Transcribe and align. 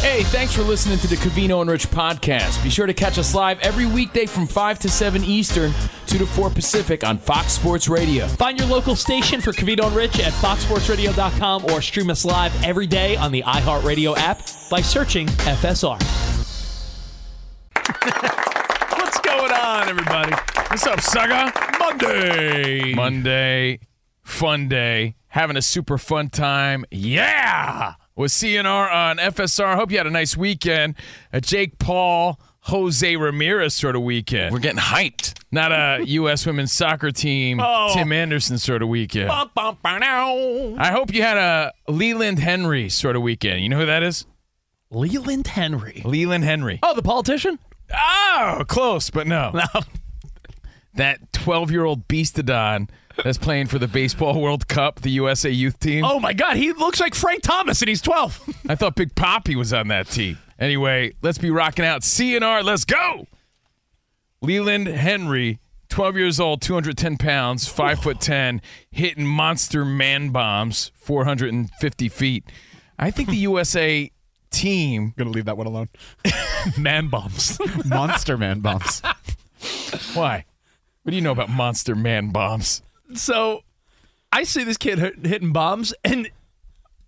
Hey, 0.00 0.22
thanks 0.24 0.54
for 0.54 0.62
listening 0.62 0.96
to 1.00 1.06
the 1.06 1.16
Cavino 1.16 1.60
and 1.60 1.70
Rich 1.70 1.88
podcast. 1.90 2.62
Be 2.62 2.70
sure 2.70 2.86
to 2.86 2.94
catch 2.94 3.18
us 3.18 3.34
live 3.34 3.60
every 3.60 3.84
weekday 3.84 4.24
from 4.24 4.46
5 4.46 4.78
to 4.78 4.88
7 4.88 5.22
Eastern, 5.22 5.74
2 6.06 6.16
to 6.16 6.24
4 6.24 6.48
Pacific 6.48 7.04
on 7.04 7.18
Fox 7.18 7.52
Sports 7.52 7.86
Radio. 7.86 8.26
Find 8.26 8.58
your 8.58 8.66
local 8.66 8.96
station 8.96 9.42
for 9.42 9.52
Cavino 9.52 9.84
and 9.88 9.94
Rich 9.94 10.18
at 10.20 10.32
foxsportsradio.com 10.32 11.66
or 11.66 11.82
stream 11.82 12.08
us 12.08 12.24
live 12.24 12.64
every 12.64 12.86
day 12.86 13.14
on 13.16 13.30
the 13.30 13.42
iHeartRadio 13.42 14.16
app 14.16 14.40
by 14.70 14.80
searching 14.80 15.26
FSR. 15.26 16.00
What's 18.98 19.20
going 19.20 19.52
on, 19.52 19.86
everybody? 19.86 20.32
What's 20.68 20.86
up, 20.86 21.02
Saga? 21.02 21.52
Monday. 21.78 22.94
Monday. 22.94 23.80
Fun 24.22 24.66
day. 24.66 25.16
Having 25.28 25.58
a 25.58 25.62
super 25.62 25.98
fun 25.98 26.30
time. 26.30 26.86
Yeah! 26.90 27.96
With 28.16 28.32
CNR 28.32 28.92
on 28.92 29.16
FSR. 29.18 29.76
Hope 29.76 29.90
you 29.90 29.96
had 29.98 30.06
a 30.06 30.10
nice 30.10 30.36
weekend. 30.36 30.94
A 31.32 31.40
Jake 31.40 31.78
Paul, 31.78 32.38
Jose 32.64 33.16
Ramirez 33.16 33.72
sort 33.74 33.96
of 33.96 34.02
weekend. 34.02 34.52
We're 34.52 34.58
getting 34.58 34.80
hyped. 34.80 35.34
Not 35.50 35.72
a 35.72 36.02
U.S. 36.06 36.44
women's 36.44 36.72
soccer 36.72 37.10
team, 37.12 37.60
Oh. 37.62 37.92
Tim 37.94 38.12
Anderson 38.12 38.58
sort 38.58 38.82
of 38.82 38.88
weekend. 38.88 39.28
Bum, 39.28 39.50
bum, 39.54 39.78
bow, 39.82 39.98
now. 39.98 40.76
I 40.78 40.90
hope 40.90 41.14
you 41.14 41.22
had 41.22 41.36
a 41.38 41.72
Leland 41.88 42.38
Henry 42.40 42.88
sort 42.90 43.16
of 43.16 43.22
weekend. 43.22 43.62
You 43.62 43.68
know 43.70 43.78
who 43.78 43.86
that 43.86 44.02
is? 44.02 44.26
Leland 44.90 45.46
Henry. 45.46 46.02
Leland 46.04 46.44
Henry. 46.44 46.78
Oh, 46.82 46.94
the 46.94 47.02
politician? 47.02 47.58
Oh, 47.94 48.64
close, 48.68 49.08
but 49.08 49.26
no. 49.26 49.52
That 50.94 51.32
12 51.32 51.70
year 51.70 51.84
old 51.84 52.06
beastodon 52.08 52.90
that's 53.24 53.38
playing 53.38 53.66
for 53.66 53.78
the 53.78 53.88
Baseball 53.88 54.40
World 54.40 54.68
Cup, 54.68 55.00
the 55.00 55.10
USA 55.10 55.50
youth 55.50 55.78
team. 55.80 56.04
Oh 56.04 56.20
my 56.20 56.32
God, 56.32 56.56
he 56.56 56.72
looks 56.72 57.00
like 57.00 57.14
Frank 57.14 57.42
Thomas 57.42 57.80
and 57.82 57.88
he's 57.88 58.02
12. 58.02 58.64
I 58.68 58.74
thought 58.74 58.96
Big 58.96 59.14
Poppy 59.14 59.56
was 59.56 59.72
on 59.72 59.88
that 59.88 60.08
team. 60.08 60.38
Anyway, 60.58 61.12
let's 61.22 61.38
be 61.38 61.50
rocking 61.50 61.84
out. 61.84 62.02
CNR, 62.02 62.62
let's 62.62 62.84
go. 62.84 63.26
Leland 64.42 64.86
Henry, 64.86 65.58
12 65.88 66.16
years 66.16 66.40
old, 66.40 66.62
210 66.62 67.16
pounds, 67.16 67.68
5 67.68 68.02
foot 68.02 68.20
10, 68.20 68.62
hitting 68.90 69.26
monster 69.26 69.84
man 69.84 70.30
bombs, 70.30 70.92
450 70.96 72.08
feet. 72.08 72.44
I 72.98 73.10
think 73.10 73.28
the 73.28 73.36
USA 73.36 74.10
team. 74.50 75.14
Gonna 75.18 75.30
leave 75.30 75.46
that 75.46 75.56
one 75.56 75.66
alone. 75.66 75.88
Man 76.78 77.08
bombs. 77.08 77.58
Monster 77.86 78.36
man 78.36 78.60
bombs. 78.60 79.00
Why? 80.12 80.44
What 81.02 81.10
do 81.10 81.16
you 81.16 81.22
know 81.22 81.32
about 81.32 81.48
monster 81.48 81.94
man 81.94 82.28
bombs? 82.28 82.82
So 83.14 83.62
I 84.32 84.44
see 84.44 84.64
this 84.64 84.76
kid 84.76 84.98
hitting 84.98 85.52
bombs, 85.52 85.92
and 86.04 86.30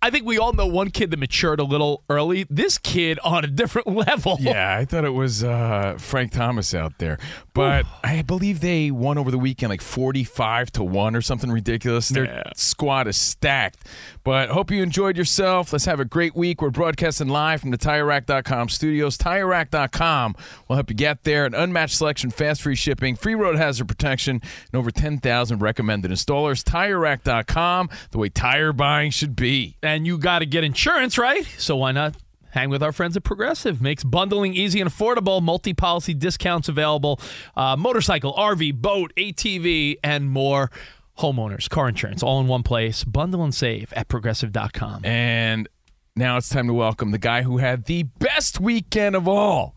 I 0.05 0.09
think 0.09 0.25
we 0.25 0.37
all 0.37 0.51
know 0.51 0.67
one 0.67 0.89
kid 0.91 1.11
that 1.11 1.17
matured 1.19 1.61
a 1.61 1.63
little 1.63 2.03
early. 2.09 2.45
This 2.49 2.77
kid 2.77 3.19
on 3.23 3.45
a 3.45 3.47
different 3.47 3.87
level. 4.07 4.35
Yeah, 4.37 4.75
I 4.77 4.83
thought 4.83 5.05
it 5.05 5.13
was 5.13 5.45
uh, 5.45 5.95
Frank 5.97 6.33
Thomas 6.33 6.73
out 6.73 6.97
there, 6.97 7.17
but 7.53 7.85
I 8.03 8.21
believe 8.21 8.59
they 8.59 8.91
won 8.91 9.17
over 9.17 9.31
the 9.31 9.37
weekend 9.37 9.69
like 9.69 9.81
forty-five 9.81 10.71
to 10.73 10.83
one 10.83 11.15
or 11.15 11.21
something 11.21 11.49
ridiculous. 11.49 12.09
Their 12.09 12.25
Yeah. 12.25 12.43
squad 12.53 13.07
is 13.07 13.15
stacked. 13.15 13.77
But 14.25 14.49
hope 14.49 14.71
you 14.71 14.83
enjoyed 14.83 15.15
yourself. 15.17 15.71
Let's 15.71 15.85
have 15.85 16.01
a 16.01 16.05
great 16.05 16.35
week. 16.35 16.61
We're 16.61 16.69
broadcasting 16.69 17.29
live 17.29 17.61
from 17.61 17.71
the 17.71 17.77
TireRack.com 17.77 18.67
studios. 18.69 19.17
TireRack.com 19.17 20.35
will 20.67 20.75
help 20.75 20.89
you 20.89 20.95
get 20.97 21.23
there. 21.23 21.45
An 21.45 21.53
unmatched 21.53 21.95
selection, 21.95 22.29
fast 22.29 22.61
free 22.61 22.75
shipping, 22.75 23.15
free 23.15 23.35
road 23.35 23.55
hazard 23.55 23.87
protection, 23.87 24.41
and 24.41 24.79
over 24.79 24.91
ten 24.91 25.17
thousand 25.19 25.59
recommended 25.61 26.11
installers. 26.11 26.61
TireRack.com, 26.63 27.89
the 28.11 28.17
way 28.17 28.27
tire 28.27 28.73
buying 28.73 29.11
should 29.11 29.35
be. 29.37 29.77
And 29.81 29.92
you 30.01 30.17
got 30.17 30.39
to 30.39 30.45
get 30.45 30.63
insurance, 30.63 31.17
right? 31.17 31.45
So 31.57 31.75
why 31.77 31.91
not? 31.91 32.15
Hang 32.51 32.69
with 32.69 32.83
our 32.83 32.91
friends 32.91 33.17
at 33.17 33.23
Progressive. 33.23 33.81
Makes 33.81 34.03
bundling 34.03 34.53
easy 34.53 34.79
and 34.79 34.89
affordable. 34.89 35.41
Multi 35.41 35.73
policy 35.73 36.13
discounts 36.13 36.69
available. 36.69 37.19
Uh, 37.55 37.75
motorcycle, 37.75 38.33
RV, 38.33 38.75
boat, 38.75 39.11
ATV, 39.17 39.97
and 40.03 40.29
more. 40.29 40.69
Homeowners, 41.19 41.69
car 41.69 41.89
insurance, 41.89 42.21
all 42.21 42.39
in 42.41 42.47
one 42.47 42.63
place. 42.63 43.03
Bundle 43.03 43.43
and 43.43 43.53
save 43.53 43.91
at 43.93 44.07
progressive.com. 44.07 45.03
And 45.03 45.67
now 46.15 46.37
it's 46.37 46.49
time 46.49 46.67
to 46.67 46.73
welcome 46.73 47.11
the 47.11 47.17
guy 47.17 47.41
who 47.41 47.57
had 47.57 47.85
the 47.85 48.03
best 48.03 48.59
weekend 48.59 49.15
of 49.15 49.27
all. 49.27 49.75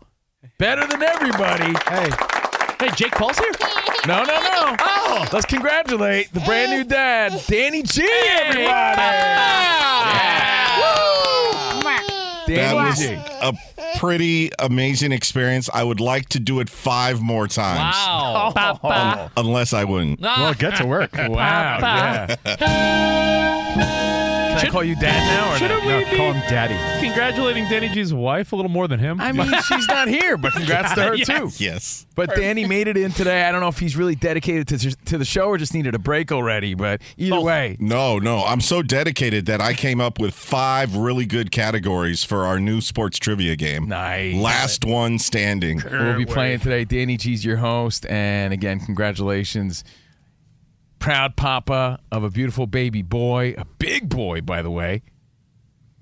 Better 0.59 0.85
than 0.85 1.01
everybody. 1.01 1.73
Hey, 1.87 2.09
Hey, 2.79 2.89
Jake 2.95 3.11
Paul's 3.13 3.39
here? 3.39 3.51
No, 4.07 4.23
no, 4.23 4.39
no. 4.39 4.75
Oh! 4.79 5.25
Let's 5.33 5.45
congratulate 5.45 6.31
the 6.31 6.39
brand 6.41 6.71
new 6.71 6.83
dad, 6.83 7.41
Danny 7.47 7.81
G, 7.83 8.03
everybody. 8.03 8.67
That 12.47 12.71
Danny 12.71 12.75
was 12.77 12.97
G. 12.99 13.13
a 13.41 13.53
pretty 13.97 14.51
amazing 14.59 15.11
experience. 15.11 15.69
I 15.73 15.83
would 15.83 15.99
like 15.99 16.29
to 16.29 16.39
do 16.39 16.59
it 16.61 16.69
five 16.69 17.19
more 17.19 17.47
times. 17.47 17.95
Wow. 17.95 18.53
Oh. 18.55 18.89
Un- 18.89 19.31
unless 19.35 19.73
I 19.73 19.83
wouldn't. 19.83 20.21
well, 20.21 20.53
get 20.53 20.77
to 20.77 20.85
work. 20.85 21.11
Wow. 21.17 21.77
Yeah. 21.81 22.35
Can 24.59 24.67
I 24.67 24.71
call 24.71 24.83
you 24.83 24.95
dad 24.95 25.19
now 25.27 25.53
or 25.53 25.57
Shouldn't 25.57 25.83
no? 25.83 25.97
we 25.97 26.03
No, 26.03 26.09
be 26.11 26.17
call 26.17 26.33
him 26.33 26.41
daddy. 26.49 27.05
congratulating 27.05 27.65
Danny 27.69 27.89
G's 27.89 28.13
wife 28.13 28.51
a 28.53 28.55
little 28.55 28.71
more 28.71 28.87
than 28.87 28.99
him? 28.99 29.19
I 29.21 29.31
mean, 29.31 29.51
she's 29.67 29.87
not 29.87 30.07
here, 30.07 30.37
but 30.37 30.53
congrats 30.53 30.93
to 30.95 31.03
her 31.03 31.17
too. 31.17 31.49
Yes. 31.57 32.05
But 32.15 32.35
Danny 32.35 32.65
made 32.65 32.87
it 32.87 32.97
in 32.97 33.11
today. 33.11 33.43
I 33.43 33.51
don't 33.51 33.61
know 33.61 33.67
if 33.67 33.77
he's 33.79 33.95
really 33.95 34.15
dedicated 34.15 34.67
to, 34.69 34.95
to 35.05 35.17
the 35.17 35.25
show 35.25 35.47
or 35.47 35.57
just 35.57 35.73
needed 35.73 35.93
a 35.95 35.99
break 35.99 36.31
already. 36.31 36.73
But 36.73 37.01
either 37.17 37.35
oh, 37.35 37.43
way, 37.43 37.77
No, 37.79 38.17
no. 38.19 38.43
I'm 38.43 38.61
so 38.61 38.81
dedicated 38.81 39.45
that 39.45 39.61
I 39.61 39.73
came 39.73 40.01
up 40.01 40.19
with 40.19 40.33
five 40.33 40.95
really 40.95 41.25
good 41.25 41.51
categories 41.51 42.23
for 42.23 42.45
our 42.45 42.59
new 42.59 42.81
sports 42.81 43.19
trivia 43.19 43.55
game. 43.55 43.87
Nice. 43.87 44.35
Last 44.35 44.85
one 44.85 45.19
standing. 45.19 45.81
We'll 45.89 46.17
be 46.17 46.25
playing 46.25 46.59
today. 46.61 46.85
Danny 46.85 47.17
G's 47.17 47.45
your 47.45 47.57
host. 47.57 48.05
And 48.07 48.53
again, 48.53 48.79
congratulations. 48.79 49.83
Proud 50.99 51.35
papa 51.35 51.99
of 52.11 52.23
a 52.23 52.29
beautiful 52.29 52.67
baby 52.67 53.01
boy, 53.01 53.55
a 53.57 53.65
big 53.65 54.09
boy, 54.09 54.41
by 54.41 54.61
the 54.61 54.71
way. 54.71 55.03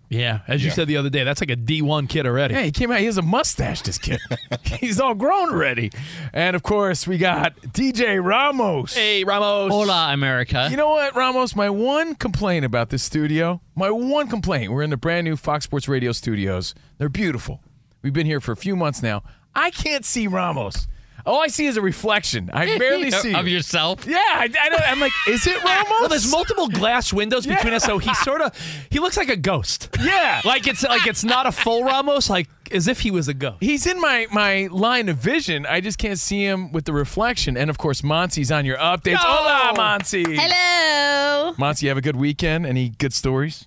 Yeah, 0.10 0.42
as 0.48 0.64
you 0.64 0.70
said 0.70 0.88
the 0.88 0.98
other 0.98 1.10
day, 1.10 1.24
that's 1.24 1.42
like 1.42 1.50
a 1.50 1.56
D1 1.56 2.08
kid 2.08 2.28
already. 2.28 2.54
Yeah, 2.54 2.62
he 2.62 2.72
came 2.72 2.92
out. 2.92 3.00
He 3.00 3.06
has 3.06 3.18
a 3.18 3.24
mustache. 3.24 3.82
This 3.82 3.98
kid, 3.98 4.20
he's 4.64 5.00
all 5.00 5.16
grown 5.16 5.50
already. 5.50 5.92
And 6.32 6.56
of 6.56 6.64
course, 6.64 7.08
we 7.08 7.18
got 7.18 7.56
DJ 7.58 8.24
Ramos. 8.24 8.94
Hey, 8.94 9.24
Ramos. 9.24 9.72
Hola, 9.72 10.14
America. 10.14 10.68
You 10.70 10.78
know 10.78 10.90
what, 10.90 11.16
Ramos? 11.16 11.56
My 11.56 11.70
one 11.70 12.16
complaint 12.16 12.66
about 12.66 12.90
this 12.90 13.04
studio, 13.04 13.62
my 13.76 13.90
one 13.90 14.28
complaint, 14.28 14.72
we're 14.72 14.84
in 14.84 14.92
the 14.92 14.98
brand 14.98 15.26
new 15.26 15.36
Fox 15.36 15.66
Sports 15.66 15.88
Radio 15.88 16.12
studios. 16.12 16.76
They're 16.98 17.10
beautiful. 17.10 17.62
We've 18.04 18.14
been 18.14 18.28
here 18.28 18.40
for 18.40 18.52
a 18.52 18.58
few 18.58 18.76
months 18.76 19.02
now. 19.02 19.24
I 19.56 19.72
can't 19.72 20.06
see 20.06 20.28
Ramos. 20.28 20.88
All 21.26 21.42
I 21.42 21.48
see 21.48 21.66
is 21.66 21.76
a 21.78 21.82
reflection. 21.82 22.50
I 22.54 22.78
barely 22.78 23.10
see 23.24 23.34
of 23.34 23.48
yourself. 23.48 24.06
Yeah, 24.06 24.18
I, 24.18 24.44
I 24.44 24.70
don't, 24.70 24.82
I'm 24.82 25.00
like, 25.00 25.12
is 25.28 25.48
it 25.48 25.64
Ramos? 25.64 25.86
Well, 26.06 26.10
there's 26.10 26.30
multiple 26.30 26.68
glass 26.68 27.12
windows 27.14 27.48
between 27.48 27.74
us, 27.74 27.84
so 27.84 27.98
he 27.98 28.14
sort 28.16 28.42
of 28.42 28.56
he 28.92 29.00
looks 29.00 29.18
like 29.18 29.30
a 29.30 29.36
ghost. 29.38 29.90
Yeah. 30.00 30.42
Like 30.46 30.68
it's 30.68 30.84
like 30.84 31.08
it's 31.08 31.24
not 31.24 31.48
a 31.48 31.52
full 31.52 31.84
Ramos, 31.84 32.30
like 32.30 32.48
as 32.72 32.88
if 32.88 33.00
he 33.00 33.12
was 33.12 33.28
a 33.28 33.34
ghost. 33.34 33.58
He's 33.62 33.88
in 33.88 34.00
my 34.00 34.28
my 34.32 34.68
line 34.72 35.10
of 35.10 35.18
vision. 35.18 35.66
I 35.66 35.82
just 35.82 35.98
can't 35.98 36.20
see 36.20 36.44
him 36.44 36.72
with 36.72 36.86
the 36.86 36.94
reflection. 36.94 37.56
And 37.58 37.70
of 37.70 37.78
course, 37.78 38.04
Monty's 38.04 38.52
on 38.52 38.66
your 38.66 38.78
updates. 38.78 39.14
No. 39.14 39.20
Hola, 39.22 39.74
Monty. 39.76 40.36
Hello. 40.38 41.54
Monty, 41.58 41.86
you 41.86 41.90
have 41.90 41.98
a 41.98 42.02
good 42.02 42.18
weekend? 42.18 42.66
Any 42.66 42.90
good 42.90 43.14
stories? 43.14 43.66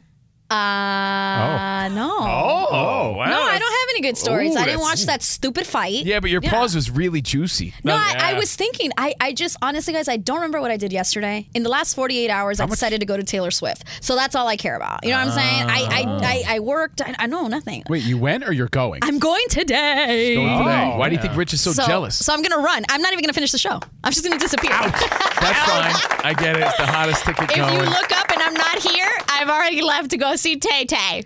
Uh, 0.50 1.88
no. 1.92 2.16
Oh, 2.20 3.12
wow. 3.16 3.26
no, 3.28 3.42
I 3.42 3.58
don't 3.58 3.70
have 3.72 3.88
any 3.90 4.00
good 4.00 4.16
stories. 4.16 4.54
Ooh, 4.54 4.58
I 4.58 4.64
didn't 4.64 4.80
watch 4.80 5.02
that 5.04 5.22
stupid 5.22 5.66
fight. 5.66 6.04
Yeah, 6.06 6.20
but 6.20 6.30
your 6.30 6.40
pause 6.40 6.74
was 6.74 6.90
really 6.90 7.20
juicy. 7.20 7.74
No, 7.84 7.94
I, 7.94 8.14
I 8.18 8.30
Yeah. 8.32 8.38
was 8.38 8.54
thinking. 8.56 8.90
I, 8.96 9.14
I 9.20 9.32
just 9.34 9.56
honestly, 9.60 9.92
guys, 9.92 10.08
I 10.08 10.16
don't 10.16 10.36
remember 10.36 10.60
what 10.60 10.70
I 10.70 10.76
did 10.78 10.90
yesterday. 10.92 11.46
In 11.54 11.64
the 11.64 11.68
last 11.68 11.94
48 11.94 12.30
hours, 12.30 12.60
I 12.60 12.66
decided 12.66 13.00
to 13.00 13.06
go 13.06 13.16
to 13.16 13.22
Taylor 13.24 13.50
Swift. 13.50 13.84
So 14.00 14.14
that's 14.16 14.34
all 14.34 14.48
I 14.48 14.56
care 14.56 14.76
about. 14.76 15.04
You 15.04 15.10
know 15.10 15.18
what 15.18 15.28
I'm 15.28 15.32
saying? 15.32 15.64
I 15.68 15.88
I, 15.90 16.44
I, 16.48 16.56
I 16.56 16.60
worked. 16.60 17.02
I, 17.02 17.14
I 17.18 17.26
know 17.26 17.46
nothing. 17.46 17.82
Wait, 17.90 18.04
you 18.04 18.16
went 18.16 18.44
or 18.48 18.52
you're 18.52 18.68
going? 18.68 19.00
I'm 19.02 19.18
going 19.18 19.44
today. 19.50 20.34
Going 20.34 20.58
today. 20.58 20.90
Oh, 20.94 20.98
Why 20.98 21.08
do 21.10 21.14
you 21.16 21.20
think 21.20 21.36
Rich 21.36 21.52
is 21.52 21.60
so, 21.60 21.72
so, 21.72 21.86
jealous? 21.86 22.16
So 22.24 22.32
I'm 22.32 22.40
gonna 22.42 22.62
run. 22.62 22.84
I'm 22.88 23.02
not 23.02 23.12
even 23.12 23.22
gonna 23.22 23.32
finish 23.34 23.52
the 23.52 23.58
show. 23.58 23.80
I'm 24.02 24.12
just 24.12 24.24
gonna 24.24 24.38
disappear. 24.38 24.70
That's 24.70 25.58
fine. 25.70 26.18
I 26.24 26.34
get 26.38 26.56
it. 26.56 26.62
It's 26.62 26.76
the 26.78 26.86
hottest 26.86 27.24
ticket 27.26 27.50
if 27.50 27.56
going. 27.56 27.74
you 27.74 27.80
look 27.80 28.12
up 28.12 28.30
and 28.30 28.40
I'm 28.42 28.54
not 28.54 28.78
here, 28.78 29.08
I've 29.28 29.48
already 29.48 29.82
left 29.82 30.10
to 30.10 30.16
go 30.16 30.36
see 30.38 30.56
Tay 30.56 30.84
Tay. 30.86 31.24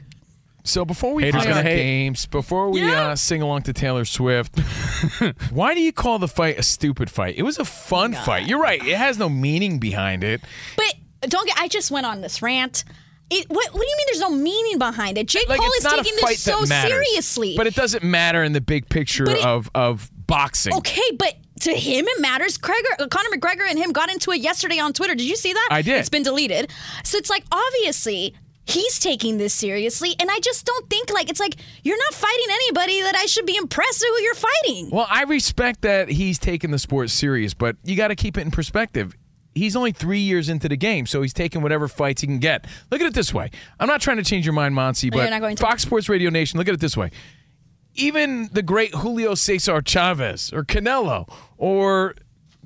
so 0.64 0.84
before 0.84 1.14
we 1.14 1.24
Haters 1.24 1.42
play 1.42 1.52
our 1.52 1.62
hate. 1.62 1.76
games, 1.76 2.26
before 2.26 2.70
we 2.70 2.80
Yeah. 2.80 3.08
uh, 3.10 3.16
sing 3.16 3.42
along 3.42 3.62
to 3.62 3.72
Taylor 3.72 4.04
Swift, 4.04 4.58
why 5.50 5.74
do 5.74 5.80
you 5.80 5.92
call 5.92 6.18
the 6.18 6.28
fight 6.28 6.58
a 6.58 6.62
stupid 6.62 7.10
fight? 7.10 7.34
It 7.36 7.42
was 7.42 7.58
a 7.58 7.64
fun 7.64 8.14
fight. 8.14 8.46
You're 8.46 8.60
right. 8.60 8.84
It 8.84 8.96
has 8.96 9.18
no 9.18 9.28
meaning 9.28 9.78
behind 9.78 10.22
it. 10.24 10.40
But 10.76 10.94
don't 11.30 11.46
get. 11.46 11.56
I 11.58 11.68
just 11.68 11.90
went 11.90 12.06
on 12.06 12.20
this 12.20 12.42
rant. 12.42 12.84
It, 13.30 13.46
what, 13.48 13.72
what 13.72 13.80
do 13.80 13.86
you 13.88 13.96
mean? 13.96 14.06
There's 14.08 14.20
no 14.20 14.30
meaning 14.30 14.78
behind 14.78 15.16
it. 15.16 15.26
Jake 15.26 15.48
Like 15.48 15.58
Paul 15.58 15.70
is 15.78 15.84
taking 15.84 16.12
this 16.20 16.42
so 16.42 16.60
matters. 16.66 16.90
seriously. 16.90 17.54
But 17.56 17.66
it 17.66 17.74
doesn't 17.74 18.04
matter 18.04 18.42
in 18.42 18.52
the 18.52 18.60
big 18.60 18.88
picture 18.90 19.28
it- 19.30 19.44
of 19.44 19.70
of 19.74 20.10
boxing. 20.26 20.74
okay, 20.74 21.02
but 21.18 21.34
to 21.60 21.72
him 21.72 22.04
it 22.08 22.20
matters. 22.20 22.58
Gregor, 22.58 22.88
Conor 23.08 23.30
McGregor 23.36 23.68
and 23.68 23.78
him 23.78 23.92
got 23.92 24.10
into 24.10 24.32
it 24.32 24.40
yesterday 24.40 24.78
on 24.80 24.92
Twitter. 24.92 25.14
Did 25.14 25.26
you 25.28 25.36
see 25.36 25.52
that? 25.52 25.68
I 25.70 25.80
did. 25.82 25.98
It's 25.98 26.08
been 26.08 26.22
deleted. 26.24 26.70
So 27.04 27.16
it's 27.18 27.30
like 27.30 27.44
obviously 27.52 28.34
he's 28.66 28.98
taking 28.98 29.38
this 29.38 29.54
seriously, 29.54 30.14
and 30.20 30.30
I 30.30 30.38
just 30.40 30.64
don't 30.64 30.88
think 30.88 31.10
like 31.12 31.28
it's 31.30 31.40
like 31.40 31.56
you're 31.82 31.98
not 31.98 32.14
fighting 32.14 32.46
anybody 32.50 33.02
that 33.02 33.16
I 33.16 33.26
should 33.26 33.46
be 33.46 33.56
impressed 33.56 34.00
with 34.00 34.18
who 34.18 34.24
you're 34.24 34.34
fighting. 34.34 34.90
Well, 34.90 35.06
I 35.08 35.22
respect 35.24 35.82
that 35.82 36.08
he's 36.08 36.38
taking 36.38 36.70
the 36.70 36.78
sport 36.78 37.10
serious, 37.10 37.54
but 37.54 37.76
you 37.84 37.96
got 37.96 38.08
to 38.08 38.16
keep 38.16 38.38
it 38.38 38.42
in 38.42 38.50
perspective. 38.50 39.16
He's 39.54 39.76
only 39.76 39.92
three 39.92 40.20
years 40.20 40.48
into 40.48 40.68
the 40.68 40.76
game, 40.78 41.04
so 41.04 41.20
he's 41.20 41.34
taking 41.34 41.60
whatever 41.60 41.86
fights 41.86 42.22
he 42.22 42.26
can 42.26 42.38
get. 42.38 42.66
Look 42.90 43.02
at 43.02 43.06
it 43.06 43.14
this 43.14 43.34
way. 43.34 43.50
I'm 43.78 43.86
not 43.86 44.00
trying 44.00 44.16
to 44.16 44.24
change 44.24 44.46
your 44.46 44.54
mind, 44.54 44.74
Monty, 44.74 45.10
No, 45.10 45.40
but. 45.40 45.58
Fox 45.58 45.82
Sports 45.82 46.08
Radio 46.08 46.30
Nation, 46.30 46.58
look 46.58 46.68
at 46.68 46.74
it 46.74 46.80
this 46.80 46.96
way. 46.96 47.10
Even 47.94 48.48
the 48.52 48.62
great 48.62 48.94
Julio 48.94 49.34
Cesar 49.34 49.82
Chavez 49.82 50.50
or 50.54 50.64
Canelo 50.64 51.30
or 51.58 52.14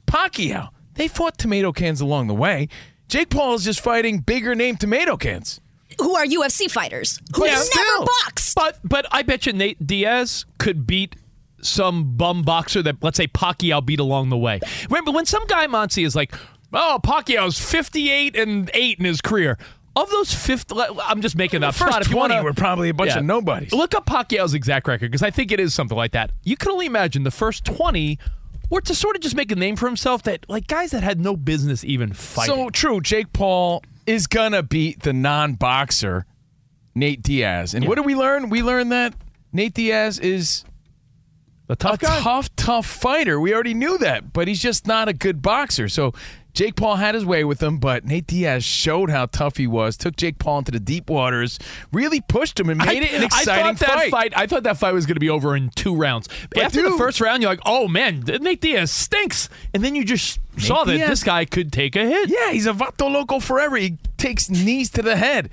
Pacquiao, 0.07 0.69
they 0.95 1.09
fought 1.09 1.37
tomato 1.39 1.73
cans 1.73 2.01
along 2.01 2.29
the 2.29 2.35
way. 2.35 2.69
Jake 3.09 3.31
Paul 3.31 3.55
is 3.55 3.65
just 3.65 3.81
fighting 3.81 4.21
bigger 4.21 4.55
name 4.55 4.77
tomato 4.77 5.17
cans. 5.17 5.61
Who 6.01 6.15
are 6.17 6.25
UFC 6.27 6.71
fighters 6.71 7.19
who 7.35 7.45
Yeah, 7.45 7.53
never 7.53 7.65
still. 7.65 8.05
box? 8.25 8.55
But 8.55 8.79
but 8.85 9.07
I 9.11 9.23
bet 9.23 9.47
you 9.47 9.53
Nate 9.53 9.85
Diaz 9.87 10.45
could 10.59 10.87
beat 10.87 11.17
some 11.63 12.17
bum 12.17 12.43
boxer 12.43 12.83
that 12.83 12.97
let's 13.03 13.17
say 13.17 13.27
Pacquiao 13.27 13.85
beat 13.85 14.01
along 14.01 14.29
the 14.29 14.37
way. 14.37 14.61
Remember 14.91 15.11
when 15.11 15.27
some 15.27 15.47
guy 15.47 15.67
Monty 15.67 16.05
is 16.05 16.15
like, 16.15 16.35
oh 16.73 16.99
Pacquiao's 17.03 17.59
fifty 17.59 18.11
eight 18.11 18.37
and 18.37 18.71
eight 18.75 18.99
in 18.99 19.05
his 19.05 19.21
career. 19.21 19.59
Of 19.99 20.11
those 20.11 20.35
50, 20.35 20.77
I'm 21.05 21.23
just 21.23 21.37
making 21.37 21.63
that 21.63 21.75
First 21.75 21.93
Scott, 21.93 22.03
if 22.03 22.09
you 22.09 22.17
20 22.17 22.35
wanna- 22.35 22.45
were 22.45 22.53
probably 22.53 22.91
a 22.91 22.95
bunch 22.95 23.13
Yeah. 23.13 23.21
of 23.21 23.25
nobodies. 23.25 23.73
Look 23.73 23.95
up 23.95 24.05
Pacquiao's 24.05 24.53
exact 24.53 24.87
record 24.87 25.11
because 25.11 25.23
I 25.23 25.31
think 25.31 25.51
it 25.51 25.59
is 25.59 25.73
something 25.73 25.97
like 25.97 26.13
that. 26.13 26.33
You 26.45 26.55
can 26.55 26.71
only 26.73 26.85
imagine 26.85 27.23
the 27.23 27.31
first 27.31 27.65
20 27.65 28.19
were 28.69 28.83
to 28.83 28.95
sort 28.95 29.17
of 29.17 29.23
just 29.23 29.35
make 29.35 29.51
a 29.51 29.55
name 29.57 29.75
for 29.75 29.87
himself 29.87 30.23
that 30.25 30.45
like 30.51 30.67
guys 30.67 30.91
that 30.91 31.03
had 31.03 31.19
no 31.19 31.35
business 31.35 31.83
even 31.83 32.13
fighting. 32.13 32.55
So 32.55 32.69
true, 32.69 33.01
Jake 33.01 33.33
Paul 33.33 33.83
is 34.07 34.27
gonna 34.27 34.63
beat 34.63 35.03
the 35.03 35.13
non-boxer 35.13 36.27
Nate 36.95 37.23
Diaz. 37.23 37.75
And 37.75 37.87
what 37.87 37.97
did 37.97 38.07
we 38.07 38.15
learn? 38.15 38.49
We 38.49 38.63
learned 38.63 38.93
that 38.93 39.15
Nate 39.53 39.75
Diaz 39.75 40.19
is 40.19 40.65
a 41.69 41.77
tough 41.77 41.99
guy. 41.99 42.21
tough, 42.21 42.55
tough 42.57 42.87
fighter. 42.87 43.41
We 43.41 43.53
already 43.53 43.75
knew 43.75 43.99
that, 43.99 44.33
but 44.33 44.49
he's 44.49 44.63
just 44.63 44.87
not 44.87 45.09
a 45.09 45.13
good 45.13 45.43
boxer. 45.43 45.89
So 45.89 46.13
Jake 46.57 46.75
Paul 46.75 46.97
had 46.97 47.15
his 47.15 47.27
way 47.27 47.45
with 47.45 47.63
him, 47.63 47.77
but 47.77 48.07
Nate 48.07 48.27
Diaz 48.27 48.65
showed 48.65 49.11
how 49.11 49.27
tough 49.27 49.59
he 49.59 49.67
was. 49.67 49.95
Took 49.99 50.17
Jake 50.17 50.39
Paul 50.39 50.61
into 50.61 50.73
the 50.73 50.81
deep 50.81 51.11
waters, 51.11 51.59
really 51.93 52.23
pushed 52.23 52.59
him, 52.59 52.71
and 52.71 52.83
made 52.83 53.03
it 53.03 53.13
an 53.13 53.25
exciting 53.25 53.67
I 53.67 53.75
thought 53.75 53.87
that 53.87 54.11
fight. 54.11 54.33
I 54.35 54.47
thought 54.47 54.63
that 54.63 54.79
fight 54.79 54.95
was 54.95 55.05
going 55.05 55.17
to 55.17 55.21
be 55.21 55.29
over 55.29 55.55
in 55.55 55.69
two 55.69 55.95
rounds. 55.95 56.31
After 56.57 56.81
the 56.81 56.97
first 56.97 57.21
round, 57.21 57.43
you're 57.43 57.53
like, 57.53 57.61
"Oh 57.67 57.89
man, 57.89 58.21
Nate 58.21 58.63
Diaz 58.63 58.91
stinks," 58.91 59.51
and 59.75 59.85
then 59.85 59.95
you 59.95 60.03
just 60.03 60.41
saw 60.57 60.85
that 60.85 60.97
this 60.97 61.23
guy 61.23 61.45
could 61.45 61.75
take 61.75 61.95
a 61.95 62.07
hit. 62.07 62.31
Yeah, 62.31 62.53
he's 62.53 62.67
a 62.67 62.73
vato 62.73 63.13
loco 63.13 63.39
forever. 63.39 63.77
He 63.77 63.99
takes 64.17 64.49
knees 64.49 64.89
to 64.93 65.03
the 65.03 65.17
head. 65.17 65.51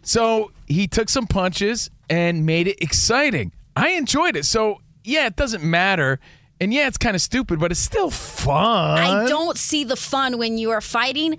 So 0.00 0.52
he 0.66 0.88
took 0.88 1.10
some 1.10 1.26
punches 1.26 1.90
and 2.08 2.46
made 2.46 2.66
it 2.66 2.80
exciting. 2.80 3.52
I 3.76 3.90
enjoyed 3.90 4.36
it. 4.36 4.46
So 4.46 4.80
yeah, 5.04 5.26
it 5.26 5.36
doesn't 5.36 5.62
matter. 5.62 6.18
And 6.60 6.72
yeah, 6.72 6.86
it's 6.86 6.96
kind 6.98 7.14
of 7.14 7.20
stupid, 7.22 7.60
but 7.60 7.70
it's 7.70 7.80
still 7.80 8.10
fun. 8.10 8.98
I 8.98 9.26
don't 9.28 9.58
see 9.58 9.84
the 9.84 9.96
fun 9.96 10.38
when 10.38 10.56
you 10.58 10.70
are 10.70 10.80
fighting 10.80 11.36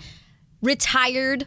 retired 0.62 1.46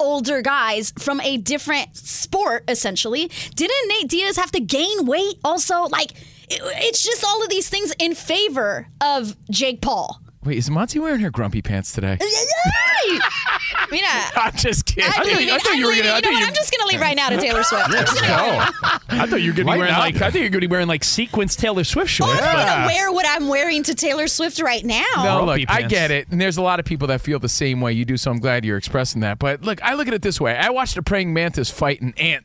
older 0.00 0.42
guys 0.42 0.92
from 0.98 1.20
a 1.20 1.36
different 1.36 1.96
sport 1.96 2.64
essentially 2.68 3.30
didn't 3.54 3.88
nate 3.88 4.08
diaz 4.10 4.36
have 4.36 4.50
to 4.50 4.58
gain 4.60 5.06
weight 5.06 5.36
also 5.44 5.84
like 5.84 6.10
it- 6.50 6.60
it's 6.82 7.02
just 7.04 7.24
all 7.24 7.42
of 7.44 7.48
these 7.48 7.68
things 7.68 7.94
in 8.00 8.12
favor 8.14 8.88
of 9.00 9.36
jake 9.48 9.80
paul 9.80 10.20
Wait, 10.42 10.58
is 10.58 10.68
Monty 10.68 10.98
wearing 10.98 11.20
her 11.20 11.30
grumpy 11.30 11.62
pants 11.62 11.90
today? 11.92 12.18
Mira, 13.90 14.06
I'm 14.36 14.54
just 14.56 14.86
kidding. 14.86 15.04
I'm 15.14 15.26
leaving. 15.26 15.50
I 15.50 15.58
thought 15.58 15.72
I'm 15.72 15.78
you 15.78 15.86
were 15.86 15.90
leaving. 15.92 16.06
gonna- 16.06 16.14
I 16.14 16.16
You 16.16 16.22
know 16.22 16.28
thought 16.28 16.32
what? 16.34 16.40
you- 16.40 16.46
I'm 16.46 16.54
just 16.54 16.70
gonna 16.76 16.88
leave 16.90 17.00
right 17.00 17.16
now 17.16 17.28
to 17.30 17.36
Taylor 17.36 17.62
Swift. 17.64 17.84
I'm 17.86 17.92
just 17.92 18.14
gonna 18.20 18.26
go. 18.28 18.88
I 19.10 19.26
thought 19.26 19.42
you 19.42 19.50
were 19.52 19.56
going 19.56 19.66
to 19.66 19.72
be 19.72 19.78
wearing 19.78 19.92
up. 19.94 19.98
like 20.00 20.16
I 20.16 20.18
thought 20.30 20.34
you 20.34 20.40
were 20.42 20.48
going 20.48 20.60
to 20.62 20.68
be 20.68 20.72
wearing 20.72 20.88
like 20.88 21.04
sequence 21.04 21.54
Taylor 21.56 21.84
Swift 21.84 22.10
shorts. 22.10 22.32
Oh, 22.34 22.44
I'm 22.44 22.54
but- 22.56 22.66
gonna 22.66 22.86
wear 22.86 23.12
what 23.12 23.26
I'm 23.28 23.48
wearing 23.48 23.82
to 23.84 23.94
Taylor 23.94 24.26
Swift 24.28 24.60
right 24.60 24.84
now. 24.84 25.04
No, 25.16 25.44
Grumpy 25.44 25.62
look, 25.62 25.70
I 25.70 25.82
get 25.82 26.10
it. 26.10 26.28
And 26.30 26.40
there's 26.40 26.56
a 26.56 26.62
lot 26.62 26.80
of 26.80 26.86
people 26.86 27.08
that 27.08 27.20
feel 27.20 27.38
the 27.38 27.48
same 27.48 27.80
way 27.80 27.92
you 27.92 28.04
do, 28.04 28.16
so 28.16 28.30
I'm 28.30 28.38
glad 28.40 28.64
you're 28.64 28.78
expressing 28.78 29.20
that. 29.22 29.38
But 29.38 29.62
look, 29.62 29.82
I 29.82 29.94
look 29.94 30.08
at 30.08 30.14
it 30.14 30.22
this 30.22 30.40
way. 30.40 30.56
I 30.56 30.70
watched 30.70 30.96
a 30.96 31.02
praying 31.02 31.32
mantis 31.32 31.70
fight 31.70 32.00
an 32.00 32.14
ant 32.16 32.44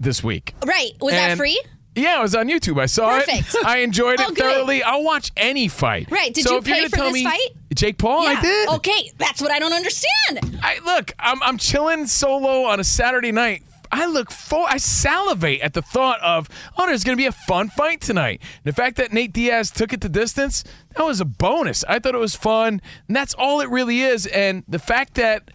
this 0.00 0.22
week. 0.24 0.54
Right? 0.66 0.90
Was 1.00 1.12
that 1.12 1.36
free? 1.36 1.60
Yeah, 1.96 2.18
it 2.18 2.22
was 2.22 2.34
on 2.34 2.48
YouTube. 2.48 2.80
I 2.80 2.86
saw 2.86 3.10
Perfect. 3.20 3.54
it. 3.54 3.64
I 3.64 3.78
enjoyed 3.78 4.18
it 4.20 4.26
Oh, 4.28 4.34
thoroughly. 4.34 4.82
I'll 4.82 5.04
watch 5.04 5.30
any 5.36 5.68
fight. 5.68 6.10
Right. 6.10 6.34
Did 6.34 6.44
so 6.44 6.52
you 6.54 6.58
if 6.58 6.66
you're 6.66 6.74
pay 6.76 6.80
gonna 6.82 6.90
for 6.90 6.96
tell 6.96 7.04
this 7.06 7.14
me, 7.14 7.24
fight? 7.24 7.48
Jake 7.74 7.98
Paul, 7.98 8.26
I 8.26 8.40
did. 8.40 8.68
Okay, 8.70 9.12
that's 9.18 9.40
what 9.40 9.50
I 9.52 9.58
don't 9.58 9.72
understand. 9.72 10.58
I 10.62 10.78
look, 10.84 11.12
I'm 11.18 11.42
I'm 11.42 11.56
chilling 11.58 12.06
solo 12.06 12.64
on 12.64 12.80
a 12.80 12.84
Saturday 12.84 13.32
night. 13.32 13.62
I 13.92 14.06
look 14.06 14.32
for 14.32 14.66
I 14.68 14.78
salivate 14.78 15.60
at 15.60 15.74
the 15.74 15.82
thought 15.82 16.20
of, 16.20 16.48
oh, 16.76 16.86
there's 16.86 17.04
gonna 17.04 17.16
be 17.16 17.26
a 17.26 17.32
fun 17.32 17.68
fight 17.68 18.00
tonight. 18.00 18.42
The 18.64 18.72
fact 18.72 18.96
that 18.96 19.12
Nate 19.12 19.32
Diaz 19.32 19.70
took 19.70 19.92
it 19.92 20.00
to 20.00 20.08
distance, 20.08 20.64
that 20.96 21.04
was 21.04 21.20
a 21.20 21.24
bonus. 21.24 21.84
I 21.88 22.00
thought 22.00 22.14
it 22.16 22.18
was 22.18 22.34
fun, 22.34 22.80
and 23.06 23.16
that's 23.16 23.34
all 23.34 23.60
it 23.60 23.68
really 23.70 24.00
is. 24.00 24.26
And 24.26 24.64
the 24.66 24.80
fact 24.80 25.14
that 25.14 25.50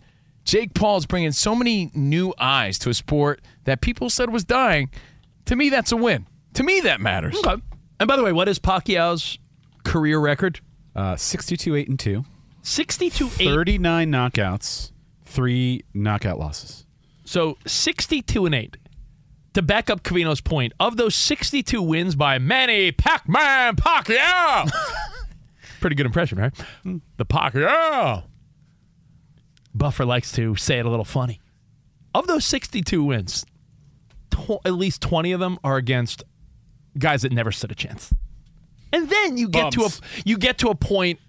Jake 0.46 0.74
Paul's 0.74 1.05
bringing 1.05 1.34
so 1.34 1.53
many 1.53 1.91
new 1.93 2.34
eyes 2.39 2.79
to 2.79 2.89
a 2.89 2.93
sport 2.93 3.41
that 3.65 3.81
people 3.81 4.10
said 4.10 4.29
was 4.29 4.46
dying, 4.46 4.89
to 5.46 5.55
me, 5.58 5.69
that's 5.69 5.91
a 5.91 5.98
win. 5.98 6.25
To 6.53 6.63
me, 6.63 6.82
that 6.82 7.00
matters. 7.01 7.38
Okay. 7.38 7.62
And 8.00 8.08
by 8.08 8.15
the 8.15 8.24
way, 8.24 8.32
what 8.32 8.48
is 8.48 8.60
Pacquiao's 8.60 9.38
career 9.84 10.20
record? 10.20 10.60
Uh, 10.96 11.15
62, 11.15 11.75
8, 11.75 11.89
and 11.89 12.00
2. 12.00 12.25
62 12.62 13.25
8. 13.39 13.46
39 13.46 14.12
knockouts, 14.12 14.91
three 15.25 15.84
knockout 15.94 16.39
losses. 16.39 16.86
So 17.24 17.58
62 17.65 18.46
and 18.46 18.56
8. 18.56 18.77
To 19.53 19.62
back 19.62 19.89
up 19.89 20.03
Cavino's 20.03 20.41
point, 20.41 20.74
of 20.79 20.98
those 20.98 21.15
62 21.15 21.82
wins 21.82 22.15
by 22.15 22.38
Manny 22.38 22.91
Pac-Man 22.91 23.75
Pacquiao. 23.75 24.70
Pretty 25.82 25.96
good 25.96 26.06
impression, 26.06 26.38
right? 26.38 26.53
The 27.18 27.25
Pacquiao. 27.25 28.24
Buffer 29.74 30.06
likes 30.06 30.32
to 30.34 30.56
say 30.56 30.79
it 30.79 30.86
a 30.86 30.89
little 30.89 31.06
funny. 31.06 31.39
Of 32.13 32.27
those 32.27 32.46
62 32.46 33.03
wins, 33.03 33.46
tw- 34.32 34.60
at 34.65 34.74
least 34.74 35.01
twenty 35.01 35.32
of 35.32 35.39
them 35.39 35.58
are 35.63 35.77
against 35.77 36.24
guys 36.98 37.22
that 37.22 37.31
never 37.31 37.51
stood 37.51 37.72
a 37.72 37.75
chance. 37.75 38.13
And 38.91 39.10
then 39.10 39.38
you 39.38 39.48
get 39.50 39.74
Bumps. 39.75 40.00
to 40.00 40.05
a 40.17 40.22
you 40.25 40.38
get 40.38 40.58
to 40.60 40.69
a 40.69 40.75
point 40.75 41.19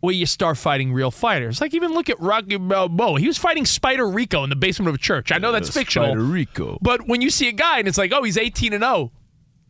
where 0.00 0.14
you 0.14 0.24
start 0.26 0.56
fighting 0.56 0.92
real 0.92 1.10
fighters. 1.10 1.60
Like 1.60 1.74
even 1.74 1.92
look 1.92 2.08
at 2.08 2.18
Rocky 2.20 2.56
Balboa. 2.56 3.20
He 3.20 3.26
was 3.26 3.36
fighting 3.38 3.66
Spider 3.66 4.08
Rico 4.08 4.44
in 4.44 4.50
the 4.50 4.56
basement 4.56 4.88
of 4.88 4.94
a 4.94 4.98
church. 4.98 5.30
I 5.32 5.38
know 5.38 5.52
that's 5.52 5.70
fictional. 5.70 6.08
Spider 6.08 6.22
Rico. 6.22 6.78
But 6.80 7.06
when 7.06 7.20
you 7.20 7.30
see 7.30 7.48
a 7.48 7.52
guy 7.52 7.78
and 7.78 7.88
it's 7.88 7.98
like, 7.98 8.10
oh, 8.12 8.22
he's 8.22 8.38
18 8.38 8.72
and 8.72 8.82
0, 8.82 9.12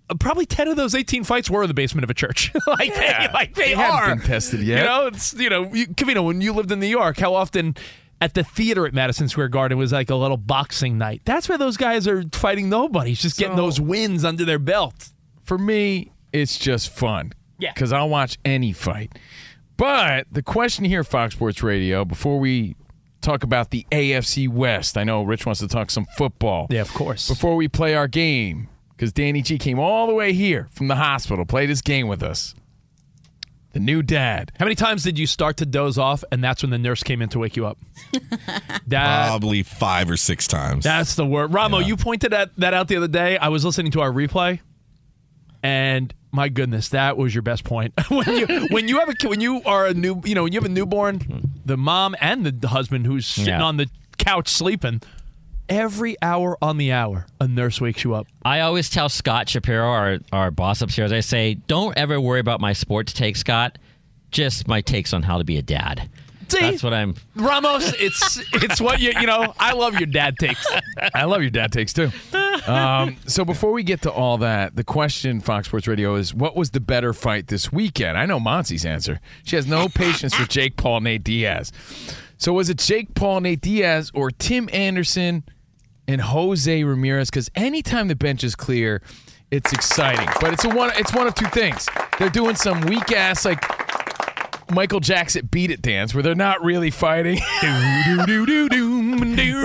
uh, 0.08 0.14
probably 0.20 0.46
10 0.46 0.68
of 0.68 0.76
those 0.76 0.94
18 0.94 1.24
fights 1.24 1.50
were 1.50 1.62
in 1.62 1.68
the 1.68 1.74
basement 1.74 2.04
of 2.04 2.10
a 2.10 2.14
church. 2.14 2.52
like 2.66 2.88
Yeah. 2.90 3.26
they, 3.28 3.32
like 3.32 3.54
they, 3.54 3.62
They 3.70 3.74
haven't 3.74 4.10
are. 4.10 4.16
been 4.16 4.24
tested 4.24 4.60
yet. 4.60 4.78
You 4.80 4.84
know, 4.84 5.06
it's 5.08 5.34
you 5.34 5.50
know, 5.50 5.72
you, 5.74 5.86
Cavino, 5.88 6.24
when 6.24 6.40
you 6.40 6.52
lived 6.52 6.70
in 6.70 6.78
New 6.80 6.86
York, 6.86 7.18
how 7.18 7.34
often 7.34 7.74
at 8.20 8.34
the 8.34 8.44
theater 8.44 8.86
at 8.86 8.92
Madison 8.92 9.28
Square 9.28 9.48
Garden 9.48 9.78
was 9.78 9.92
like 9.92 10.10
a 10.10 10.14
little 10.14 10.36
boxing 10.36 10.98
night. 10.98 11.22
That's 11.24 11.48
where 11.48 11.58
those 11.58 11.76
guys 11.76 12.06
are 12.06 12.22
fighting 12.32 12.68
nobody. 12.68 13.12
It's 13.12 13.22
just 13.22 13.38
getting 13.38 13.56
those 13.56 13.80
wins 13.80 14.24
under 14.24 14.44
their 14.44 14.58
belt. 14.58 15.10
For 15.42 15.58
me, 15.58 16.12
it's 16.32 16.58
just 16.58 16.90
fun. 16.90 17.32
Yeah. 17.58 17.72
Because 17.72 17.92
I'll 17.92 18.08
watch 18.08 18.38
any 18.44 18.72
fight. 18.72 19.18
But 19.76 20.26
the 20.30 20.42
question 20.42 20.84
here, 20.84 21.02
Fox 21.04 21.34
Sports 21.34 21.62
Radio, 21.62 22.04
before 22.04 22.38
we 22.38 22.76
talk 23.22 23.42
about 23.42 23.70
the 23.70 23.86
AFC 23.90 24.48
West, 24.48 24.98
I 24.98 25.04
know 25.04 25.22
Rich 25.22 25.46
wants 25.46 25.60
to 25.60 25.68
talk 25.68 25.90
some 25.90 26.06
football. 26.16 26.66
Yeah, 26.70 26.82
of 26.82 26.92
course. 26.92 27.28
Before 27.28 27.56
we 27.56 27.68
play 27.68 27.94
our 27.94 28.08
game, 28.08 28.68
because 28.90 29.12
Danny 29.12 29.40
G 29.40 29.56
came 29.56 29.78
all 29.78 30.06
the 30.06 30.14
way 30.14 30.34
here 30.34 30.68
from 30.70 30.88
the 30.88 30.96
hospital, 30.96 31.46
played 31.46 31.70
his 31.70 31.80
game 31.80 32.08
with 32.08 32.22
us. 32.22 32.54
The 33.72 33.80
new 33.80 34.02
dad. 34.02 34.50
How 34.58 34.64
many 34.64 34.74
times 34.74 35.04
did 35.04 35.16
you 35.18 35.26
start 35.28 35.58
to 35.58 35.66
doze 35.66 35.96
off 35.96 36.24
and 36.32 36.42
that's 36.42 36.62
when 36.62 36.70
the 36.70 36.78
nurse 36.78 37.02
came 37.04 37.22
in 37.22 37.28
to 37.30 37.38
wake 37.38 37.56
you 37.56 37.66
up? 37.66 37.78
that, 38.88 39.28
Probably 39.28 39.62
five 39.62 40.10
or 40.10 40.16
six 40.16 40.46
times. 40.48 40.82
That's 40.84 41.14
the 41.14 41.24
word. 41.24 41.54
Ramo, 41.54 41.78
you 41.78 41.96
pointed 41.96 42.32
that, 42.32 42.50
that 42.56 42.74
out 42.74 42.88
the 42.88 42.96
other 42.96 43.06
day. 43.08 43.38
I 43.38 43.48
was 43.48 43.64
listening 43.64 43.92
to 43.92 44.00
our 44.00 44.10
replay, 44.10 44.58
and 45.62 46.12
my 46.32 46.48
goodness, 46.48 46.88
that 46.90 47.16
was 47.16 47.34
your 47.34 47.42
best 47.42 47.64
point. 47.64 47.92
when 48.08 48.26
you 48.36 48.66
when 48.70 48.88
you 48.88 48.98
have 48.98 49.08
a 49.08 49.14
kid- 49.14 49.30
when 49.30 49.40
you 49.40 49.62
are 49.64 49.86
a 49.86 49.94
new 49.94 50.20
you 50.24 50.34
know 50.34 50.44
when 50.44 50.52
you 50.52 50.58
have 50.60 50.68
a 50.68 50.72
newborn, 50.72 51.50
the 51.64 51.76
mom 51.76 52.14
and 52.20 52.44
the, 52.46 52.52
the 52.52 52.68
husband 52.68 53.06
who's 53.06 53.26
sitting 53.26 53.48
Yeah. 53.54 53.62
on 53.62 53.76
the 53.76 53.88
couch 54.18 54.48
sleeping, 54.48 55.00
every 55.70 56.16
hour 56.20 56.58
on 56.60 56.76
the 56.76 56.92
hour, 56.92 57.26
a 57.40 57.48
nurse 57.48 57.80
wakes 57.80 58.04
you 58.04 58.14
up. 58.14 58.26
I 58.44 58.60
always 58.60 58.90
tell 58.90 59.08
Scott 59.08 59.48
Shapiro, 59.48 59.86
our, 59.88 60.18
our 60.32 60.50
boss 60.50 60.82
upstairs, 60.82 61.12
I 61.12 61.20
say, 61.20 61.54
don't 61.54 61.96
ever 61.96 62.20
worry 62.20 62.40
about 62.40 62.60
my 62.60 62.72
sports 62.74 63.12
take, 63.12 63.36
Scott. 63.36 63.78
Just 64.30 64.68
my 64.68 64.80
takes 64.80 65.12
on 65.12 65.22
how 65.22 65.38
to 65.38 65.44
be 65.44 65.56
a 65.56 65.62
dad. 65.62 66.10
See, 66.48 66.58
That's 66.58 66.82
what 66.82 66.92
I'm. 66.92 67.14
Ramos, 67.36 67.94
it's 67.98 68.40
it's 68.54 68.80
what 68.80 68.98
you 69.00 69.12
you 69.20 69.26
know. 69.26 69.54
I 69.58 69.72
love 69.72 69.94
your 69.94 70.06
dad 70.06 70.34
takes. 70.36 70.66
I 71.14 71.24
love 71.24 71.42
your 71.42 71.50
dad 71.50 71.70
takes 71.70 71.92
too. 71.92 72.10
Um, 72.66 73.16
so 73.26 73.44
before 73.44 73.70
we 73.70 73.84
get 73.84 74.02
to 74.02 74.10
all 74.10 74.38
that, 74.38 74.74
the 74.74 74.82
question, 74.82 75.40
Fox 75.40 75.68
Sports 75.68 75.86
Radio, 75.86 76.16
is 76.16 76.34
what 76.34 76.56
was 76.56 76.70
the 76.70 76.80
better 76.80 77.12
fight 77.12 77.46
this 77.46 77.72
weekend? 77.72 78.18
I 78.18 78.26
know 78.26 78.40
Monty's 78.40 78.84
answer. 78.84 79.20
She 79.44 79.54
has 79.54 79.66
no 79.68 79.88
patience 79.88 80.34
for 80.34 80.44
Jake 80.44 80.76
Paul, 80.76 81.00
Nate 81.02 81.22
Diaz. 81.22 81.72
So 82.36 82.52
was 82.52 82.68
it 82.68 82.78
Jake 82.78 83.14
Paul, 83.14 83.42
Nate 83.42 83.60
Diaz, 83.60 84.10
or 84.12 84.30
Tim 84.32 84.68
Anderson 84.72 85.44
and 86.10 86.20
Jose 86.20 86.84
Ramirez? 86.84 87.30
Because 87.30 87.50
anytime 87.54 88.08
the 88.08 88.16
bench 88.16 88.42
is 88.44 88.54
clear, 88.54 89.02
it's 89.50 89.72
exciting. 89.72 90.28
But 90.40 90.52
it's 90.52 90.64
a 90.64 90.68
one. 90.68 90.90
It's 90.96 91.14
one 91.14 91.26
of 91.26 91.34
two 91.34 91.46
things. 91.46 91.88
They're 92.18 92.28
doing 92.30 92.56
some 92.56 92.80
weak 92.82 93.12
ass 93.12 93.44
like 93.44 93.64
Michael 94.70 95.00
Jackson 95.00 95.46
beat 95.46 95.70
it 95.70 95.82
dance 95.82 96.14
where 96.14 96.22
they're 96.22 96.34
not 96.34 96.62
really 96.62 96.90
fighting. 96.90 97.38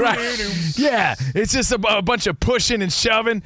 right. 0.01 0.77
Yeah, 0.77 1.15
it's 1.33 1.53
just 1.53 1.71
a, 1.71 1.97
a 1.97 2.01
bunch 2.01 2.27
of 2.27 2.39
pushing 2.39 2.81
and 2.81 2.91
shoving. 2.91 3.43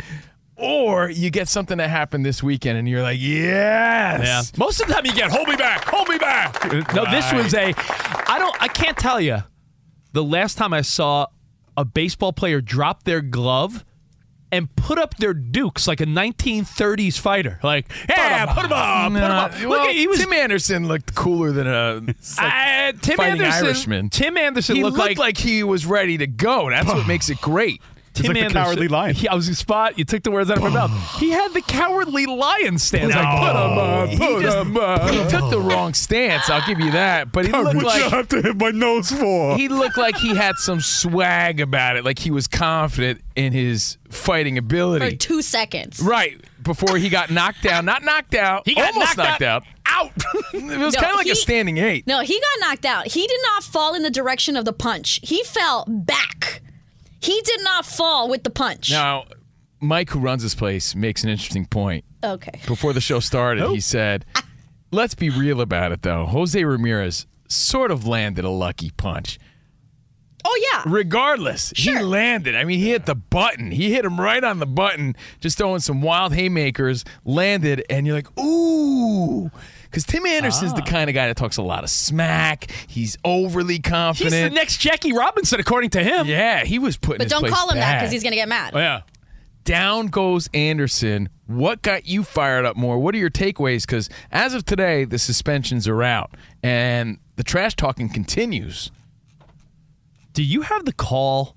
Or 0.55 1.09
you 1.09 1.29
get 1.29 1.47
something 1.47 1.77
that 1.77 1.89
happened 1.89 2.25
this 2.25 2.43
weekend 2.43 2.77
and 2.77 2.89
you're 2.89 3.01
like, 3.01 3.17
yes. 3.17 4.21
Yeah. 4.21 4.41
Most 4.57 4.81
of 4.81 4.87
the 4.87 4.93
time 4.93 5.05
you 5.05 5.13
get, 5.13 5.31
hold 5.31 5.47
me 5.47 5.55
back, 5.55 5.85
hold 5.85 6.09
me 6.09 6.17
back. 6.17 6.61
No, 6.93 7.05
this 7.09 7.31
was 7.31 7.53
a, 7.53 7.73
I 8.27 8.35
don't, 8.37 8.61
I 8.61 8.67
can't 8.67 8.97
tell 8.97 9.21
you 9.21 9.37
the 10.11 10.23
last 10.23 10.57
time 10.57 10.73
I 10.73 10.81
saw 10.81 11.27
a 11.79 11.85
baseball 11.85 12.33
player 12.33 12.59
drop 12.59 13.03
their 13.03 13.21
glove 13.21 13.85
and 14.51 14.75
put 14.75 14.97
up 14.97 15.15
their 15.17 15.33
dukes 15.33 15.87
like 15.87 16.01
a 16.01 16.05
1930s 16.05 17.17
fighter. 17.17 17.57
Like, 17.63 17.89
yeah, 18.09 18.45
put 18.47 18.65
him 18.65 18.73
up, 18.73 19.11
put 19.11 19.17
him 19.17 19.23
up. 19.23 19.59
Look, 19.61 19.69
well, 19.69 19.87
he 19.89 20.07
was, 20.07 20.19
Tim 20.19 20.33
Anderson 20.33 20.87
looked 20.89 21.15
cooler 21.15 21.51
than 21.53 21.67
a 21.67 22.01
uh, 22.37 22.91
Tim 23.01 23.15
fighting 23.15 23.41
Anderson. 23.41 23.65
Irishman. 23.65 24.09
Tim 24.09 24.37
Anderson 24.37 24.75
he 24.75 24.83
looked, 24.83 24.97
looked 24.97 25.17
like, 25.17 25.37
he 25.37 25.63
was 25.63 25.85
ready 25.85 26.17
to 26.17 26.27
go. 26.27 26.69
That's 26.69 26.87
what 26.87 27.07
makes 27.07 27.29
it 27.29 27.39
great. 27.39 27.81
He's 28.15 28.23
Tim 28.25 28.27
like 28.27 28.33
the 28.35 28.39
Anderson. 28.45 28.63
cowardly 28.63 28.87
lion. 28.87 29.15
He, 29.15 29.27
I 29.27 29.35
was 29.35 29.47
in 29.47 29.55
spot. 29.55 29.97
You 29.97 30.03
took 30.05 30.23
the 30.23 30.31
words 30.31 30.49
out 30.51 30.57
of 30.57 30.63
my 30.63 30.69
mouth. 30.69 30.91
He 31.19 31.29
had 31.31 31.53
the 31.53 31.61
cowardly 31.61 32.25
lion 32.25 32.77
stance. 32.77 33.13
Like, 33.13 33.39
put 33.39 33.51
him 33.51 33.77
up, 33.77 34.09
He 34.09 34.17
put 34.17 34.41
just- 34.43 34.57
him 34.57 34.77
up. 34.77 35.09
He 35.09 35.17
took 35.29 35.49
the 35.51 35.59
wrong 35.61 35.93
stance. 35.93 36.49
I'll 36.49 36.65
give 36.67 36.79
you 36.79 36.91
that. 36.91 37.31
But 37.31 37.45
he 37.45 37.51
looked 37.51 37.81
like 37.83 38.03
you 38.03 38.09
have 38.09 38.27
to 38.29 38.41
hit 38.41 38.57
my 38.57 38.71
nose 38.71 39.11
for? 39.11 39.55
he 39.57 39.67
looked 39.69 39.97
like 39.97 40.17
he 40.17 40.35
had 40.35 40.55
some 40.57 40.81
swag 40.81 41.59
about 41.61 41.97
it. 41.97 42.03
Like 42.05 42.19
he 42.19 42.31
was 42.31 42.47
confident 42.47 43.21
in 43.35 43.53
his 43.53 43.97
fighting 44.09 44.55
for 44.55 44.59
ability. 44.59 45.17
two 45.17 45.41
seconds. 45.41 45.99
Right 46.01 46.39
before 46.63 46.97
he 46.97 47.09
got 47.09 47.29
knocked 47.31 47.63
down, 47.63 47.85
not 47.85 48.03
knocked 48.03 48.35
out. 48.35 48.63
He 48.67 48.75
got 48.75 48.93
almost 48.93 49.17
knocked 49.17 49.29
knocked 49.29 49.41
out. 49.43 49.63
Out. 49.85 50.11
It 50.53 50.77
was 50.79 50.93
No, 50.93 50.99
kind 51.01 51.11
of 51.11 51.17
like 51.17 51.25
he- 51.25 51.31
a 51.31 51.35
standing 51.35 51.77
eight. 51.77 52.05
No, 52.07 52.21
he 52.21 52.39
got 52.39 52.67
knocked 52.69 52.85
out. 52.85 53.07
He 53.07 53.25
did 53.25 53.39
not 53.53 53.63
fall 53.63 53.93
in 53.95 54.01
the 54.03 54.09
direction 54.11 54.55
of 54.55 54.65
the 54.65 54.73
punch. 54.73 55.19
He 55.23 55.43
fell 55.43 55.85
back. 55.87 56.61
He 57.21 57.41
did 57.41 57.63
not 57.63 57.85
fall 57.85 58.29
with 58.29 58.43
the 58.43 58.49
punch. 58.49 58.91
Now, 58.91 59.25
Mike, 59.81 60.09
who 60.09 60.19
runs 60.19 60.43
this 60.43 60.55
place, 60.55 60.95
makes 60.95 61.23
an 61.23 61.29
interesting 61.29 61.65
point. 61.65 62.05
Okay. 62.23 62.59
Before 62.67 62.93
the 62.93 63.01
show 63.01 63.19
started, 63.19 63.69
he 63.69 63.79
said, 63.79 64.25
"Let's 64.91 65.15
be 65.15 65.29
real 65.29 65.61
about 65.61 65.91
it, 65.91 66.01
though. 66.01 66.25
Jose 66.25 66.63
Ramirez 66.63 67.27
sort 67.47 67.91
of 67.91 68.05
landed 68.05 68.45
a 68.45 68.49
lucky 68.49 68.91
punch. 68.91 69.39
Oh 70.45 70.61
yeah. 70.71 70.83
Regardless, 70.85 71.73
he 71.75 71.99
landed. 71.99 72.55
I 72.55 72.63
mean, 72.63 72.79
he 72.79 72.89
hit 72.89 73.05
the 73.05 73.15
button. 73.15 73.71
He 73.71 73.91
hit 73.93 74.05
him 74.05 74.19
right 74.19 74.43
on 74.43 74.59
the 74.59 74.65
button, 74.65 75.15
just 75.41 75.57
throwing 75.57 75.81
some 75.81 76.01
wild 76.01 76.33
haymakers. 76.33 77.03
Landed, 77.25 77.83
and 77.89 78.07
you're 78.07 78.15
like, 78.15 78.39
ooh." 78.39 79.51
Because 79.89 80.03
Tim 80.03 80.25
Anderson's 80.25 80.71
Ah. 80.73 80.75
the 80.75 80.81
kind 80.83 81.09
of 81.09 81.13
guy 81.15 81.27
that 81.27 81.35
talks 81.37 81.57
a 81.57 81.61
lot 81.63 81.83
of 81.83 81.89
smack. 81.89 82.69
He's 82.87 83.17
overly 83.25 83.79
confident. 83.79 84.33
He's 84.35 84.43
the 84.43 84.49
next 84.51 84.77
Jackie 84.77 85.13
Robinson, 85.13 85.59
according 85.59 85.89
to 85.91 86.03
him. 86.03 86.27
yeah, 86.27 86.63
he 86.63 86.77
was 86.79 86.95
putting. 86.97 87.17
But 87.17 87.23
his 87.25 87.31
don't 87.31 87.41
place 87.41 87.53
call 87.53 87.69
him 87.71 87.77
that 87.79 87.99
because 87.99 88.11
he's 88.11 88.23
gonna 88.23 88.35
get 88.35 88.47
mad. 88.47 88.73
Oh, 88.75 88.79
yeah. 88.79 89.01
down 89.63 90.07
goes 90.07 90.47
Anderson. 90.53 91.29
What 91.47 91.81
got 91.81 92.05
you 92.07 92.23
fired 92.23 92.65
up 92.65 92.75
more? 92.77 92.99
What 92.99 93.15
are 93.15 93.17
your 93.17 93.31
takeaways? 93.31 93.81
Because 93.87 94.09
as 94.31 94.53
of 94.53 94.63
today, 94.65 95.05
the 95.05 95.17
suspensions 95.17 95.87
are 95.87 96.03
out 96.03 96.35
and 96.61 97.17
the 97.37 97.43
trash 97.43 97.75
talking 97.75 98.09
continues. 98.09 98.91
Do 100.33 100.43
you 100.43 100.61
have 100.61 100.85
the 100.85 100.93
call 100.93 101.55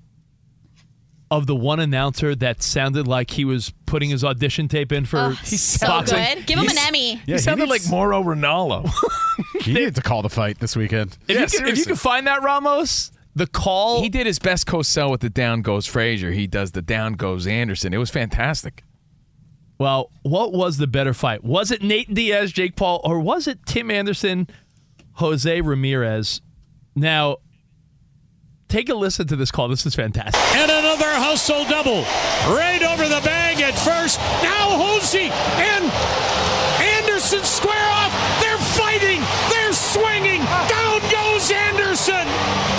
of 1.37 1.47
the 1.47 1.55
one 1.55 1.79
announcer 1.79 2.35
that 2.35 2.61
sounded 2.61 3.07
like 3.07 3.31
he 3.31 3.43
was 3.45 3.71
putting 3.85 4.09
his 4.09 4.23
audition 4.23 4.67
tape 4.67 4.91
in 4.91 5.05
for 5.05 5.17
Oh, 5.19 5.33
so 5.43 5.87
boxing? 5.87 6.17
good. 6.17 6.45
Give 6.45 6.59
him 6.59 6.67
an 6.69 6.77
Emmy. 6.77 7.13
Yeah, 7.13 7.19
he 7.25 7.31
he 7.33 7.37
sounded 7.39 7.67
needs- 7.69 7.85
like 7.85 7.91
Mauro 7.91 8.21
Ranallo. 8.23 8.89
He 9.61 9.73
needed 9.73 9.95
to 9.95 10.01
call 10.01 10.21
the 10.21 10.29
fight 10.29 10.59
this 10.59 10.75
weekend. 10.75 11.17
If, 11.27 11.35
Yeah, 11.35 11.41
you 11.43 11.47
can, 11.59 11.67
if 11.69 11.77
you 11.77 11.85
can 11.85 11.95
find 11.95 12.27
that, 12.27 12.43
Ramos, 12.43 13.11
the 13.33 13.47
call. 13.47 14.01
he 14.03 14.09
did 14.09 14.27
his 14.27 14.37
best 14.37 14.67
Cosell 14.67 15.09
with 15.09 15.21
the 15.21 15.29
down 15.29 15.61
goes 15.61 15.87
Frazier. 15.87 16.31
He 16.31 16.45
does 16.47 16.73
the 16.73 16.81
down 16.83 17.13
goes 17.13 17.47
Anderson. 17.47 17.93
It 17.93 17.97
was 17.97 18.09
fantastic. 18.11 18.83
Well, 19.79 20.11
what 20.21 20.51
was 20.53 20.77
the 20.77 20.85
better 20.87 21.13
fight? 21.13 21.43
Was 21.43 21.71
it 21.71 21.81
Nate 21.81 22.13
Diaz, 22.13 22.51
Jake 22.51 22.75
Paul, 22.75 23.01
or 23.03 23.19
was 23.19 23.47
it 23.47 23.65
Tim 23.65 23.89
Anderson, 23.89 24.47
Jose 25.13 25.61
Ramirez? 25.61 26.41
Now, 26.95 27.37
take 28.73 28.89
a 28.89 28.95
listen 28.95 29.27
to 29.27 29.35
this 29.35 29.51
call. 29.51 29.67
This 29.67 29.85
is 29.85 29.93
fantastic. 29.93 30.41
and 30.57 30.71
another 30.71 31.13
hustle 31.21 31.63
double. 31.69 32.01
Right 32.49 32.81
over 32.81 33.05
the 33.05 33.21
bag 33.21 33.61
at 33.61 33.77
first. 33.77 34.17
Now 34.41 34.73
Hosey 34.81 35.29
and 35.61 35.85
Anderson 36.81 37.45
square 37.45 37.85
off. 37.93 38.09
They're 38.41 38.57
fighting. 38.73 39.21
They're 39.53 39.77
swinging. 39.77 40.41
Down 40.65 41.05
goes 41.13 41.53
Anderson. 41.53 42.25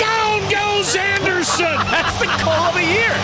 Down 0.02 0.42
goes 0.50 0.98
Anderson. 0.98 1.78
That's 1.94 2.18
the 2.18 2.26
call 2.42 2.74
of 2.74 2.74
the 2.74 2.82
year. 2.82 3.14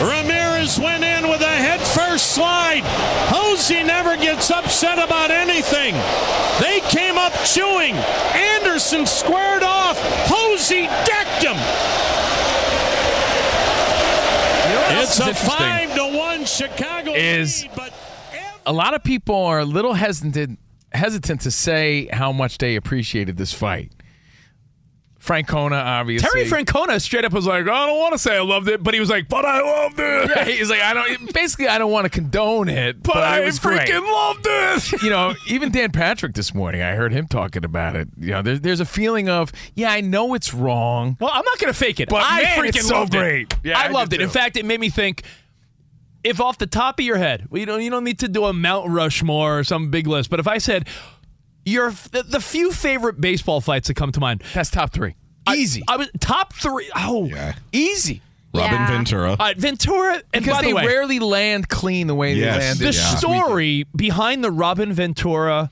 Ramirez 0.00 0.80
went 0.80 1.04
in 1.04 1.28
with 1.28 1.42
a 1.42 1.52
head 1.52 1.80
first 1.80 2.32
slide. 2.32 2.82
Hosey 3.62 3.84
never 3.84 4.16
gets 4.16 4.50
upset 4.50 4.98
about 4.98 5.30
anything. 5.30 5.94
They 6.60 6.80
came 6.88 7.16
up 7.16 7.32
chewing. 7.44 7.94
Anderson 8.34 9.06
squared 9.06 9.62
off. 9.62 9.96
Hosey 10.26 10.86
decked 11.04 11.44
him. 11.44 11.54
You 14.66 14.74
know 14.74 14.80
what 14.80 14.92
else 14.94 15.20
It's 15.20 15.28
a 15.28 15.34
five 15.46 15.94
to 15.94 16.18
one 16.18 16.44
Chicago 16.44 17.12
Is- 17.12 17.62
lead, 17.62 17.70
but 17.76 17.94
a 18.66 18.72
lot 18.72 18.94
of 18.94 19.04
people 19.04 19.36
are 19.36 19.60
a 19.60 19.64
little 19.64 19.94
hesitant 19.94 20.58
hesitant 20.92 21.42
to 21.42 21.52
say 21.52 22.08
how 22.12 22.32
much 22.32 22.58
they 22.58 22.74
appreciated 22.74 23.36
this 23.36 23.52
fight. 23.52 23.92
Francona, 25.22 25.80
obviously. 25.84 26.28
Terry 26.28 26.64
Francona 26.64 27.00
straight 27.00 27.24
up 27.24 27.32
was 27.32 27.46
like, 27.46 27.62
I 27.62 27.86
don't 27.86 27.98
want 27.98 28.12
to 28.12 28.18
say 28.18 28.36
I 28.36 28.40
loved 28.40 28.68
it, 28.68 28.82
but 28.82 28.92
he 28.92 28.98
was 28.98 29.08
like, 29.08 29.28
but 29.28 29.44
I 29.44 29.60
loved 29.60 30.00
it. 30.00 30.30
Yeah, 30.34 30.44
he's 30.44 30.68
like, 30.68 30.80
I 30.80 30.94
don't. 30.94 31.32
Basically, 31.32 31.68
I 31.68 31.78
don't 31.78 31.92
want 31.92 32.06
to 32.06 32.10
condone 32.10 32.68
it, 32.68 33.00
but, 33.02 33.14
but 33.14 33.22
I 33.22 33.42
it 33.42 33.44
was 33.44 33.60
freaking 33.60 33.86
great. 33.86 34.02
loved 34.02 34.46
it. 34.48 35.02
you 35.02 35.10
know, 35.10 35.34
even 35.46 35.70
Dan 35.70 35.92
Patrick 35.92 36.34
this 36.34 36.52
morning, 36.52 36.82
I 36.82 36.94
heard 36.94 37.12
him 37.12 37.28
talking 37.28 37.64
about 37.64 37.94
it. 37.94 38.08
You 38.18 38.32
know, 38.32 38.42
there's 38.42 38.60
there's 38.62 38.80
a 38.80 38.84
feeling 38.84 39.28
of, 39.28 39.52
yeah, 39.74 39.92
I 39.92 40.00
know 40.00 40.34
it's 40.34 40.52
wrong. 40.52 41.16
Well, 41.20 41.30
I'm 41.32 41.44
not 41.44 41.58
going 41.58 41.72
to 41.72 41.78
fake 41.78 42.00
it. 42.00 42.08
But 42.08 42.24
I 42.24 42.42
man, 42.42 42.58
freaking 42.58 42.68
it's 42.68 42.88
so 42.88 42.94
loved 42.94 43.12
great. 43.12 43.52
it. 43.52 43.58
Yeah, 43.62 43.78
I, 43.78 43.84
I 43.84 43.88
loved 43.88 44.12
it. 44.12 44.20
In 44.20 44.28
fact, 44.28 44.56
it 44.56 44.64
made 44.64 44.80
me 44.80 44.90
think. 44.90 45.22
If 46.24 46.40
off 46.40 46.56
the 46.56 46.68
top 46.68 47.00
of 47.00 47.04
your 47.04 47.16
head, 47.16 47.48
well, 47.50 47.58
you 47.58 47.66
don't 47.66 47.82
you 47.82 47.90
don't 47.90 48.04
need 48.04 48.20
to 48.20 48.28
do 48.28 48.44
a 48.44 48.52
Mount 48.52 48.88
Rushmore 48.88 49.58
or 49.58 49.64
some 49.64 49.90
big 49.90 50.06
list, 50.06 50.30
but 50.30 50.38
if 50.38 50.46
I 50.46 50.58
said 50.58 50.86
your 51.64 51.90
the, 52.10 52.22
the 52.22 52.40
few 52.40 52.72
favorite 52.72 53.20
baseball 53.20 53.60
fights 53.60 53.88
that 53.88 53.94
come 53.94 54.12
to 54.12 54.20
mind, 54.20 54.42
That's 54.54 54.70
top 54.70 54.92
three. 54.92 55.14
Easy. 55.52 55.82
I 55.88 55.96
was 55.96 56.08
top 56.20 56.52
three. 56.54 56.90
Oh, 56.94 57.26
Yeah. 57.26 57.54
Easy. 57.72 58.22
Robin 58.54 58.70
Yeah. 58.72 58.86
Ventura. 58.90 59.30
All 59.30 59.36
right, 59.36 59.56
Ventura. 59.56 60.22
And 60.34 60.44
Because 60.44 60.58
by 60.58 60.62
they 60.62 60.68
the 60.70 60.76
way, 60.76 60.86
rarely 60.86 61.18
land 61.18 61.68
clean 61.68 62.06
the 62.06 62.14
way 62.14 62.34
Yes. 62.34 62.54
they 62.58 62.60
landed. 62.66 62.86
the 62.86 62.96
Yeah. 62.98 63.16
story 63.16 63.86
behind 63.96 64.44
the 64.44 64.50
Robin 64.50 64.92
Ventura 64.92 65.70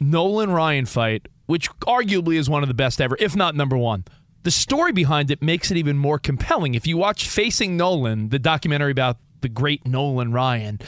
Nolan 0.00 0.50
Ryan 0.50 0.86
fight, 0.86 1.26
which 1.46 1.70
arguably 1.80 2.36
is 2.36 2.48
one 2.50 2.62
of 2.62 2.68
the 2.68 2.74
best 2.74 3.00
ever, 3.00 3.16
if 3.18 3.34
not 3.34 3.54
number 3.56 3.76
one. 3.76 4.04
The 4.44 4.50
story 4.50 4.92
behind 4.92 5.30
it 5.30 5.42
makes 5.42 5.70
it 5.70 5.76
even 5.76 5.98
more 5.98 6.18
compelling. 6.18 6.74
If 6.74 6.86
you 6.86 6.96
watch 6.96 7.26
Facing 7.26 7.76
Nolan, 7.76 8.28
the 8.28 8.38
documentary 8.38 8.92
about 8.92 9.16
the 9.40 9.48
great 9.48 9.86
Nolan 9.86 10.32
Ryan, 10.32 10.80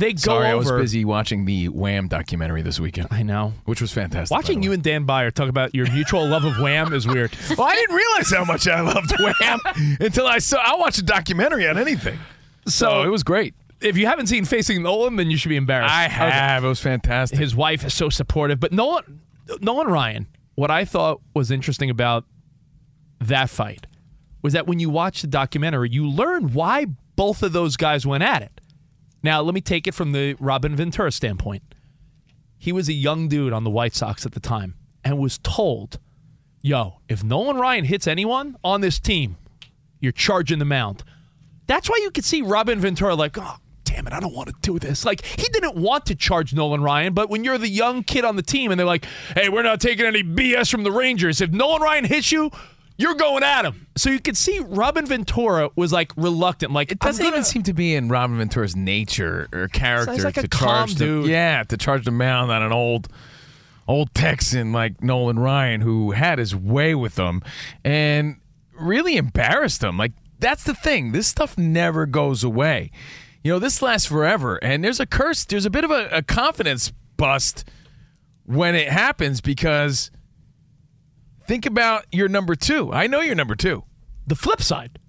they 0.00 0.12
go 0.12 0.18
Sorry, 0.20 0.46
I 0.48 0.54
was 0.54 0.70
busy 0.70 1.04
watching 1.04 1.44
the 1.44 1.68
Wham 1.68 2.08
documentary 2.08 2.62
this 2.62 2.80
weekend, 2.80 3.08
I 3.10 3.22
know. 3.22 3.52
which 3.64 3.80
was 3.80 3.92
fantastic. 3.92 4.34
Watching 4.34 4.62
you 4.62 4.72
and 4.72 4.82
Dan 4.82 5.04
Beyer 5.04 5.30
talk 5.30 5.48
about 5.48 5.74
your 5.74 5.90
mutual 5.92 6.26
love 6.26 6.44
of 6.44 6.58
Wham 6.58 6.92
is 6.92 7.06
weird. 7.06 7.30
well, 7.56 7.66
I 7.68 7.74
didn't 7.74 7.96
realize 7.96 8.30
how 8.30 8.44
much 8.44 8.66
I 8.66 8.80
loved 8.80 9.12
Wham 9.18 9.60
until 10.00 10.26
I 10.26 10.38
saw. 10.38 10.58
I 10.58 10.76
watched 10.76 10.98
a 10.98 11.04
documentary 11.04 11.68
on 11.68 11.78
anything, 11.78 12.18
so 12.66 13.02
it 13.02 13.08
was 13.08 13.22
great. 13.22 13.54
If 13.80 13.96
you 13.96 14.06
haven't 14.06 14.26
seen 14.26 14.44
Facing 14.44 14.82
Nolan, 14.82 15.16
then 15.16 15.30
you 15.30 15.36
should 15.38 15.48
be 15.48 15.56
embarrassed. 15.56 15.94
I 15.94 16.08
have. 16.08 16.64
It 16.64 16.68
was 16.68 16.80
fantastic. 16.80 17.38
his 17.38 17.54
wife 17.56 17.84
is 17.84 17.94
so 17.94 18.10
supportive. 18.10 18.60
But 18.60 18.72
Nolan, 18.72 19.20
Nolan 19.60 19.86
Ryan, 19.86 20.26
what 20.54 20.70
I 20.70 20.84
thought 20.84 21.20
was 21.34 21.50
interesting 21.50 21.88
about 21.88 22.24
that 23.20 23.48
fight 23.48 23.86
was 24.42 24.52
that 24.52 24.66
when 24.66 24.78
you 24.78 24.90
watch 24.90 25.22
the 25.22 25.28
documentary, 25.28 25.90
you 25.90 26.08
learn 26.08 26.52
why 26.52 26.86
both 27.16 27.42
of 27.42 27.52
those 27.52 27.76
guys 27.76 28.06
went 28.06 28.22
at 28.22 28.42
it. 28.42 28.59
Now, 29.22 29.42
let 29.42 29.54
me 29.54 29.60
take 29.60 29.86
it 29.86 29.94
from 29.94 30.12
the 30.12 30.34
Robin 30.40 30.74
Ventura 30.74 31.12
standpoint. 31.12 31.62
He 32.56 32.72
was 32.72 32.88
a 32.88 32.92
young 32.92 33.28
dude 33.28 33.52
on 33.52 33.64
the 33.64 33.70
White 33.70 33.94
Sox 33.94 34.24
at 34.26 34.32
the 34.32 34.40
time 34.40 34.74
and 35.04 35.18
was 35.18 35.38
told, 35.38 35.98
yo, 36.60 37.00
if 37.08 37.24
Nolan 37.24 37.56
Ryan 37.56 37.84
hits 37.84 38.06
anyone 38.06 38.56
on 38.62 38.80
this 38.80 38.98
team, 38.98 39.36
you're 39.98 40.12
charging 40.12 40.58
the 40.58 40.64
mound. 40.64 41.04
That's 41.66 41.88
why 41.88 41.98
you 42.02 42.10
could 42.10 42.24
see 42.24 42.42
Robin 42.42 42.80
Ventura 42.80 43.14
like, 43.14 43.36
oh, 43.38 43.56
damn 43.84 44.06
it, 44.06 44.12
I 44.12 44.20
don't 44.20 44.34
want 44.34 44.48
to 44.48 44.54
do 44.60 44.78
this. 44.78 45.04
Like, 45.04 45.24
he 45.24 45.48
didn't 45.48 45.76
want 45.76 46.06
to 46.06 46.14
charge 46.14 46.54
Nolan 46.54 46.82
Ryan, 46.82 47.12
but 47.12 47.28
when 47.30 47.44
you're 47.44 47.58
the 47.58 47.68
young 47.68 48.02
kid 48.02 48.24
on 48.24 48.36
the 48.36 48.42
team 48.42 48.70
and 48.70 48.78
they're 48.78 48.86
like, 48.86 49.04
hey, 49.34 49.48
we're 49.48 49.62
not 49.62 49.80
taking 49.80 50.06
any 50.06 50.22
BS 50.22 50.70
from 50.70 50.82
the 50.82 50.92
Rangers. 50.92 51.40
If 51.40 51.50
Nolan 51.50 51.82
Ryan 51.82 52.04
hits 52.04 52.32
you, 52.32 52.50
you're 53.00 53.14
going 53.14 53.42
at 53.42 53.64
him. 53.64 53.86
So 53.96 54.10
you 54.10 54.20
could 54.20 54.36
see 54.36 54.60
Robin 54.60 55.06
Ventura 55.06 55.70
was 55.76 55.92
like 55.92 56.12
reluctant. 56.16 56.72
Like, 56.72 56.92
It 56.92 56.98
doesn't 56.98 57.24
even 57.24 57.44
seem 57.44 57.62
to 57.64 57.72
be 57.72 57.94
in 57.94 58.08
Robin 58.08 58.36
Ventura's 58.38 58.76
nature 58.76 59.48
or 59.52 59.68
character 59.68 60.12
He's 60.12 60.24
like 60.24 60.36
a 60.36 60.42
to 60.42 60.48
calm 60.48 60.88
charge 60.88 60.94
the 60.94 61.04
dude. 61.04 61.26
yeah 61.26 61.62
to 61.64 61.76
charge 61.76 62.04
the 62.04 62.10
mound 62.10 62.50
on 62.50 62.62
an 62.62 62.72
old 62.72 63.08
old 63.88 64.14
Texan 64.14 64.72
like 64.72 65.02
Nolan 65.02 65.38
Ryan 65.38 65.80
who 65.80 66.12
had 66.12 66.38
his 66.38 66.54
way 66.54 66.94
with 66.94 67.14
them 67.16 67.42
and 67.84 68.36
really 68.78 69.16
embarrassed 69.16 69.80
them. 69.80 69.96
Like 69.96 70.12
that's 70.38 70.64
the 70.64 70.74
thing. 70.74 71.12
This 71.12 71.26
stuff 71.26 71.58
never 71.58 72.06
goes 72.06 72.44
away. 72.44 72.90
You 73.42 73.52
know, 73.52 73.58
this 73.58 73.80
lasts 73.80 74.06
forever, 74.06 74.56
and 74.62 74.84
there's 74.84 75.00
a 75.00 75.06
curse. 75.06 75.44
There's 75.46 75.64
a 75.64 75.70
bit 75.70 75.82
of 75.84 75.90
a, 75.90 76.08
a 76.12 76.22
confidence 76.22 76.92
bust 77.16 77.64
when 78.44 78.74
it 78.74 78.88
happens 78.88 79.40
because 79.40 80.10
think 81.50 81.66
about 81.66 82.06
your 82.12 82.28
number 82.28 82.54
two. 82.54 82.92
I 82.92 83.08
know 83.08 83.20
you're 83.22 83.34
number 83.34 83.56
two. 83.56 83.82
the 84.24 84.36
flip 84.36 84.62
side. 84.62 85.00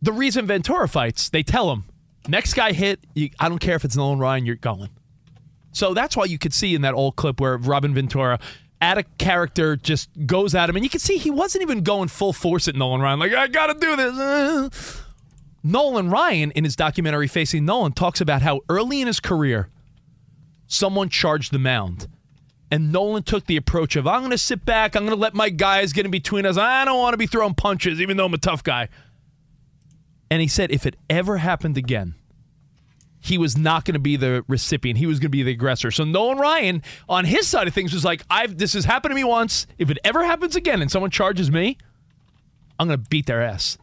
The 0.00 0.12
reason 0.12 0.46
Ventura 0.46 0.88
fights, 0.88 1.30
they 1.30 1.42
tell 1.42 1.72
him, 1.72 1.84
next 2.28 2.54
guy 2.54 2.70
hit, 2.70 3.00
you, 3.14 3.30
I 3.40 3.48
don't 3.48 3.58
care 3.58 3.74
if 3.74 3.84
it's 3.84 3.96
Nolan 3.96 4.20
Ryan, 4.20 4.46
you're 4.46 4.54
going. 4.54 4.90
So 5.72 5.94
that's 5.94 6.16
why 6.16 6.26
you 6.26 6.38
could 6.38 6.54
see 6.54 6.76
in 6.76 6.82
that 6.82 6.94
old 6.94 7.16
clip 7.16 7.40
where 7.40 7.56
Robin 7.56 7.92
Ventura, 7.92 8.38
at 8.80 8.98
a 8.98 9.02
character, 9.18 9.74
just 9.74 10.10
goes 10.26 10.54
at 10.54 10.70
him, 10.70 10.76
and 10.76 10.84
you 10.84 10.90
can 10.90 11.00
see 11.00 11.16
he 11.18 11.32
wasn't 11.32 11.62
even 11.62 11.82
going 11.82 12.06
full 12.06 12.32
force 12.32 12.68
at 12.68 12.76
Nolan 12.76 13.00
Ryan, 13.00 13.18
like, 13.18 13.32
I 13.32 13.48
gotta 13.48 13.74
do 13.74 13.96
this. 13.96 15.02
Nolan 15.64 16.08
Ryan, 16.08 16.52
in 16.52 16.62
his 16.62 16.76
documentary 16.76 17.26
Facing 17.26 17.64
Nolan, 17.64 17.90
talks 17.90 18.20
about 18.20 18.42
how 18.42 18.60
early 18.68 19.00
in 19.00 19.08
his 19.08 19.18
career, 19.18 19.70
someone 20.68 21.08
charged 21.08 21.50
the 21.50 21.58
mound. 21.58 22.06
And 22.72 22.90
Nolan 22.90 23.22
took 23.22 23.46
the 23.46 23.56
approach 23.56 23.94
of, 23.96 24.06
I'm 24.06 24.20
going 24.22 24.30
to 24.32 24.38
sit 24.38 24.64
back. 24.64 24.96
I'm 24.96 25.02
going 25.04 25.14
to 25.14 25.20
let 25.20 25.34
my 25.34 25.50
guys 25.50 25.92
get 25.92 26.04
in 26.06 26.10
between 26.10 26.46
us. 26.46 26.56
I 26.56 26.84
don't 26.86 26.98
want 26.98 27.12
to 27.12 27.18
be 27.18 27.26
throwing 27.26 27.54
punches, 27.54 28.00
even 28.00 28.16
though 28.16 28.24
I'm 28.24 28.32
a 28.34 28.38
tough 28.38 28.64
guy. 28.64 28.88
And 30.30 30.40
he 30.40 30.48
said, 30.48 30.70
if 30.70 30.86
it 30.86 30.96
ever 31.10 31.36
happened 31.36 31.76
again, 31.76 32.14
he 33.20 33.36
was 33.38 33.56
not 33.58 33.84
going 33.84 33.92
to 33.92 34.00
be 34.00 34.16
the 34.16 34.42
recipient. 34.48 34.98
He 34.98 35.06
was 35.06 35.18
going 35.18 35.26
to 35.26 35.36
be 35.36 35.42
the 35.42 35.52
aggressor. 35.52 35.90
So 35.90 36.04
Nolan 36.04 36.38
Ryan, 36.38 36.82
on 37.10 37.26
his 37.26 37.46
side 37.46 37.68
of 37.68 37.74
things, 37.74 37.92
was 37.92 38.04
like, 38.04 38.24
"I've 38.28 38.58
this 38.58 38.72
has 38.72 38.84
happened 38.84 39.10
to 39.12 39.14
me 39.14 39.22
once. 39.22 39.66
If 39.78 39.90
it 39.90 39.98
ever 40.02 40.24
happens 40.24 40.56
again, 40.56 40.82
and 40.82 40.90
someone 40.90 41.10
charges 41.12 41.48
me, 41.48 41.76
I'm 42.80 42.88
going 42.88 43.00
to 43.00 43.08
beat 43.10 43.26
their 43.26 43.40
ass." 43.40 43.78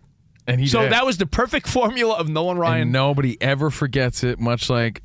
And 0.46 0.60
he 0.60 0.68
So 0.68 0.82
did. 0.82 0.92
that 0.92 1.06
was 1.06 1.20
the 1.20 1.26
perfect 1.26 1.68
formula 1.70 2.16
of 2.16 2.28
Nolan 2.28 2.58
Ryan. 2.58 2.82
and 2.82 2.92
nobody 2.92 3.42
ever 3.42 3.70
forgets 3.70 4.26
it. 4.26 4.40
Much 4.42 4.70
like 4.70 5.04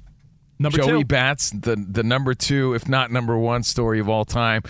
number 0.59 0.79
Joey 0.79 1.03
two. 1.03 1.05
Bats, 1.07 1.51
the 1.51 1.77
the 1.77 2.03
number 2.03 2.35
two, 2.35 2.75
if 2.75 2.89
not 2.89 3.11
number 3.11 3.37
one 3.37 3.63
story 3.63 4.01
of 4.01 4.09
all 4.09 4.25
time, 4.25 4.63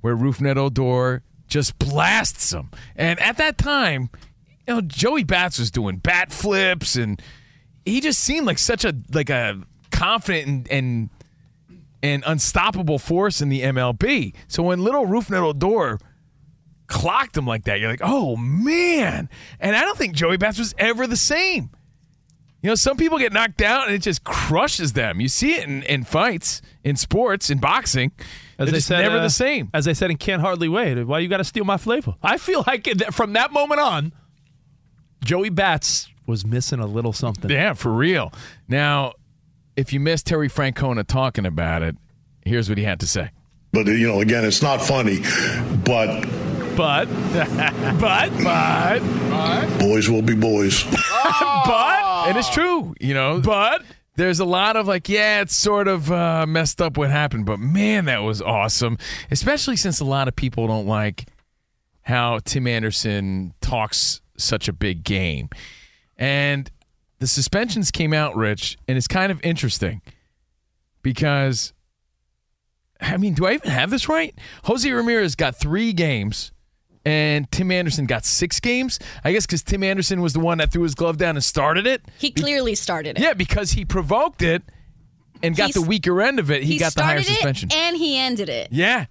where 0.00 0.16
Rougned 0.16 0.56
Odor 0.56 1.22
just 1.48 1.78
blasts 1.78 2.52
him. 2.52 2.70
And 2.96 3.20
at 3.20 3.36
that 3.36 3.58
time, 3.58 4.10
you 4.66 4.74
know, 4.74 4.80
Joey 4.80 5.24
Bats 5.24 5.58
was 5.58 5.70
doing 5.70 5.96
bat 5.96 6.32
flips, 6.32 6.96
and 6.96 7.20
he 7.84 8.00
just 8.00 8.20
seemed 8.20 8.46
like 8.46 8.58
such 8.58 8.84
a 8.84 8.94
like 9.12 9.30
a 9.30 9.60
confident 9.90 10.68
and 10.70 10.70
and, 10.70 11.10
and 12.02 12.24
unstoppable 12.26 12.98
force 12.98 13.40
in 13.40 13.48
the 13.48 13.62
MLB. 13.62 14.34
So 14.48 14.62
when 14.62 14.82
little 14.82 15.06
Rougned 15.06 15.40
Odor 15.40 15.98
clocked 16.86 17.36
him 17.36 17.46
like 17.46 17.64
that, 17.64 17.80
you're 17.80 17.90
like, 17.90 18.00
oh 18.02 18.36
man! 18.36 19.28
And 19.60 19.76
I 19.76 19.80
don't 19.82 19.98
think 19.98 20.14
Joey 20.14 20.36
Bats 20.36 20.58
was 20.58 20.74
ever 20.78 21.06
the 21.06 21.16
same. 21.16 21.70
You 22.62 22.68
know, 22.68 22.74
some 22.76 22.96
people 22.96 23.18
get 23.18 23.32
knocked 23.32 23.60
out 23.60 23.86
and 23.86 23.94
it 23.94 23.98
just 24.02 24.22
crushes 24.22 24.92
them. 24.92 25.20
You 25.20 25.26
see 25.28 25.54
it 25.56 25.64
in, 25.64 25.82
in 25.82 26.04
fights, 26.04 26.62
in 26.84 26.94
sports, 26.94 27.50
in 27.50 27.58
boxing. 27.58 28.12
As 28.56 28.66
They're 28.66 28.76
just 28.76 28.86
said, 28.86 29.00
never 29.00 29.18
uh, 29.18 29.22
the 29.22 29.30
same. 29.30 29.68
As 29.74 29.88
I 29.88 29.92
said 29.94 30.12
in 30.12 30.16
Can't 30.16 30.40
Hardly 30.40 30.68
Wait, 30.68 31.02
why 31.02 31.18
you 31.18 31.26
got 31.28 31.38
to 31.38 31.44
steal 31.44 31.64
my 31.64 31.76
flavor? 31.76 32.14
I 32.22 32.38
feel 32.38 32.62
like 32.66 32.86
it- 32.86 33.12
from 33.12 33.32
that 33.32 33.52
moment 33.52 33.80
on, 33.80 34.12
Joey 35.24 35.50
Bats 35.50 36.08
was 36.26 36.46
missing 36.46 36.78
a 36.78 36.86
little 36.86 37.12
something. 37.12 37.50
Yeah, 37.50 37.72
for 37.74 37.92
real. 37.92 38.32
Now, 38.68 39.14
if 39.76 39.92
you 39.92 39.98
missed 39.98 40.26
Terry 40.26 40.48
Francona 40.48 41.04
talking 41.04 41.46
about 41.46 41.82
it, 41.82 41.96
here's 42.44 42.68
what 42.68 42.78
he 42.78 42.84
had 42.84 43.00
to 43.00 43.06
say. 43.08 43.30
But 43.72 43.86
you 43.86 44.06
know, 44.06 44.20
again, 44.20 44.44
it's 44.44 44.62
not 44.62 44.82
funny. 44.82 45.20
But 45.84 46.26
But, 46.76 47.06
but, 48.00 48.30
but, 48.42 49.78
boys 49.78 50.08
will 50.08 50.22
be 50.22 50.34
boys. 50.34 50.84
but, 50.90 52.02
And 52.26 52.36
it's 52.36 52.50
true, 52.50 52.94
you 53.00 53.14
know. 53.14 53.40
but, 53.40 53.82
there's 54.16 54.40
a 54.40 54.44
lot 54.44 54.76
of 54.76 54.86
like, 54.86 55.08
yeah, 55.08 55.40
it's 55.40 55.56
sort 55.56 55.88
of 55.88 56.10
uh, 56.12 56.46
messed 56.46 56.82
up 56.82 56.96
what 56.96 57.10
happened, 57.10 57.46
but 57.46 57.58
man, 57.58 58.04
that 58.06 58.18
was 58.18 58.42
awesome. 58.42 58.98
Especially 59.30 59.76
since 59.76 60.00
a 60.00 60.04
lot 60.04 60.28
of 60.28 60.36
people 60.36 60.66
don't 60.66 60.86
like 60.86 61.26
how 62.02 62.40
Tim 62.40 62.66
Anderson 62.66 63.54
talks 63.60 64.20
such 64.36 64.68
a 64.68 64.72
big 64.72 65.04
game. 65.04 65.48
And 66.16 66.70
the 67.20 67.26
suspensions 67.26 67.90
came 67.90 68.12
out, 68.12 68.36
Rich, 68.36 68.76
and 68.86 68.98
it's 68.98 69.08
kind 69.08 69.32
of 69.32 69.40
interesting 69.42 70.02
because, 71.02 71.72
I 73.00 73.16
mean, 73.16 73.34
do 73.34 73.46
I 73.46 73.54
even 73.54 73.70
have 73.70 73.90
this 73.90 74.08
right? 74.08 74.34
Jose 74.64 74.90
Ramirez 74.90 75.36
got 75.36 75.56
three 75.56 75.92
games. 75.92 76.52
And 77.04 77.50
Tim 77.50 77.72
Anderson 77.72 78.06
got 78.06 78.24
six 78.24 78.60
games. 78.60 78.98
I 79.24 79.32
guess 79.32 79.44
because 79.46 79.62
Tim 79.62 79.82
Anderson 79.82 80.20
was 80.20 80.32
the 80.34 80.40
one 80.40 80.58
that 80.58 80.70
threw 80.72 80.82
his 80.84 80.94
glove 80.94 81.16
down 81.16 81.34
and 81.36 81.42
started 81.42 81.86
it. 81.86 82.02
He 82.18 82.30
clearly 82.30 82.74
started 82.76 83.18
it. 83.18 83.22
Yeah, 83.22 83.34
because 83.34 83.72
he 83.72 83.84
provoked 83.84 84.40
it 84.42 84.62
and 85.42 85.56
got 85.56 85.64
He's- 85.66 85.74
the 85.74 85.82
weaker 85.82 86.20
end 86.22 86.38
of 86.38 86.50
it. 86.50 86.62
He, 86.62 86.78
got 86.78 86.94
the 86.94 87.02
higher 87.02 87.20
started 87.20 87.30
it 87.32 87.34
suspension. 87.34 87.70
and 87.72 87.96
he 87.96 88.16
ended 88.18 88.48
it. 88.48 88.68
yeah. 88.70 89.06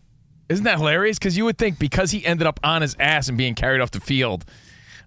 Isn't 0.47 0.65
that 0.65 0.77
hilarious? 0.79 1.17
Because 1.17 1.37
you 1.37 1.45
would 1.45 1.57
think 1.57 1.79
because 1.79 2.11
he 2.11 2.25
ended 2.25 2.45
up 2.45 2.59
on 2.63 2.81
his 2.81 2.95
ass 2.99 3.29
and 3.29 3.37
being 3.37 3.55
carried 3.55 3.79
off 3.79 3.91
the 3.91 4.01
field, 4.01 4.43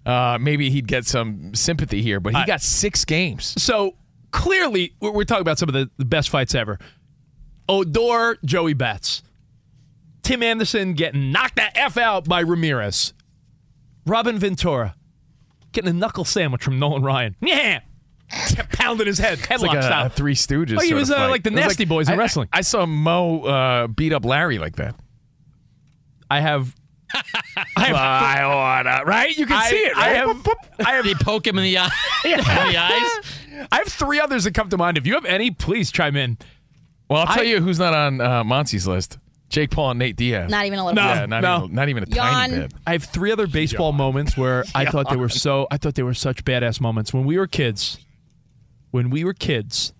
uh, 0.05 0.37
maybe 0.41 0.69
he'd 0.71 0.87
get 0.87 1.05
some 1.05 1.53
sympathy 1.53 2.01
here, 2.01 2.19
but 2.19 2.33
he 2.33 2.39
I- 2.39 2.45
got 2.47 2.61
six 2.61 3.05
games. 3.05 3.53
so 3.61 3.95
clearly, 4.31 4.93
we're, 4.99 5.11
we're 5.11 5.23
talking 5.23 5.41
about 5.43 5.57
some 5.59 5.69
of 5.69 5.73
the, 5.73 5.89
the 5.97 6.05
best 6.05 6.29
fights 6.29 6.53
ever. 6.55 6.77
Odor, 7.67 8.37
Joey 8.45 8.73
Bats. 8.73 9.23
Tim 10.25 10.41
Anderson 10.43 10.93
getting 10.93 11.31
knocked 11.31 11.55
the 11.57 11.77
F 11.77 11.97
out 11.97 12.27
by 12.27 12.39
Ramirez. 12.39 13.13
Robin 14.07 14.37
Ventura 14.39 14.95
getting 15.71 15.89
a 15.89 15.93
knuckle 15.93 16.25
sandwich 16.25 16.63
from 16.63 16.79
Nolan 16.79 17.03
Ryan. 17.03 17.35
Yeah. 17.41 17.81
Pounding 18.73 19.05
his 19.05 19.19
head, 19.19 19.37
headlock 19.37 19.67
like 19.67 19.77
a, 19.77 19.83
style. 19.83 20.05
a 20.07 20.09
Three 20.09 20.33
Stooges. 20.33 20.77
Oh, 20.79 20.81
he 20.81 20.95
was, 20.95 21.11
uh, 21.11 21.29
like 21.29 21.43
the 21.43 21.51
It 21.51 21.55
was 21.55 21.65
Nasty 21.65 21.85
Boys 21.85 22.07
in 22.07 22.15
I- 22.15 22.17
wrestling. 22.17 22.49
I, 22.51 22.57
I 22.57 22.61
saw 22.61 22.85
Mo 22.87 23.41
uh, 23.43 23.87
beat 23.87 24.13
up 24.13 24.25
Larry 24.25 24.57
like 24.57 24.77
that. 24.77 24.95
I 26.29 26.39
have. 26.39 26.73
I 27.77 27.85
have. 27.85 27.95
I 27.95 28.47
wanna, 28.83 29.03
right? 29.05 29.37
You 29.37 29.45
can 29.45 29.57
I- 29.57 29.69
see 29.69 29.75
it. 29.77 29.95
I 29.95 30.23
Right? 30.23 30.27
have. 30.27 30.47
I 30.87 30.91
have. 30.93 31.05
They 31.05 31.13
poke 31.13 31.45
him 31.45 31.57
in 31.59 31.65
the 31.65 31.77
eye. 31.77 31.89
in 32.25 32.37
the 32.37 32.77
eyes. 32.77 33.67
I 33.71 33.77
have 33.77 33.87
three 33.87 34.19
others 34.19 34.43
that 34.45 34.55
come 34.55 34.69
to 34.69 34.77
mind. 34.77 34.97
If 34.97 35.05
you 35.05 35.13
have 35.13 35.25
any, 35.25 35.51
please 35.51 35.91
chime 35.91 36.15
in. 36.15 36.39
well, 37.09 37.19
I'll 37.21 37.27
tell 37.33 37.43
I- 37.43 37.47
you 37.47 37.61
who's 37.61 37.77
not 37.77 37.93
on 37.93 38.21
uh, 38.21 38.43
Monty's 38.43 38.87
list: 38.87 39.19
Jake 39.55 39.71
Paul 39.71 39.91
and 39.91 39.99
Nate 39.99 40.17
Diaz. 40.17 40.51
Not 40.51 40.65
even 40.65 40.79
a 40.79 40.85
little 40.85 41.01
No. 41.01 41.07
bit. 41.13 41.15
yeah, 41.21 41.25
not 41.27 41.41
no. 41.41 41.63
even 41.63 41.75
not 41.75 41.87
even 41.87 42.03
a 42.03 42.07
Yawn. 42.13 42.25
tiny 42.49 42.57
bit. 42.63 42.73
I 42.85 42.91
have 42.91 43.05
three 43.05 43.31
other 43.31 43.47
baseball 43.47 43.93
moments 43.93 44.35
where 44.35 44.65
I 44.75 44.83
thought 44.91 45.09
they 45.09 45.15
were 45.15 45.29
so. 45.29 45.65
I 45.71 45.77
thought 45.77 45.95
they 45.95 46.03
were 46.03 46.13
such 46.13 46.43
badass 46.43 46.81
moments 46.81 47.13
when 47.13 47.23
we 47.23 47.37
were 47.37 47.47
kids. 47.47 47.97
When 48.91 49.09
we 49.09 49.23
were 49.23 49.33
kids, 49.33 49.93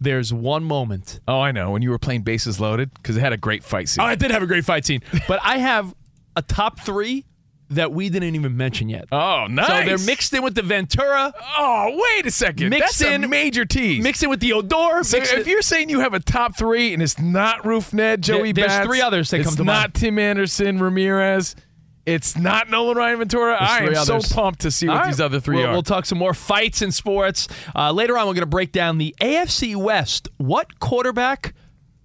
there's 0.00 0.32
one 0.32 0.64
moment. 0.64 1.20
Oh, 1.28 1.40
I 1.40 1.52
know. 1.52 1.70
When 1.70 1.82
you 1.82 1.90
were 1.90 1.98
playing 2.00 2.22
bases 2.22 2.58
loaded, 2.58 2.92
because 2.94 3.16
it 3.16 3.20
had 3.20 3.32
a 3.32 3.36
great 3.36 3.62
fight 3.62 3.88
scene. 3.88 4.02
Oh, 4.02 4.06
I 4.06 4.16
did 4.16 4.32
have 4.32 4.42
a 4.42 4.46
great 4.48 4.64
fight 4.64 4.84
scene, 4.84 5.00
but 5.28 5.38
I 5.44 5.58
have 5.58 5.94
a 6.34 6.42
top 6.42 6.80
three 6.80 7.24
that 7.70 7.92
we 7.92 8.08
didn't 8.08 8.34
even 8.34 8.56
mention 8.56 8.88
yet. 8.88 9.06
oh, 9.10 9.46
nice. 9.48 9.66
So 9.66 9.84
they're 9.84 10.06
mixed 10.06 10.32
in 10.32 10.42
with 10.42 10.54
the 10.54 10.62
Ventura, 10.62 11.34
Oh, 11.58 12.00
wait 12.14 12.26
a 12.26 12.30
second. 12.30 12.70
Mixed 12.70 13.00
That's 13.00 13.12
in- 13.12 13.24
a 13.24 13.28
major 13.28 13.64
tease. 13.64 14.02
mixed 14.02 14.22
in 14.22 14.30
with 14.30 14.40
the 14.40 14.52
Odor. 14.52 15.02
So 15.02 15.16
if 15.18 15.46
you're 15.46 15.62
saying 15.62 15.88
you 15.90 16.00
have 16.00 16.14
a 16.14 16.20
top 16.20 16.56
three 16.56 16.92
and 16.94 17.02
it's 17.02 17.18
not 17.18 17.62
Rougned, 17.64 18.20
Joey 18.20 18.52
there's 18.52 18.68
Bats, 18.68 18.86
three 18.86 19.00
others 19.00 19.30
that 19.30 19.40
it's 19.40 19.48
come 19.48 19.56
to 19.56 19.64
not. 19.64 19.94
Tim 19.94 20.18
Anderson, 20.18 20.78
Ramirez, 20.78 21.56
it's 22.06 22.36
not 22.36 22.70
Nolan 22.70 22.96
Ryan 22.96 23.18
Ventura. 23.18 23.56
I 23.58 23.78
am 23.78 23.96
others. 23.96 24.28
so 24.28 24.34
pumped 24.34 24.60
to 24.60 24.70
see 24.70 24.86
what 24.86 24.98
right. 24.98 25.06
these 25.08 25.20
other 25.20 25.40
3 25.40 25.56
we'll, 25.56 25.66
are. 25.66 25.72
We'll 25.72 25.82
talk 25.82 26.06
some 26.06 26.18
more 26.18 26.34
fights 26.34 26.80
in 26.80 26.92
sports. 26.92 27.48
Uh, 27.74 27.90
later 27.90 28.16
on, 28.16 28.28
we're 28.28 28.34
going 28.34 28.42
to 28.42 28.46
break 28.46 28.70
down 28.70 28.98
the 28.98 29.12
AFC 29.20 29.74
West. 29.74 30.28
What 30.36 30.78
quarterback 30.78 31.52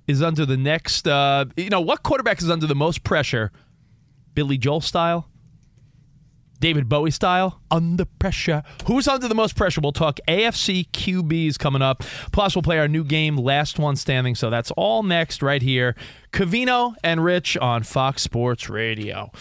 is 0.08 0.24
under 0.24 0.43
the 0.43 0.58
next, 0.58 1.08
uh, 1.08 1.45
you 1.56 1.69
know, 1.69 1.82
what 1.82 2.02
quarterback 2.02 2.41
is 2.41 2.50
under 2.50 2.65
the 2.65 2.74
most 2.74 3.04
pressure? 3.04 3.52
Billy 4.34 4.58
Joel 4.58 4.82
style? 4.82 5.28
David 6.62 6.88
Bowie 6.88 7.12
style? 7.12 7.60
Under 7.69 8.06
pressure. 8.06 8.63
Who's 8.86 9.08
under 9.08 9.28
the 9.28 9.36
most 9.36 9.56
pressure? 9.56 9.82
We'll 9.82 9.91
talk 9.91 10.19
AFC 10.28 10.89
QBs 10.91 11.60
coming 11.60 11.82
up. 11.82 12.04
Plus, 12.32 12.56
we'll 12.56 12.62
play 12.62 12.80
our 12.80 12.88
new 12.88 13.04
game, 13.04 13.36
Last 13.36 13.80
One 13.80 13.97
Standing. 13.97 14.36
So 14.36 14.50
that's 14.50 14.71
all 14.78 15.04
next 15.04 15.41
right 15.41 15.62
here. 15.62 15.95
Cavino 16.32 16.93
and 17.04 17.21
Rich 17.24 17.58
on 17.58 17.84
Fox 17.84 18.21
Sports 18.21 18.69
Radio. 18.69 19.32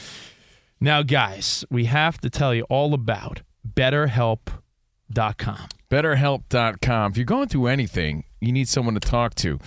Now, 0.81 1.03
guys, 1.03 1.65
we 1.71 1.85
have 1.85 2.19
to 2.23 2.31
tell 2.31 2.55
you 2.55 2.65
all 2.71 2.95
about 2.95 3.43
BetterHelp.com. 3.69 5.69
BetterHelp.com. 5.91 7.13
If 7.13 7.17
you're 7.19 7.27
going 7.27 7.49
through 7.49 7.67
anything, 7.67 8.25
you 8.41 8.53
need 8.53 8.69
someone 8.69 8.95
to 8.95 9.01
talk 9.01 9.35
to. 9.37 9.59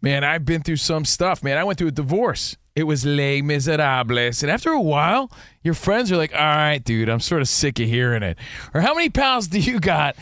Man, 0.00 0.24
I've 0.24 0.46
been 0.46 0.62
through 0.62 0.76
some 0.76 1.04
stuff. 1.04 1.42
Man, 1.42 1.58
I 1.58 1.64
went 1.64 1.78
through 1.78 1.88
a 1.88 1.92
divorce. 1.92 2.56
It 2.78 2.86
was 2.86 3.04
Les 3.04 3.42
Miserables. 3.42 4.44
And 4.44 4.52
after 4.52 4.70
a 4.70 4.80
while, 4.80 5.32
your 5.64 5.74
friends 5.74 6.12
are 6.12 6.16
like, 6.16 6.32
all 6.32 6.38
right, 6.38 6.78
dude, 6.78 7.08
I'm 7.08 7.18
sort 7.18 7.42
of 7.42 7.48
sick 7.48 7.80
of 7.80 7.88
hearing 7.88 8.22
it. 8.22 8.38
Or 8.72 8.80
how 8.80 8.94
many 8.94 9.08
pals 9.08 9.48
do 9.48 9.58
you 9.58 9.80
got 9.80 10.14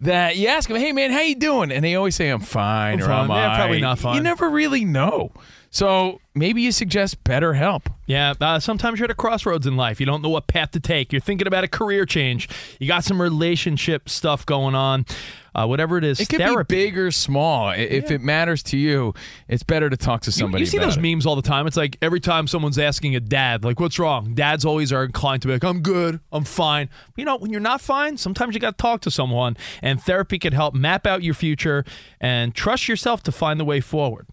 that 0.00 0.36
you 0.36 0.48
ask 0.48 0.68
them, 0.68 0.76
hey, 0.76 0.92
man, 0.92 1.10
how 1.12 1.20
you 1.22 1.34
doing? 1.34 1.72
And 1.72 1.82
they 1.82 1.94
always 1.94 2.14
say, 2.14 2.28
I'm 2.28 2.40
fine 2.40 3.00
I'm 3.02 3.08
or 3.08 3.10
I'm 3.10 3.28
fine. 3.28 3.36
Yeah, 3.38 3.56
probably 3.56 3.78
aight." 3.78 3.80
not 3.80 3.98
fine. 3.98 4.16
You 4.16 4.22
never 4.22 4.50
really 4.50 4.84
know. 4.84 5.32
So 5.74 6.20
maybe 6.36 6.62
you 6.62 6.70
suggest 6.70 7.24
BetterHelp. 7.24 7.86
Yeah, 8.06 8.34
uh, 8.40 8.60
sometimes 8.60 9.00
you're 9.00 9.06
at 9.06 9.10
a 9.10 9.14
crossroads 9.14 9.66
in 9.66 9.76
life. 9.76 9.98
You 9.98 10.06
don't 10.06 10.22
know 10.22 10.28
what 10.28 10.46
path 10.46 10.70
to 10.72 10.80
take. 10.80 11.12
You're 11.12 11.20
thinking 11.20 11.48
about 11.48 11.64
a 11.64 11.68
career 11.68 12.06
change. 12.06 12.48
You 12.78 12.86
got 12.86 13.02
some 13.02 13.20
relationship 13.20 14.08
stuff 14.08 14.46
going 14.46 14.76
on. 14.76 15.04
Uh, 15.52 15.66
whatever 15.66 15.98
it 15.98 16.04
is, 16.04 16.20
It 16.20 16.28
could 16.28 16.38
therapy. 16.38 16.74
be 16.76 16.84
big 16.84 16.98
or 16.98 17.10
small. 17.10 17.70
If 17.70 18.12
it 18.12 18.20
matters 18.20 18.62
to 18.64 18.76
you, 18.76 19.14
it's 19.48 19.64
better 19.64 19.90
to 19.90 19.96
talk 19.96 20.20
to 20.22 20.32
somebody. 20.32 20.62
You, 20.62 20.66
see 20.66 20.76
about 20.76 20.86
those 20.86 20.96
it. 20.96 21.00
memes 21.00 21.26
all 21.26 21.34
the 21.34 21.42
time. 21.42 21.66
It's 21.66 21.76
like 21.76 21.96
every 22.00 22.20
time 22.20 22.46
someone's 22.46 22.78
asking 22.78 23.16
a 23.16 23.20
dad, 23.20 23.64
like, 23.64 23.80
what's 23.80 23.98
wrong? 23.98 24.34
Dads 24.34 24.64
always 24.64 24.92
are 24.92 25.02
inclined 25.02 25.42
to 25.42 25.48
be 25.48 25.54
like, 25.54 25.64
I'm 25.64 25.80
good, 25.80 26.20
I'm 26.30 26.44
fine. 26.44 26.88
You 27.16 27.24
know, 27.24 27.36
when 27.36 27.50
you're 27.50 27.60
not 27.60 27.80
fine, 27.80 28.16
sometimes 28.16 28.54
you 28.54 28.60
got 28.60 28.78
to 28.78 28.82
talk 28.82 29.00
to 29.02 29.10
someone, 29.10 29.56
and 29.82 30.00
therapy 30.00 30.38
can 30.38 30.52
help 30.52 30.72
map 30.74 31.04
out 31.04 31.24
your 31.24 31.34
future 31.34 31.84
and 32.20 32.54
trust 32.54 32.86
yourself 32.86 33.24
to 33.24 33.32
find 33.32 33.58
the 33.58 33.64
way 33.64 33.80
forward. 33.80 34.26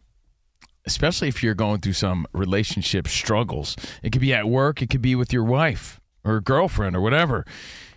Especially 0.85 1.27
if 1.27 1.43
you're 1.43 1.53
going 1.53 1.79
through 1.81 1.93
some 1.93 2.25
relationship 2.33 3.07
struggles. 3.07 3.75
It 4.03 4.11
could 4.11 4.21
be 4.21 4.33
at 4.33 4.47
work, 4.47 4.81
it 4.81 4.89
could 4.89 5.01
be 5.01 5.15
with 5.15 5.31
your 5.33 5.43
wife 5.43 5.99
or 6.23 6.39
girlfriend 6.41 6.95
or 6.95 7.01
whatever. 7.01 7.45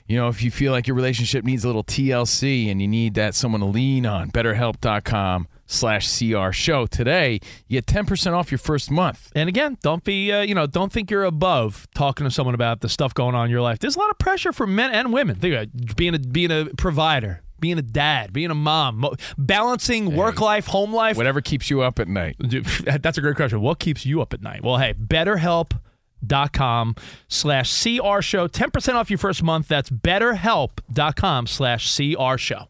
You 0.07 0.19
know, 0.19 0.29
if 0.29 0.43
you 0.43 0.51
feel 0.51 0.73
like 0.73 0.87
your 0.87 0.97
relationship 0.97 1.45
needs 1.45 1.65
a 1.65 1.67
little 1.67 1.85
TLC 1.85 2.71
and 2.71 2.81
you 2.81 2.87
need 2.87 3.15
that 3.15 3.35
someone 3.35 3.61
to 3.63 3.67
lean 3.67 4.05
on, 4.05 4.31
betterhelp.com 4.31 5.49
slash 5.67 6.19
CR 6.19 6.51
show. 6.53 6.87
Today, 6.87 7.41
you 7.69 7.81
get 7.81 7.87
10% 7.87 8.33
off 8.33 8.51
your 8.51 8.59
first 8.59 8.91
month. 8.91 9.33
And 9.35 9.49
again, 9.49 9.79
don't 9.83 10.05
be, 10.05 10.31
uh, 10.31 10.43
you 10.43 10.55
know, 10.55 10.67
don't 10.67 10.93
think 10.93 11.11
you're 11.11 11.25
above 11.25 11.89
talking 11.95 12.25
to 12.25 12.31
someone 12.31 12.55
about 12.55 12.81
the 12.81 12.89
stuff 12.89 13.15
going 13.15 13.35
on 13.35 13.47
in 13.47 13.51
your 13.51 13.63
life. 13.63 13.79
There's 13.79 13.97
a 13.97 13.99
lot 13.99 14.11
of 14.11 14.19
pressure 14.19 14.53
for 14.53 14.67
men 14.67 14.91
and 14.91 15.13
women. 15.13 15.37
Think 15.37 15.55
about 15.55 15.69
it, 15.69 15.97
being 15.97 16.15
a 16.15 16.19
being 16.19 16.51
a 16.51 16.67
provider, 16.77 17.43
being 17.65 17.79
a 17.79 17.83
dad, 17.83 18.31
being 18.31 18.51
a 18.51 18.55
mom, 18.55 18.99
mo- 18.99 19.15
balancing 19.39 20.15
work 20.15 20.39
life, 20.39 20.67
home 20.67 20.93
life. 20.93 21.17
Whatever 21.17 21.41
keeps 21.41 21.71
you 21.71 21.81
up 21.81 21.99
at 21.99 22.09
night. 22.09 22.37
Dude, 22.39 22.67
That's 23.01 23.17
a 23.17 23.23
great 23.23 23.37
question. 23.37 23.63
What 23.63 23.79
keeps 23.79 24.05
you 24.05 24.21
up 24.21 24.35
at 24.35 24.43
night? 24.43 24.63
Well, 24.63 24.77
hey, 24.77 24.93
betterhelp.com 24.93 26.97
slash 27.27 27.83
CR 27.83 28.21
show. 28.21 28.49
10% 28.49 28.95
off 28.97 29.11
your 29.11 29.17
first 29.17 29.43
month. 29.43 29.69
That's 29.69 29.89
betterhelp.com 29.89 31.47
slash 31.47 31.97
CR 31.97 32.37
show. 32.37 32.69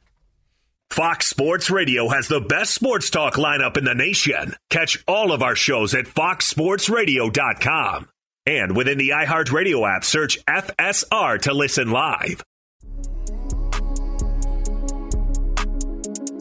Fox 0.90 1.26
Sports 1.26 1.70
Radio 1.70 2.08
has 2.08 2.28
the 2.28 2.40
best 2.40 2.72
sports 2.72 3.10
talk 3.10 3.34
lineup 3.34 3.76
in 3.76 3.82
the 3.82 3.96
nation. 3.96 4.54
Catch 4.70 5.02
all 5.08 5.32
of 5.32 5.42
our 5.42 5.56
shows 5.56 5.92
at 5.92 6.04
foxsportsradio.com. 6.04 8.08
And 8.46 8.76
within 8.76 8.98
the 8.98 9.08
iHeartRadio 9.08 9.96
app, 9.96 10.04
search 10.04 10.38
FSR 10.44 11.40
to 11.42 11.52
listen 11.52 11.90
live. 11.90 12.44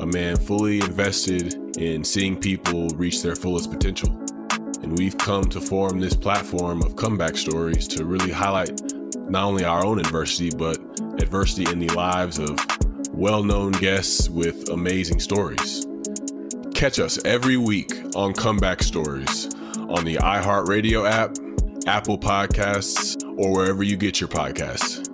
a 0.00 0.06
man 0.06 0.36
fully 0.36 0.80
invested 0.80 1.76
in 1.78 2.04
seeing 2.04 2.36
people 2.36 2.88
reach 2.90 3.22
their 3.22 3.36
fullest 3.36 3.70
potential. 3.70 4.10
And 4.82 4.98
we've 4.98 5.16
come 5.16 5.44
to 5.44 5.60
form 5.60 6.00
this 6.00 6.14
platform 6.14 6.82
of 6.82 6.96
comeback 6.96 7.36
stories 7.36 7.88
to 7.88 8.04
really 8.04 8.30
highlight 8.30 8.80
not 9.30 9.44
only 9.44 9.64
our 9.64 9.84
own 9.84 9.98
adversity, 9.98 10.50
but 10.56 10.78
adversity 11.20 11.70
in 11.70 11.78
the 11.78 11.88
lives 11.94 12.38
of 12.38 12.58
well 13.12 13.42
known 13.42 13.72
guests 13.72 14.28
with 14.28 14.68
amazing 14.70 15.20
stories. 15.20 15.86
Catch 16.74 16.98
us 16.98 17.18
every 17.24 17.56
week 17.56 17.92
on 18.16 18.34
Comeback 18.34 18.82
Stories 18.82 19.46
on 19.88 20.04
the 20.04 20.16
iHeartRadio 20.16 21.08
app, 21.08 21.36
Apple 21.86 22.18
Podcasts, 22.18 23.16
or 23.38 23.52
wherever 23.52 23.82
you 23.82 23.96
get 23.96 24.20
your 24.20 24.28
podcasts. 24.28 25.13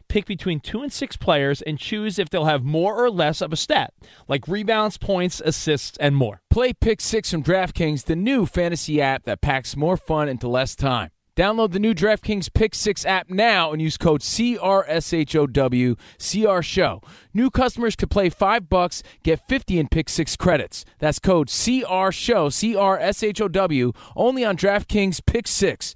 pick 0.11 0.25
between 0.25 0.59
two 0.59 0.81
and 0.81 0.91
six 0.91 1.15
players 1.15 1.61
and 1.61 1.79
choose 1.79 2.19
if 2.19 2.29
they'll 2.29 2.43
have 2.43 2.65
more 2.65 3.01
or 3.01 3.09
less 3.09 3.39
of 3.39 3.53
a 3.53 3.55
stat, 3.55 3.93
like 4.27 4.45
rebounds, 4.45 4.97
points, 4.97 5.41
assists, 5.45 5.97
and 5.99 6.17
more. 6.17 6.41
Play 6.49 6.73
Pick 6.73 6.99
Six 6.99 7.31
from 7.31 7.41
DraftKings, 7.41 8.03
the 8.03 8.17
new 8.17 8.45
fantasy 8.45 9.01
app 9.01 9.23
that 9.23 9.39
packs 9.39 9.77
more 9.77 9.95
fun 9.95 10.27
into 10.27 10.49
less 10.49 10.75
time. 10.75 11.11
Download 11.37 11.71
the 11.71 11.79
new 11.79 11.93
DraftKings 11.93 12.53
Pick 12.53 12.75
6 12.75 13.05
app 13.05 13.29
now 13.29 13.71
and 13.71 13.81
use 13.81 13.97
code 13.97 14.19
CRSHOW, 14.19 15.97
CR 16.19 16.61
Show. 16.61 17.01
New 17.33 17.49
customers 17.49 17.95
could 17.95 18.11
play 18.11 18.29
5 18.29 18.67
bucks, 18.67 19.01
get 19.23 19.47
50 19.47 19.79
in 19.79 19.87
Pick 19.87 20.09
6 20.09 20.35
credits. 20.35 20.83
That's 20.99 21.19
code 21.19 21.47
CR 21.47 22.11
Show, 22.11 22.49
CRSHOW, 22.49 23.95
only 24.17 24.43
on 24.43 24.57
DraftKings 24.57 25.25
Pick 25.25 25.47
6. 25.47 25.95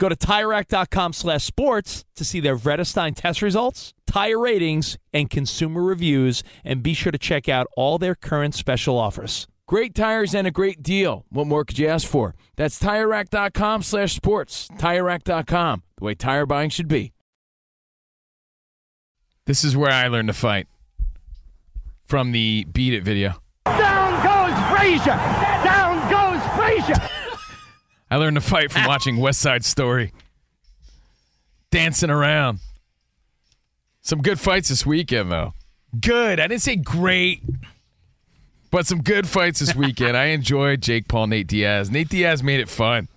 Go 0.00 0.08
to 0.08 0.16
TireRack.com 0.16 1.12
slash 1.12 1.44
sports 1.44 2.06
to 2.16 2.24
see 2.24 2.40
their 2.40 2.56
Vredestein 2.56 3.14
test 3.14 3.42
results, 3.42 3.92
tire 4.06 4.38
ratings, 4.38 4.96
and 5.12 5.28
consumer 5.28 5.82
reviews, 5.82 6.42
and 6.64 6.82
be 6.82 6.94
sure 6.94 7.12
to 7.12 7.18
check 7.18 7.50
out 7.50 7.66
all 7.76 7.98
their 7.98 8.14
current 8.14 8.54
special 8.54 8.96
offers. 8.96 9.46
Great 9.68 9.94
tires 9.94 10.34
and 10.34 10.46
a 10.46 10.50
great 10.50 10.82
deal. 10.82 11.26
What 11.28 11.46
more 11.46 11.66
could 11.66 11.78
you 11.78 11.86
ask 11.86 12.08
for? 12.08 12.34
That's 12.56 12.80
TireRack.com 12.80 13.82
slash 13.82 14.14
sports. 14.14 14.68
TireRack.com, 14.78 15.82
the 15.98 16.04
way 16.04 16.14
tire 16.14 16.46
buying 16.46 16.70
should 16.70 16.88
be. 16.88 17.12
This 19.44 19.64
is 19.64 19.76
where 19.76 19.92
I 19.92 20.08
learned 20.08 20.28
to 20.28 20.34
fight. 20.34 20.66
From 22.04 22.32
the 22.32 22.66
Beat 22.72 22.94
It 22.94 23.04
video. 23.04 23.34
Down 23.66 24.24
goes 24.24 24.78
Frazier! 24.78 25.49
Down 28.10 28.20
goes 28.20 28.22
Frazier! 28.22 28.22
I 28.22 28.24
learned 28.24 28.36
to 28.36 28.40
fight 28.40 28.72
from 28.72 28.84
watching 28.86 29.16
West 29.18 29.40
Side 29.40 29.64
Story. 29.64 30.12
Dancing 31.70 32.10
around. 32.10 32.60
Some 34.02 34.22
good 34.22 34.40
fights 34.40 34.68
this 34.68 34.84
weekend, 34.84 35.30
though. 35.30 35.54
Good. 36.00 36.40
I 36.40 36.46
didn't 36.48 36.62
say 36.62 36.76
great, 36.76 37.42
but 38.70 38.86
some 38.86 39.02
good 39.02 39.28
fights 39.28 39.60
this 39.60 39.74
weekend. 39.76 40.16
I 40.16 40.26
enjoyed 40.26 40.80
Jake 40.82 41.06
Paul, 41.08 41.26
Nate 41.28 41.46
Diaz. 41.46 41.90
Nate 41.90 42.08
Diaz 42.08 42.42
made 42.42 42.60
it 42.60 42.68
fun. 42.68 43.08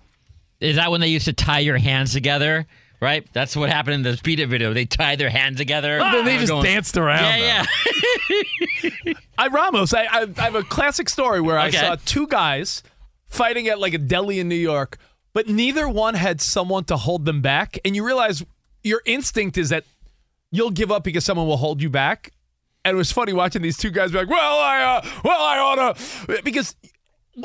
Is 0.60 0.76
that 0.76 0.90
when 0.90 1.00
they 1.00 1.08
used 1.08 1.24
to 1.26 1.32
tie 1.32 1.58
your 1.60 1.78
hands 1.78 2.12
together? 2.12 2.66
Right? 3.00 3.26
That's 3.34 3.54
what 3.56 3.68
happened 3.68 3.94
in 3.96 4.02
the 4.02 4.20
Beat 4.22 4.40
It 4.40 4.48
video. 4.48 4.72
They 4.72 4.86
tied 4.86 5.18
their 5.18 5.28
hands 5.28 5.58
together. 5.58 6.00
Oh, 6.00 6.10
then 6.12 6.24
they 6.24 6.36
just 6.38 6.48
going- 6.48 6.64
danced 6.64 6.96
around. 6.96 7.38
Yeah, 7.38 7.64
yeah. 8.30 9.12
I 9.38 9.48
Ramos, 9.48 9.92
I, 9.92 10.04
I, 10.04 10.26
I 10.38 10.42
have 10.42 10.54
a 10.54 10.62
classic 10.62 11.08
story 11.10 11.40
where 11.40 11.58
Okay. 11.58 11.76
I 11.76 11.80
saw 11.80 11.96
two 12.04 12.26
guys 12.28 12.82
fighting 13.34 13.68
at 13.68 13.78
like 13.78 13.94
a 13.94 13.98
deli 13.98 14.40
in 14.40 14.48
New 14.48 14.54
York, 14.54 14.98
but 15.32 15.48
neither 15.48 15.88
one 15.88 16.14
had 16.14 16.40
someone 16.40 16.84
to 16.84 16.96
hold 16.96 17.24
them 17.24 17.42
back. 17.42 17.78
And 17.84 17.94
you 17.96 18.04
realize 18.06 18.44
your 18.82 19.02
instinct 19.04 19.58
is 19.58 19.70
that 19.70 19.84
you'll 20.50 20.70
give 20.70 20.92
up 20.92 21.04
because 21.04 21.24
someone 21.24 21.46
will 21.46 21.56
hold 21.56 21.82
you 21.82 21.90
back. 21.90 22.30
And 22.84 22.94
it 22.94 22.98
was 22.98 23.10
funny 23.10 23.32
watching 23.32 23.62
these 23.62 23.78
two 23.78 23.90
guys 23.90 24.12
be 24.12 24.18
like, 24.18 24.28
"Well, 24.28 24.58
I, 24.58 24.82
uh, 24.82 25.08
well, 25.24 25.42
I 25.42 25.58
oughta," 25.58 26.42
because 26.44 26.76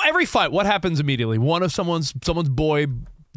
every 0.05 0.25
fight, 0.25 0.51
what 0.51 0.65
happens 0.65 0.99
immediately? 0.99 1.37
One 1.37 1.63
of 1.63 1.71
someone's 1.71 2.13
someone's 2.23 2.49
boy 2.49 2.87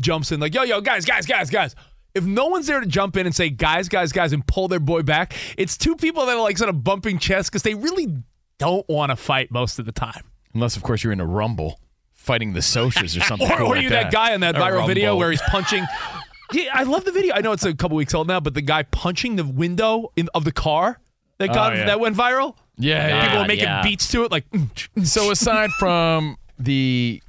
jumps 0.00 0.32
in 0.32 0.40
like, 0.40 0.52
"Yo, 0.52 0.62
yo, 0.62 0.80
guys, 0.80 1.04
guys, 1.04 1.26
guys, 1.26 1.48
guys." 1.48 1.74
If 2.14 2.24
no 2.24 2.48
one's 2.48 2.66
there 2.66 2.80
to 2.80 2.86
jump 2.86 3.16
in 3.16 3.24
and 3.24 3.34
say, 3.34 3.48
"Guys, 3.50 3.88
guys, 3.88 4.12
guys," 4.12 4.32
and 4.32 4.46
pull 4.46 4.68
their 4.68 4.80
boy 4.80 5.02
back, 5.02 5.34
it's 5.56 5.78
two 5.78 5.94
people 5.94 6.26
that 6.26 6.36
are 6.36 6.42
like 6.42 6.58
sort 6.58 6.68
of 6.68 6.82
bumping 6.84 7.18
chests 7.18 7.48
because 7.48 7.62
they 7.62 7.74
really 7.74 8.16
don't 8.58 8.86
want 8.88 9.10
to 9.10 9.16
fight 9.16 9.50
most 9.50 9.78
of 9.78 9.86
the 9.86 9.92
time. 9.92 10.24
Unless, 10.54 10.76
of 10.76 10.82
course, 10.82 11.02
you're 11.04 11.12
in 11.12 11.20
a 11.20 11.26
rumble 11.26 11.78
fighting 12.22 12.52
the 12.52 12.60
socias 12.60 13.18
or 13.18 13.22
something. 13.22 13.42
Or, 13.52 13.56
cool 13.56 13.66
or 13.66 13.74
like 13.74 13.82
you 13.82 13.90
that. 13.90 14.12
guy 14.12 14.32
in 14.32 14.40
that 14.40 14.54
viral 14.54 14.86
video 14.86 15.16
where 15.16 15.30
he's 15.30 15.42
punching. 15.42 15.84
yeah, 16.52 16.70
I 16.72 16.84
love 16.84 17.04
the 17.04 17.12
video. 17.12 17.34
I 17.34 17.40
know 17.40 17.52
it's 17.52 17.64
a 17.64 17.74
couple 17.74 17.96
weeks 17.96 18.14
old 18.14 18.28
now, 18.28 18.40
but 18.40 18.54
the 18.54 18.62
guy 18.62 18.84
punching 18.84 19.36
the 19.36 19.44
window 19.44 20.12
in, 20.16 20.28
of 20.34 20.44
the 20.44 20.52
car 20.52 21.00
that 21.38 21.50
Oh, 21.50 21.54
got 21.54 21.76
yeah. 21.76 21.86
that 21.86 22.00
went 22.00 22.16
viral. 22.16 22.56
Yeah, 22.78 23.08
yeah. 23.08 23.24
people 23.26 23.40
were 23.42 23.46
making 23.48 23.64
yeah. 23.64 23.82
beats 23.82 24.08
to 24.12 24.24
it, 24.24 24.30
like. 24.30 24.44
So 25.04 25.30
aside 25.30 25.70
from 25.78 26.36
the 26.58 27.22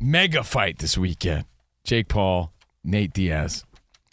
mega 0.00 0.42
fight 0.42 0.78
this 0.78 0.98
weekend, 0.98 1.44
Jake 1.84 2.08
Paul, 2.08 2.52
Nate 2.82 3.12
Diaz, 3.12 3.64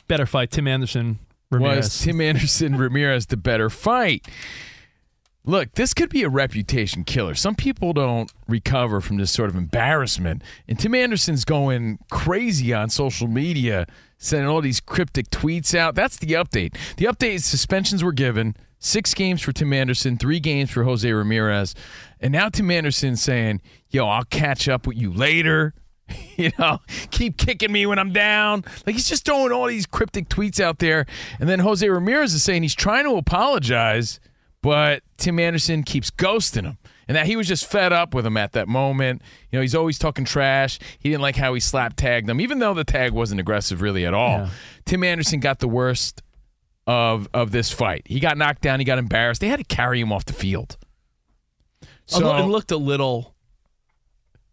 better 0.08 0.26
fight, 0.26 0.52
Tim 0.52 0.68
Anderson. 0.68 1.20
Ramirez. 1.50 1.78
was 1.78 2.00
Tim 2.00 2.22
Anderson 2.22 2.78
Ramirez 2.78 3.26
the 3.26 3.36
better 3.38 3.70
fight? 3.70 4.26
Look, 5.44 5.74
this 5.74 5.96
could 5.96 6.10
be 6.10 6.22
a 6.22 6.30
reputation 6.30 7.04
killer. 7.04 7.34
Some 7.34 7.56
people 7.56 7.94
don't 7.94 8.32
recover 8.48 9.02
from 9.02 9.18
this 9.18 9.32
sort 9.32 9.50
of 9.50 9.56
embarrassment. 9.56 10.44
And 10.68 10.78
Tim 10.78 10.94
Anderson's 10.94 11.46
going 11.46 11.98
crazy 12.12 12.74
on 12.74 12.90
social 12.92 13.28
media, 13.28 13.88
sending 14.20 14.48
all 14.48 14.62
these 14.62 14.80
cryptic 14.80 15.32
tweets 15.32 15.76
out. 15.76 15.96
That's 15.96 16.18
the 16.18 16.34
update. 16.34 16.76
The 16.98 17.06
update 17.06 17.36
is 17.36 17.46
suspensions 17.46 18.04
were 18.04 18.12
given 18.12 18.56
six 18.78 19.16
games 19.16 19.42
for 19.42 19.52
Tim 19.52 19.74
Anderson, 19.74 20.18
three 20.18 20.40
games 20.40 20.70
for 20.70 20.84
Jose 20.84 21.12
Ramirez. 21.12 21.74
And 22.20 22.32
now 22.32 22.50
Tim 22.50 22.70
Anderson's 22.70 23.22
saying, 23.22 23.62
Yo, 23.90 24.08
I'll 24.08 24.26
catch 24.26 24.68
up 24.70 24.86
with 24.86 24.98
you 24.98 25.12
later. 25.12 25.74
You 26.36 26.52
know, 26.58 26.80
keep 27.12 27.38
kicking 27.38 27.72
me 27.72 27.86
when 27.86 28.00
I'm 28.00 28.12
down. 28.12 28.66
Like 28.86 28.96
he's 28.96 29.08
just 29.08 29.24
throwing 29.26 29.52
all 29.52 29.68
these 29.68 29.86
cryptic 29.86 30.28
tweets 30.28 30.60
out 30.60 30.80
there. 30.80 31.06
And 31.40 31.48
then 31.48 31.60
Jose 31.60 31.88
Ramirez 31.88 32.34
is 32.34 32.44
saying 32.44 32.64
he's 32.64 32.76
trying 32.76 33.06
to 33.06 33.16
apologize, 33.16 34.20
but 34.62 35.04
Tim 35.18 35.40
Anderson 35.40 35.84
keeps 35.84 36.12
ghosting 36.12 36.64
him. 36.64 36.78
And 37.08 37.18
that 37.18 37.26
he 37.26 37.36
was 37.36 37.46
just 37.46 37.66
fed 37.66 37.92
up 37.92 38.14
with 38.14 38.26
him 38.26 38.38
at 38.38 38.54
that 38.54 38.70
moment. 38.70 39.22
You 39.52 39.58
know, 39.58 39.62
he's 39.62 39.76
always 39.76 40.00
talking 40.00 40.24
trash. 40.24 40.80
He 40.98 41.10
didn't 41.10 41.22
like 41.22 41.36
how 41.36 41.54
he 41.54 41.60
slap 41.60 41.98
tagged 41.98 42.30
him, 42.30 42.40
even 42.40 42.60
though 42.60 42.74
the 42.74 42.86
tag 42.86 43.12
wasn't 43.12 43.42
aggressive 43.42 43.82
really 43.82 44.06
at 44.06 44.14
all. 44.14 44.38
Yeah. 44.38 44.50
Tim 44.86 45.04
Anderson 45.04 45.42
got 45.42 45.60
the 45.60 45.68
worst 45.68 46.22
of 46.88 47.28
of 47.34 47.52
this 47.52 47.70
fight. 47.70 48.04
He 48.06 48.22
got 48.22 48.38
knocked 48.38 48.62
down. 48.62 48.80
He 48.80 48.86
got 48.86 48.98
embarrassed. 48.98 49.42
They 49.42 49.50
had 49.50 49.60
to 49.60 49.66
carry 49.66 50.00
him 50.00 50.14
off 50.14 50.24
the 50.24 50.34
field. 50.34 50.78
So 52.06 52.34
it 52.38 52.44
looked 52.44 52.72
a 52.72 52.78
little. 52.78 53.36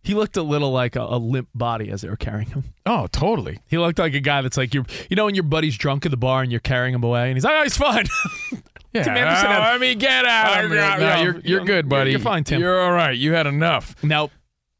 He 0.08 0.14
looked 0.14 0.38
a 0.38 0.42
little 0.42 0.72
like 0.72 0.96
a, 0.96 1.02
a 1.02 1.18
limp 1.18 1.50
body 1.54 1.90
as 1.90 2.00
they 2.00 2.08
were 2.08 2.16
carrying 2.16 2.48
him. 2.48 2.64
oh, 2.86 3.08
totally. 3.12 3.58
He 3.66 3.76
looked 3.76 3.98
like 3.98 4.14
a 4.14 4.20
guy 4.20 4.40
that's 4.40 4.56
like 4.56 4.72
you. 4.72 4.86
You 5.10 5.16
know 5.16 5.26
when 5.26 5.34
your 5.34 5.44
buddy's 5.44 5.76
drunk 5.76 6.06
at 6.06 6.10
the 6.10 6.16
bar 6.16 6.40
and 6.40 6.50
you're 6.50 6.60
carrying 6.60 6.94
him 6.94 7.04
away, 7.04 7.28
and 7.28 7.36
he's 7.36 7.44
like, 7.44 7.52
"Oh, 7.54 7.62
he's 7.62 7.76
fine." 7.76 8.06
Yeah, 8.94 9.02
Tim 9.02 9.18
Anderson 9.18 9.46
oh, 9.48 9.50
had- 9.50 9.62
I 9.74 9.76
mean, 9.76 9.98
get 9.98 10.24
out 10.24 10.64
of 10.64 10.70
here. 10.70 10.80
yeah, 10.80 10.96
No, 10.96 11.22
you're, 11.22 11.40
you're 11.40 11.64
good, 11.64 11.90
buddy. 11.90 12.10
You're 12.10 12.20
fine, 12.20 12.42
Tim. 12.42 12.58
You're 12.58 12.80
all 12.80 12.92
right. 12.92 13.14
You 13.14 13.34
had 13.34 13.46
enough. 13.46 13.94
Now, 14.02 14.30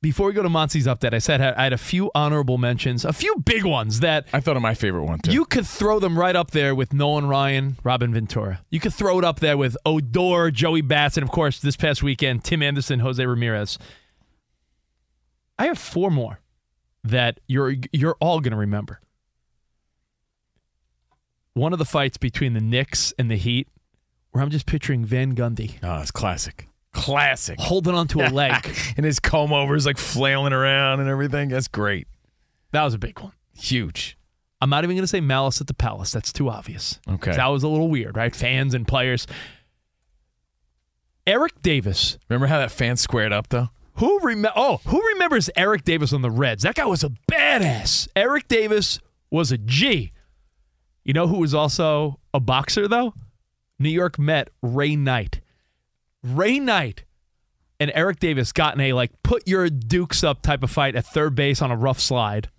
before 0.01 0.29
we 0.29 0.33
go 0.33 0.43
to 0.43 0.49
Monty's 0.49 0.87
update, 0.87 1.13
I 1.13 1.19
said 1.19 1.41
I 1.41 1.65
had 1.65 1.73
a 1.73 1.79
few 1.79 2.11
honorable 2.15 2.57
mentions, 2.57 3.05
a 3.05 3.13
few 3.13 3.37
big 3.45 3.65
ones 3.65 4.01
that 4.01 4.27
I 4.33 4.41
thought 4.41 4.57
of 4.57 4.63
my 4.63 4.75
favorite 4.75 5.05
one 5.05 5.19
too. 5.19 5.33
you 5.33 5.45
could 5.45 5.67
throw 5.67 5.99
them 5.99 6.19
right 6.19 6.37
up 6.37 6.53
there 6.53 6.75
with 6.75 6.93
Nolan 6.93 7.27
Ryan, 7.27 7.77
Robin 7.83 8.15
Ventura. 8.15 8.61
You 8.71 8.81
could 8.81 8.95
throw 8.95 9.19
it 9.19 9.25
up 9.25 9.41
there 9.41 9.57
with 9.57 9.77
Odor, 9.85 10.51
Joey 10.53 10.81
Bats, 10.83 11.17
and 11.17 11.25
of 11.25 11.31
course, 11.31 11.59
this 11.61 11.77
past 11.77 12.03
weekend, 12.03 12.45
Tim 12.45 12.63
Anderson, 12.63 13.01
Jose 13.01 13.25
Ramirez. 13.25 13.79
I 15.59 15.67
have 15.67 15.79
four 15.79 16.11
more 16.11 16.41
that 17.05 17.41
you're 17.47 17.75
you're 17.93 18.17
all 18.21 18.41
going 18.41 18.53
to 18.53 18.59
remember. 18.59 19.01
One 21.55 21.73
of 21.73 21.79
the 21.79 21.85
fights 21.85 22.17
between 22.17 22.53
the 22.53 22.61
Knicks 22.61 23.13
and 23.19 23.31
the 23.31 23.37
Heat, 23.37 23.67
where 24.31 24.45
I'm 24.45 24.51
just 24.51 24.67
picturing 24.67 25.05
Van 25.05 25.35
Gundy 25.35 25.79
oh, 25.83 26.01
it's 26.01 26.13
classic. 26.13 26.69
Classic. 26.93 27.59
holding 27.61 27.95
onto 27.95 28.21
a 28.21 28.31
leg. 28.31 28.75
and 28.97 29.05
his 29.05 29.21
comb 29.21 29.53
overs 29.53 29.85
like 29.85 29.99
flailing 29.99 30.53
around 30.53 31.01
and 31.01 31.09
everything. 31.09 31.49
That's 31.49 31.69
great. 31.69 32.07
That 32.73 32.85
was 32.85 32.95
a 32.95 32.99
big 32.99 33.19
one. 33.21 33.33
Huge. 33.57 34.17
I'm 34.61 34.71
not 34.71 34.85
even 34.85 34.97
going 34.97 35.05
to 35.05 35.09
say 35.09 35.21
Malice 35.21 35.61
at 35.61 35.67
the 35.67 35.75
Palace. 35.75 36.13
That's 36.13 36.33
too 36.33 36.49
obvious. 36.49 36.99
Okay. 37.09 37.33
That 37.33 37.47
was 37.47 37.63
a 37.63 37.69
little 37.69 37.89
weird, 37.89 38.17
right? 38.17 38.35
Fans 38.35 38.75
and 38.75 38.87
players. 38.89 39.27
Eric 41.27 41.61
Davis. 41.63 42.19
Remember 42.29 42.47
how 42.47 42.59
that 42.59 42.71
fan 42.71 42.97
squared 42.97 43.33
up 43.33 43.49
though? 43.49 43.69
Who 43.99 44.21
rem- 44.23 44.47
Oh, 44.55 44.81
who 44.87 45.05
remembers 45.09 45.51
Eric 45.57 45.85
Davis 45.85 46.13
on 46.13 46.23
the 46.23 46.31
Reds? 46.31 46.63
That 46.63 46.75
guy 46.77 46.87
was 46.87 47.03
a 47.05 47.11
badass. 47.31 48.09
Eric 48.15 48.49
Davis 48.49 49.01
was 49.31 49.51
a 49.53 49.59
G. 49.59 50.13
You 51.05 51.15
know 51.15 51.27
who 51.27 51.39
was 51.39 51.55
also 51.55 52.21
a 52.33 52.41
boxer 52.41 52.87
though? 52.87 53.15
New 53.79 53.89
York 53.89 54.19
Met 54.19 54.51
Ray 54.63 54.95
Knight. 54.97 55.41
Ray 56.23 56.59
Knight 56.59 57.05
and 57.81 57.91
Eric 57.95 58.19
Davis 58.21 58.53
got 58.53 58.75
in 58.75 58.81
a 58.81 58.93
like 58.93 59.11
put 59.23 59.47
your 59.49 59.69
dukes 59.71 60.23
up 60.23 60.43
type 60.43 60.63
of 60.63 60.71
fight 60.71 60.95
at 60.97 61.07
third 61.07 61.35
base 61.35 61.63
on 61.63 61.71
a 61.71 61.77
rough 61.77 62.01
slide. 62.01 62.51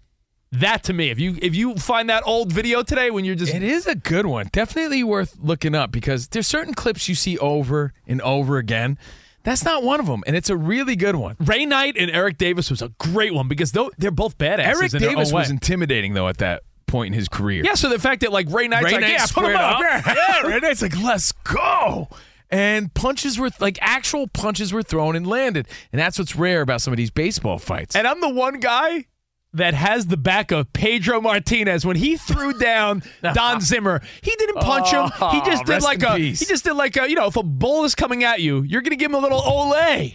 That 0.51 0.83
to 0.85 0.93
me, 0.93 1.09
if 1.09 1.19
you 1.19 1.37
if 1.41 1.55
you 1.55 1.75
find 1.75 2.09
that 2.09 2.23
old 2.25 2.51
video 2.51 2.81
today 2.81 3.11
when 3.11 3.23
you're 3.23 3.35
just 3.35 3.53
It 3.53 3.61
is 3.63 3.85
a 3.85 3.95
good 3.95 4.25
one. 4.25 4.49
Definitely 4.51 5.03
worth 5.03 5.37
looking 5.39 5.75
up 5.75 5.91
because 5.91 6.27
there's 6.29 6.47
certain 6.47 6.73
clips 6.73 7.07
you 7.07 7.15
see 7.15 7.37
over 7.37 7.93
and 8.07 8.19
over 8.21 8.57
again. 8.57 8.97
That's 9.43 9.63
not 9.63 9.83
one 9.83 9.99
of 9.99 10.05
them, 10.05 10.23
and 10.27 10.35
it's 10.35 10.49
a 10.49 10.57
really 10.57 10.95
good 10.95 11.15
one. 11.15 11.35
Ray 11.39 11.65
Knight 11.65 11.95
and 11.97 12.11
Eric 12.11 12.37
Davis 12.37 12.69
was 12.69 12.81
a 12.81 12.89
great 12.97 13.33
one 13.33 13.47
because 13.47 13.71
though 13.71 13.91
they're 13.97 14.11
both 14.11 14.37
badasses. 14.37 14.59
Eric 14.59 14.91
Davis 14.91 15.31
was 15.31 15.49
intimidating 15.49 16.13
though 16.13 16.27
at 16.27 16.37
that 16.37 16.63
point 16.87 17.07
in 17.07 17.13
his 17.13 17.29
career. 17.29 17.63
Yeah, 17.63 17.75
so 17.75 17.89
the 17.89 17.99
fact 17.99 18.21
that 18.21 18.31
like 18.31 18.49
Ray 18.49 18.67
Knight's 18.67 18.85
Ray 18.85 18.91
like, 18.93 19.01
Knight 19.01 19.11
yeah, 19.11 19.25
put 19.31 19.45
him 19.45 19.55
up. 19.55 19.79
up. 19.79 20.05
Yeah, 20.17 20.47
Ray 20.47 20.59
Knight's 20.59 20.81
like, 20.81 20.97
let's 21.01 21.31
go. 21.31 22.09
And 22.51 22.91
punches 22.93 23.37
were 23.37 23.51
like 23.59 23.77
actual 23.81 24.27
punches 24.27 24.73
were 24.73 24.81
thrown 24.81 25.15
and 25.15 25.25
landed, 25.27 25.67
and 25.93 25.99
that's 25.99 26.17
what's 26.17 26.35
rare 26.35 26.61
about 26.61 26.81
some 26.81 26.91
of 26.91 26.97
these 26.97 27.11
baseball 27.11 27.59
fights. 27.59 27.95
And 27.95 28.07
I'm 28.07 28.21
the 28.21 28.29
one 28.29 28.59
guy 28.59 29.05
that 29.53 29.73
has 29.73 30.07
the 30.07 30.17
back 30.17 30.51
of 30.51 30.71
Pedro 30.73 31.21
Martinez 31.21 31.85
when 31.85 31.95
he 31.95 32.17
threw 32.17 32.53
down 32.53 33.01
Don 33.33 33.61
Zimmer. 33.61 34.01
He 34.21 34.35
didn't 34.35 34.57
punch 34.57 34.91
him. 34.91 35.09
He 35.31 35.41
just 35.49 35.65
did 35.65 35.81
like 35.81 36.03
a 36.03 36.15
peace. 36.15 36.39
he 36.39 36.45
just 36.45 36.63
did 36.63 36.73
like 36.73 36.97
a 36.97 37.09
you 37.09 37.15
know 37.15 37.27
if 37.27 37.35
a 37.35 37.43
bull 37.43 37.83
is 37.83 37.95
coming 37.95 38.23
at 38.23 38.41
you, 38.41 38.61
you're 38.61 38.81
gonna 38.81 38.95
give 38.95 39.09
him 39.11 39.15
a 39.15 39.19
little 39.19 39.41
ole. 39.41 39.69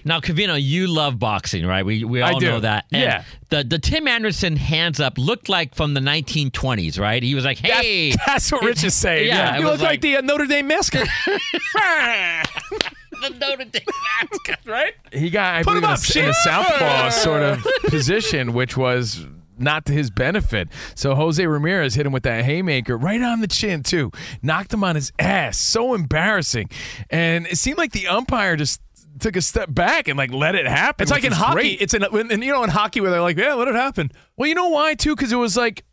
Now, 0.04 0.20
Cavino, 0.20 0.60
you 0.60 0.86
love 0.86 1.18
boxing, 1.18 1.66
right? 1.66 1.84
We 1.84 2.04
we 2.04 2.20
all 2.20 2.40
know 2.40 2.60
that. 2.60 2.86
And 2.92 3.02
Yeah. 3.02 3.24
The 3.50 3.64
the 3.64 3.78
Tim 3.78 4.08
Anderson 4.08 4.56
hands 4.56 5.00
up 5.00 5.18
looked 5.18 5.48
like 5.48 5.74
from 5.74 5.94
the 5.94 6.00
1920s, 6.00 6.98
right? 6.98 7.22
He 7.22 7.34
was 7.34 7.44
like, 7.44 7.58
"Hey." 7.58 8.12
That's 8.26 8.50
what 8.50 8.64
Rich 8.64 8.84
is 8.84 8.94
saying. 8.94 9.28
Yeah, 9.28 9.54
Yeah. 9.54 9.58
You 9.58 9.64
look 9.66 9.80
like, 9.80 10.00
the 10.00 10.16
uh, 10.16 10.20
Notre 10.22 10.46
Dame 10.46 10.66
mascot. 10.66 11.06
the 13.20 13.30
Notre 13.30 13.64
Dame 13.64 13.82
mascot, 14.20 14.58
right? 14.66 14.94
He 15.12 15.30
got, 15.30 15.56
I 15.56 15.62
Put 15.62 15.80
believe, 15.80 15.84
him 15.84 16.22
in 16.22 16.24
a, 16.24 16.24
in 16.24 16.30
a 16.30 16.34
southpaw 16.34 17.10
sort 17.10 17.42
of 17.42 17.66
position, 17.86 18.52
which 18.52 18.76
was 18.76 19.26
not 19.58 19.86
to 19.86 19.92
his 19.92 20.10
benefit. 20.10 20.68
So 20.94 21.14
Jose 21.14 21.44
Ramirez 21.46 21.94
hit 21.94 22.06
him 22.06 22.12
with 22.12 22.24
that 22.24 22.44
haymaker 22.44 22.96
right 22.96 23.22
on 23.22 23.40
the 23.40 23.46
chin, 23.46 23.82
too. 23.82 24.10
Knocked 24.42 24.72
him 24.72 24.82
on 24.82 24.96
his 24.96 25.12
ass. 25.18 25.58
So 25.58 25.94
embarrassing. 25.94 26.70
And 27.10 27.46
it 27.46 27.58
seemed 27.58 27.78
like 27.78 27.92
the 27.92 28.08
umpire 28.08 28.56
just 28.56 28.80
took 29.20 29.36
a 29.36 29.40
step 29.42 29.72
back 29.72 30.08
and 30.08 30.18
like 30.18 30.32
let 30.32 30.54
it 30.54 30.66
happen. 30.66 31.02
It's 31.02 31.10
like 31.10 31.24
in 31.24 31.32
hockey. 31.32 31.54
great. 31.54 31.80
It's 31.80 31.94
in 31.94 32.02
and 32.02 32.42
you 32.42 32.52
know 32.52 32.64
in 32.64 32.70
hockey 32.70 33.00
where 33.00 33.10
they're 33.10 33.22
like, 33.22 33.36
yeah, 33.36 33.54
let 33.54 33.68
it 33.68 33.74
happen. 33.74 34.10
Well, 34.36 34.48
you 34.48 34.54
know 34.54 34.68
why 34.68 34.94
too? 34.94 35.14
Because 35.14 35.32
it 35.32 35.36
was 35.36 35.56
like 35.56 35.84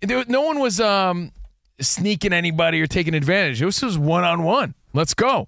there, 0.00 0.24
no 0.28 0.42
one 0.42 0.58
was 0.60 0.80
um, 0.80 1.32
sneaking 1.80 2.32
anybody 2.32 2.80
or 2.80 2.86
taking 2.86 3.14
advantage. 3.14 3.60
This 3.60 3.82
was 3.82 3.94
just 3.94 3.98
one 3.98 4.24
on 4.24 4.44
one. 4.44 4.74
Let's 4.92 5.14
go, 5.14 5.46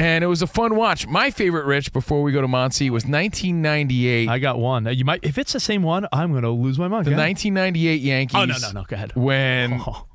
and 0.00 0.24
it 0.24 0.26
was 0.26 0.40
a 0.40 0.46
fun 0.46 0.76
watch. 0.76 1.06
My 1.06 1.30
favorite, 1.30 1.66
Rich, 1.66 1.92
before 1.92 2.22
we 2.22 2.32
go 2.32 2.40
to 2.40 2.48
Monty, 2.48 2.88
was 2.88 3.04
1998. 3.04 4.28
I 4.30 4.38
got 4.38 4.58
one. 4.58 4.86
You 4.96 5.04
might 5.04 5.20
if 5.22 5.36
it's 5.36 5.52
the 5.52 5.60
same 5.60 5.82
one, 5.82 6.06
I'm 6.12 6.32
gonna 6.32 6.50
lose 6.50 6.78
my 6.78 6.88
mind. 6.88 7.04
the 7.04 7.10
ahead. 7.12 7.26
1998 7.28 8.00
Yankees. 8.00 8.36
Oh 8.36 8.44
no 8.46 8.54
no 8.60 8.80
no. 8.80 8.84
Go 8.88 8.94
ahead. 8.96 9.14
When 9.14 9.80
Oh. 9.86 10.06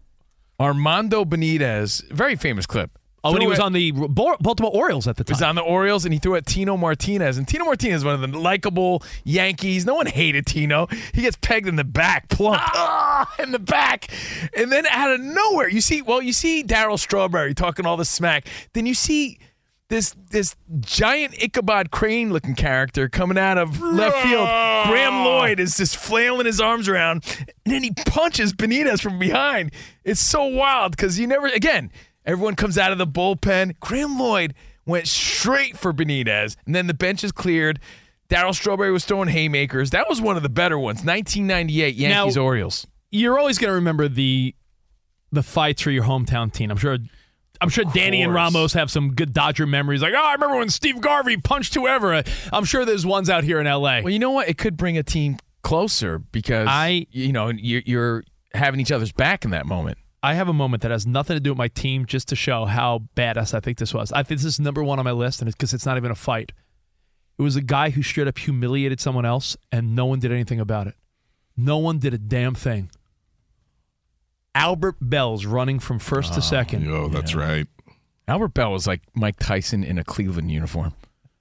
Armando 0.60 1.24
Benitez, 1.26 2.10
very 2.12 2.36
famous 2.36 2.66
clip. 2.66 2.98
Oh, 3.24 3.32
when 3.34 3.42
he 3.42 3.48
was 3.48 3.60
it- 3.60 3.64
on 3.66 3.74
the 3.74 3.92
Baltimore 3.92 4.72
Orioles 4.74 5.08
at 5.08 5.18
the 5.18 5.24
time. 5.24 5.34
He 5.34 5.38
was 5.38 5.42
on 5.42 5.56
the 5.56 5.62
Orioles 5.62 6.06
and 6.06 6.14
he 6.14 6.20
threw 6.20 6.36
at 6.36 6.46
Tino 6.46 6.78
Martinez. 6.78 7.38
And 7.38 7.48
Tino 7.48 7.66
Martinez 7.66 7.98
is 7.98 8.06
one 8.06 8.14
of 8.16 8.22
the 8.32 8.38
likable 8.40 9.04
Yankees. 9.24 9.86
No 9.86 9.96
one 9.96 10.06
hated 10.06 10.46
Tino. 10.46 10.88
He 11.14 11.22
gets 11.24 11.36
pegged 11.42 11.68
in 11.68 11.76
the 11.76 11.84
back, 11.84 12.30
plunked 12.30 12.62
ah, 12.74 13.32
in 13.40 13.52
the 13.52 13.60
back. 13.60 14.08
And 14.56 14.72
then 14.72 14.86
out 14.88 15.12
of 15.14 15.20
nowhere, 15.22 15.68
you 15.70 15.82
see, 15.82 16.02
well, 16.04 16.22
you 16.22 16.34
see 16.34 16.64
Darryl 16.64 16.98
Strawberry 17.00 17.54
talking 17.56 17.86
all 17.88 17.98
the 17.98 18.06
smack. 18.06 18.48
Then 18.74 18.86
you 18.86 18.94
see 18.94 19.40
this 19.90 20.16
this 20.32 20.56
giant 20.80 21.36
Ichabod 21.42 21.92
Crane 21.92 22.34
looking 22.34 22.56
character 22.56 23.08
coming 23.08 23.38
out 23.38 23.58
of 23.58 23.80
left 23.82 24.18
field. 24.18 24.48
Graeme 24.88 25.24
Lloyd 25.26 25.60
is 25.60 25.78
just 25.78 25.96
flailing 25.98 26.46
his 26.46 26.60
arms 26.60 26.88
around, 26.90 27.24
and 27.66 27.74
then 27.74 27.84
he 27.84 27.92
punches 28.06 28.54
Benitez 28.54 29.02
from 29.02 29.20
behind. 29.20 29.72
It's 30.04 30.20
so 30.20 30.46
wild 30.46 30.92
because 30.96 31.20
you 31.20 31.28
never 31.28 31.48
again. 31.48 31.92
Everyone 32.26 32.56
comes 32.56 32.78
out 32.78 32.92
of 32.92 32.98
the 32.98 33.06
bullpen. 33.08 33.80
Graeme 33.80 34.18
Lloyd 34.18 34.56
went 34.88 35.08
straight 35.08 35.78
for 35.78 35.94
Benitez, 35.94 36.56
and 36.66 36.74
then 36.74 36.88
the 36.88 36.94
bench 36.96 37.24
is 37.24 37.32
cleared. 37.32 37.80
Darryl 38.30 38.56
Strawberry 38.56 38.92
was 38.92 39.06
throwing 39.06 39.30
haymakers. 39.30 39.92
That 39.92 40.10
was 40.10 40.20
one 40.20 40.36
of 40.36 40.42
the 40.42 40.50
better 40.50 40.80
ones. 40.80 41.04
1998 41.04 41.94
Yankees 41.96 42.36
Now- 42.36 42.42
Orioles. 42.42 42.88
You're 43.12 43.38
always 43.38 43.60
gonna 43.60 43.74
remember 43.74 44.08
the 44.08 44.56
the 45.32 45.44
fights 45.44 45.82
for 45.84 45.92
your 45.92 46.04
hometown 46.06 46.52
team. 46.52 46.72
I'm 46.72 46.78
sure. 46.78 46.98
I'm 47.66 47.70
sure 47.70 47.86
Danny 47.86 48.22
and. 48.22 48.34
Ramos 48.34 48.74
have 48.74 48.90
some 48.92 49.14
good 49.14 49.34
Dodger 49.34 49.66
memories. 49.68 50.02
Like, 50.02 50.14
oh, 50.16 50.24
I 50.24 50.34
remember 50.34 50.58
when 50.58 50.70
Steve 50.70 51.02
Garvey 51.02 51.38
punched 51.38 51.74
whoever. 51.74 52.24
I'm 52.54 52.64
sure 52.66 52.86
there's 52.86 53.06
ones 53.06 53.30
out 53.30 53.44
here 53.44 53.60
in 53.60 53.68
L.A. 53.68 54.02
Well, 54.04 54.10
you 54.14 54.20
know 54.20 54.32
what? 54.32 54.48
It 54.48 54.58
could 54.58 54.78
bring 54.78 54.98
a 54.98 55.04
team 55.04 55.38
closer 55.64 56.20
because 56.20 56.68
I- 56.70 57.08
you 57.12 57.32
know, 57.34 57.50
you're, 57.50 57.82
you're 57.86 58.24
having 58.54 58.80
each 58.80 58.92
other's 58.92 59.12
back 59.12 59.44
in 59.46 59.52
that 59.52 59.66
moment. 59.66 59.98
I 60.24 60.34
have 60.34 60.48
a 60.48 60.54
moment 60.54 60.82
that 60.82 60.90
has 60.92 61.06
nothing 61.06 61.36
to 61.36 61.40
do 61.40 61.52
with 61.52 61.58
my 61.58 61.68
team, 61.68 62.06
just 62.08 62.28
to 62.30 62.36
show 62.36 62.66
how 62.66 63.04
badass 63.16 63.54
I 63.54 63.60
think 63.60 63.78
this 63.78 63.94
was. 63.94 64.12
I 64.12 64.24
think 64.24 64.40
this 64.42 64.46
is 64.46 64.60
number 64.60 64.84
one 64.84 64.98
on 64.98 65.06
my 65.06 65.12
list, 65.12 65.40
and 65.40 65.48
it's 65.48 65.56
because 65.56 65.72
it's 65.74 65.86
not 65.86 65.98
even 65.98 66.10
a 66.10 66.16
fight. 66.16 66.52
It 67.38 67.42
was 67.44 67.56
a 67.56 67.62
guy 67.62 67.90
who 67.92 68.02
straight 68.02 68.28
up 68.28 68.38
humiliated 68.40 69.00
someone 69.00 69.26
else, 69.26 69.56
and 69.72 69.96
no 69.96 70.06
one 70.06 70.20
did 70.20 70.32
anything 70.32 70.60
about 70.60 70.88
it. 70.88 70.96
No 71.58 71.78
one 71.78 72.00
did 72.00 72.14
a 72.14 72.18
damn 72.18 72.56
thing. 72.56 72.90
Albert 74.56 74.96
Belle's 75.02 75.46
running 75.46 75.80
from 75.80 76.00
first 76.00 76.34
to 76.34 76.40
ah, 76.40 76.42
second. 76.42 76.90
Oh, 76.90 77.10
that's 77.10 77.36
right. 77.36 77.68
Albert 78.28 78.54
Belle 78.56 78.72
was 78.72 78.88
like 78.88 79.02
Mike 79.14 79.38
Tyson 79.38 79.84
in 79.84 80.00
a 80.00 80.04
Cleveland 80.04 80.50
uniform 80.50 80.94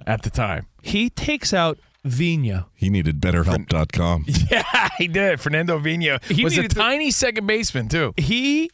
at 0.07 0.23
the 0.23 0.31
time. 0.31 0.67
He 0.83 1.09
takes 1.09 1.55
out 1.55 1.79
Vina. 2.05 2.67
He 2.75 2.91
needed 2.91 3.21
betterhelp.com. 3.21 4.27
Yeah, 4.51 4.89
he 4.99 5.09
did. 5.09 5.41
Fernando 5.41 5.79
Vina 5.79 6.19
He 6.29 6.45
was 6.45 6.53
a 6.55 6.57
needed 6.57 6.73
to- 6.73 6.77
tiny 6.77 7.11
second 7.11 7.47
baseman 7.47 7.89
too. 7.89 8.13
He, 8.19 8.71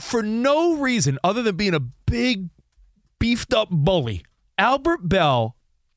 for 0.00 0.22
no 0.22 0.76
reason 0.76 1.18
other 1.24 1.42
than 1.42 1.56
being 1.56 1.74
a 1.74 1.80
big, 1.80 2.50
beefed 3.18 3.52
up 3.52 3.68
bully, 3.70 4.24
Albert 4.58 5.08
Belle 5.08 5.55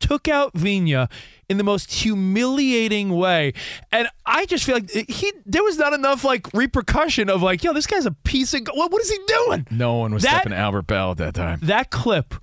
took 0.09 0.27
out 0.27 0.51
Vina 0.55 1.07
in 1.49 1.57
the 1.57 1.63
most 1.63 1.93
humiliating 1.93 3.09
way. 3.11 3.53
And 3.91 4.07
I 4.25 4.47
just 4.47 4.63
feel 4.63 4.75
like 4.75 4.89
he 4.89 5.31
there 5.45 5.63
was 5.63 5.77
not 5.77 5.93
enough 5.93 6.23
like 6.23 6.51
repercussion 6.53 7.29
of 7.29 7.43
like, 7.43 7.63
yo, 7.63 7.73
this 7.73 7.85
guy's 7.85 8.07
a 8.07 8.11
piece 8.11 8.55
of 8.55 8.61
what, 8.73 8.91
what 8.91 9.01
is 9.01 9.11
he 9.11 9.19
doing? 9.27 9.67
No 9.69 9.97
one 9.97 10.13
was 10.13 10.23
That- 10.23 10.41
stepping 10.41 10.53
Albert 10.53 10.87
Belle 10.87 11.11
at 11.11 11.17
that 11.17 11.35
time. 11.35 11.59
That 11.61 11.91
clip 11.91 12.33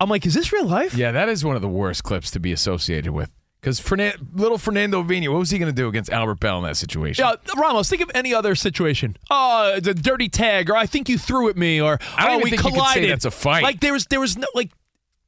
I'm 0.00 0.08
like, 0.08 0.24
is 0.24 0.32
this 0.32 0.52
real 0.52 0.64
life? 0.66 0.94
Yeah, 0.94 1.10
that 1.12 1.28
is 1.28 1.44
one 1.44 1.56
of 1.56 1.62
the 1.62 1.68
worst 1.68 2.04
clips 2.04 2.30
to 2.30 2.40
be 2.40 2.52
associated 2.52 3.12
with. 3.12 3.30
Because 3.60 3.80
Fernan- 3.80 4.28
little 4.32 4.56
Fernando 4.56 5.02
Vina, 5.02 5.30
what 5.32 5.40
was 5.40 5.50
he 5.50 5.58
going 5.58 5.70
to 5.70 5.74
do 5.74 5.88
against 5.88 6.10
Albert 6.12 6.38
Belle 6.38 6.58
in 6.58 6.64
that 6.64 6.76
situation? 6.76 7.24
Yeah, 7.24 7.34
Ramos, 7.60 7.88
think 7.88 8.02
of 8.02 8.10
any 8.14 8.32
other 8.32 8.54
situation. 8.54 9.16
Oh, 9.28 9.74
it's 9.76 9.88
a 9.88 9.94
dirty 9.94 10.28
tag, 10.28 10.70
or 10.70 10.76
I 10.76 10.86
think 10.86 11.08
you 11.08 11.18
threw 11.18 11.48
at 11.48 11.56
me, 11.56 11.80
or 11.80 11.98
I 12.16 12.26
don't 12.26 12.36
oh, 12.36 12.38
even 12.38 12.44
we 12.44 12.50
think 12.50 12.62
you 12.62 12.70
could 12.70 12.74
collided. 12.78 13.02
say 13.02 13.08
that's 13.08 13.24
a 13.24 13.32
fight. 13.32 13.64
Like 13.64 13.80
there 13.80 13.92
was, 13.92 14.06
there 14.06 14.20
was 14.20 14.38
no, 14.38 14.46
like, 14.54 14.70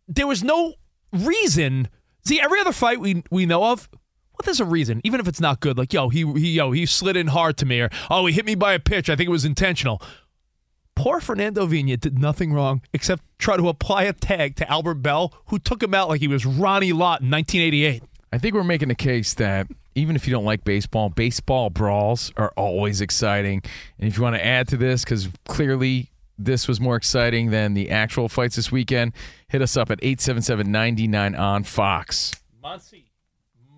there 0.07 0.29
was 0.29 0.45
no 0.45 0.75
reason. 1.13 1.89
See, 2.25 2.41
every 2.41 2.61
other 2.61 2.73
fight 2.73 3.01
we 3.01 3.23
we 3.31 3.47
know 3.47 3.65
of, 3.73 3.89
well, 3.93 4.45
there's 4.45 4.61
a 4.61 4.65
reason, 4.65 5.01
even 5.05 5.21
if 5.21 5.29
it's 5.29 5.41
not 5.41 5.61
good. 5.61 5.77
Like, 5.77 5.93
yo, 5.93 6.09
he, 6.09 6.25
he 6.33 6.53
yo, 6.53 6.73
he 6.73 6.87
slid 6.87 7.17
in 7.17 7.29
hard 7.29 7.57
to 7.59 7.67
me, 7.67 7.81
or 7.81 7.91
oh, 8.11 8.27
he 8.27 8.33
hit 8.33 8.45
me 8.45 8.55
by 8.55 8.73
a 8.73 8.79
pitch. 8.79 9.11
I 9.11 9.17
think 9.17 9.29
it 9.29 9.33
was 9.33 9.45
intentional. 9.45 10.03
Poor 10.95 11.21
Fernando 11.21 11.67
Vina 11.67 11.97
did 11.97 12.19
nothing 12.19 12.53
wrong 12.53 12.83
except 12.93 13.23
try 13.39 13.57
to 13.57 13.69
apply 13.69 14.05
a 14.05 14.13
tag 14.13 14.57
to 14.57 14.71
Albert 14.71 14.97
Belle, 14.97 15.33
who 15.47 15.59
took 15.59 15.83
him 15.83 15.95
out 15.95 16.09
like 16.09 16.21
he 16.21 16.29
was 16.29 16.45
Ronnie 16.45 16.93
Lott 16.93 17.23
in 17.23 17.31
1988. 17.31 18.03
I 18.33 18.39
think 18.39 18.55
we're 18.55 18.65
making 18.65 18.89
the 18.89 18.95
case 18.95 19.35
that 19.35 19.67
even 19.95 20.15
if 20.15 20.27
you 20.27 20.33
don't 20.33 20.45
like 20.45 20.65
baseball, 20.65 21.09
baseball 21.09 21.71
brawls 21.71 22.33
are 22.37 22.53
always 22.57 23.01
exciting. 23.01 23.63
And 23.99 24.09
if 24.09 24.17
you 24.17 24.23
want 24.23 24.37
to 24.37 24.45
add 24.45 24.69
to 24.69 24.77
this, 24.77 25.05
because 25.05 25.29
clearly 25.49 26.11
this 26.45 26.67
was 26.67 26.81
more 26.81 26.97
exciting 26.97 27.51
than 27.51 27.75
the 27.75 27.91
actual 27.91 28.29
fights 28.29 28.57
this 28.57 28.73
weekend, 28.73 29.13
hit 29.49 29.63
us 29.63 29.77
up 29.77 29.91
at 29.91 29.99
877 30.03 30.71
99 30.71 31.35
on 31.35 31.65
Fox. 31.65 32.33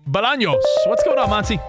Bolaños, 0.07 0.61
what's 0.85 1.03
going 1.03 1.17
on, 1.17 1.29
Monty? 1.29 1.59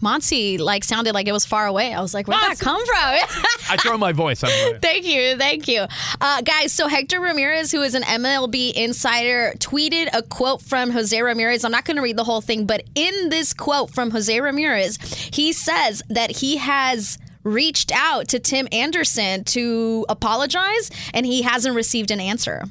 Monty 0.00 0.58
like 0.58 0.82
sounded 0.82 1.14
like 1.14 1.28
it 1.28 1.32
was 1.32 1.46
far 1.46 1.66
away. 1.66 1.94
I 1.94 2.00
was 2.00 2.12
like, 2.12 2.26
where'd 2.26 2.40
that 2.40 2.58
come 2.58 2.84
from? 2.84 2.96
I 3.70 3.76
throw 3.76 3.96
my 3.96 4.12
voice. 4.12 4.42
I'm 4.42 4.80
thank 4.80 5.06
you, 5.06 5.36
thank 5.36 5.68
you, 5.68 5.86
uh, 6.20 6.42
guys. 6.42 6.72
So 6.72 6.88
Hector 6.88 7.20
Ramirez, 7.20 7.70
who 7.70 7.82
is 7.82 7.94
an 7.94 8.02
MLB 8.02 8.72
insider, 8.72 9.52
tweeted 9.58 10.08
a 10.12 10.22
quote 10.22 10.60
from 10.60 10.90
Jose 10.90 11.20
Ramirez. 11.20 11.64
I'm 11.64 11.70
not 11.70 11.84
going 11.84 11.96
to 11.96 12.02
read 12.02 12.16
the 12.16 12.24
whole 12.24 12.40
thing, 12.40 12.66
but 12.66 12.82
in 12.94 13.28
this 13.28 13.52
quote 13.52 13.90
from 13.90 14.10
Jose 14.10 14.40
Ramirez, 14.40 14.96
he 15.32 15.52
says 15.52 16.02
that 16.08 16.38
he 16.38 16.56
has 16.56 17.18
reached 17.44 17.92
out 17.94 18.28
to 18.28 18.38
Tim 18.38 18.68
Anderson 18.72 19.44
to 19.44 20.06
apologize, 20.08 20.90
and 21.14 21.26
he 21.26 21.42
hasn't 21.42 21.74
received 21.74 22.10
an 22.10 22.20
answer. 22.20 22.64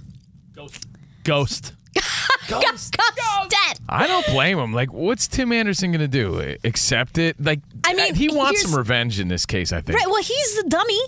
Ghost. 0.55 0.85
Ghost. 1.23 1.73
Ghost. 2.47 2.97
Ghost. 2.97 3.49
Dead. 3.49 3.79
I 3.89 4.07
don't 4.07 4.25
blame 4.27 4.57
him. 4.57 4.73
Like, 4.73 4.93
what's 4.93 5.27
Tim 5.27 5.51
Anderson 5.51 5.91
going 5.91 5.99
to 6.01 6.07
do? 6.07 6.55
Accept 6.63 7.17
it? 7.17 7.39
Like, 7.39 7.59
I 7.85 7.93
mean, 7.93 8.15
he 8.15 8.29
wants 8.29 8.63
some 8.63 8.75
revenge 8.75 9.19
in 9.19 9.27
this 9.27 9.45
case, 9.45 9.71
I 9.71 9.81
think. 9.81 9.97
Right. 9.97 10.07
Well, 10.07 10.23
he's 10.23 10.63
the 10.63 10.69
dummy. 10.69 10.99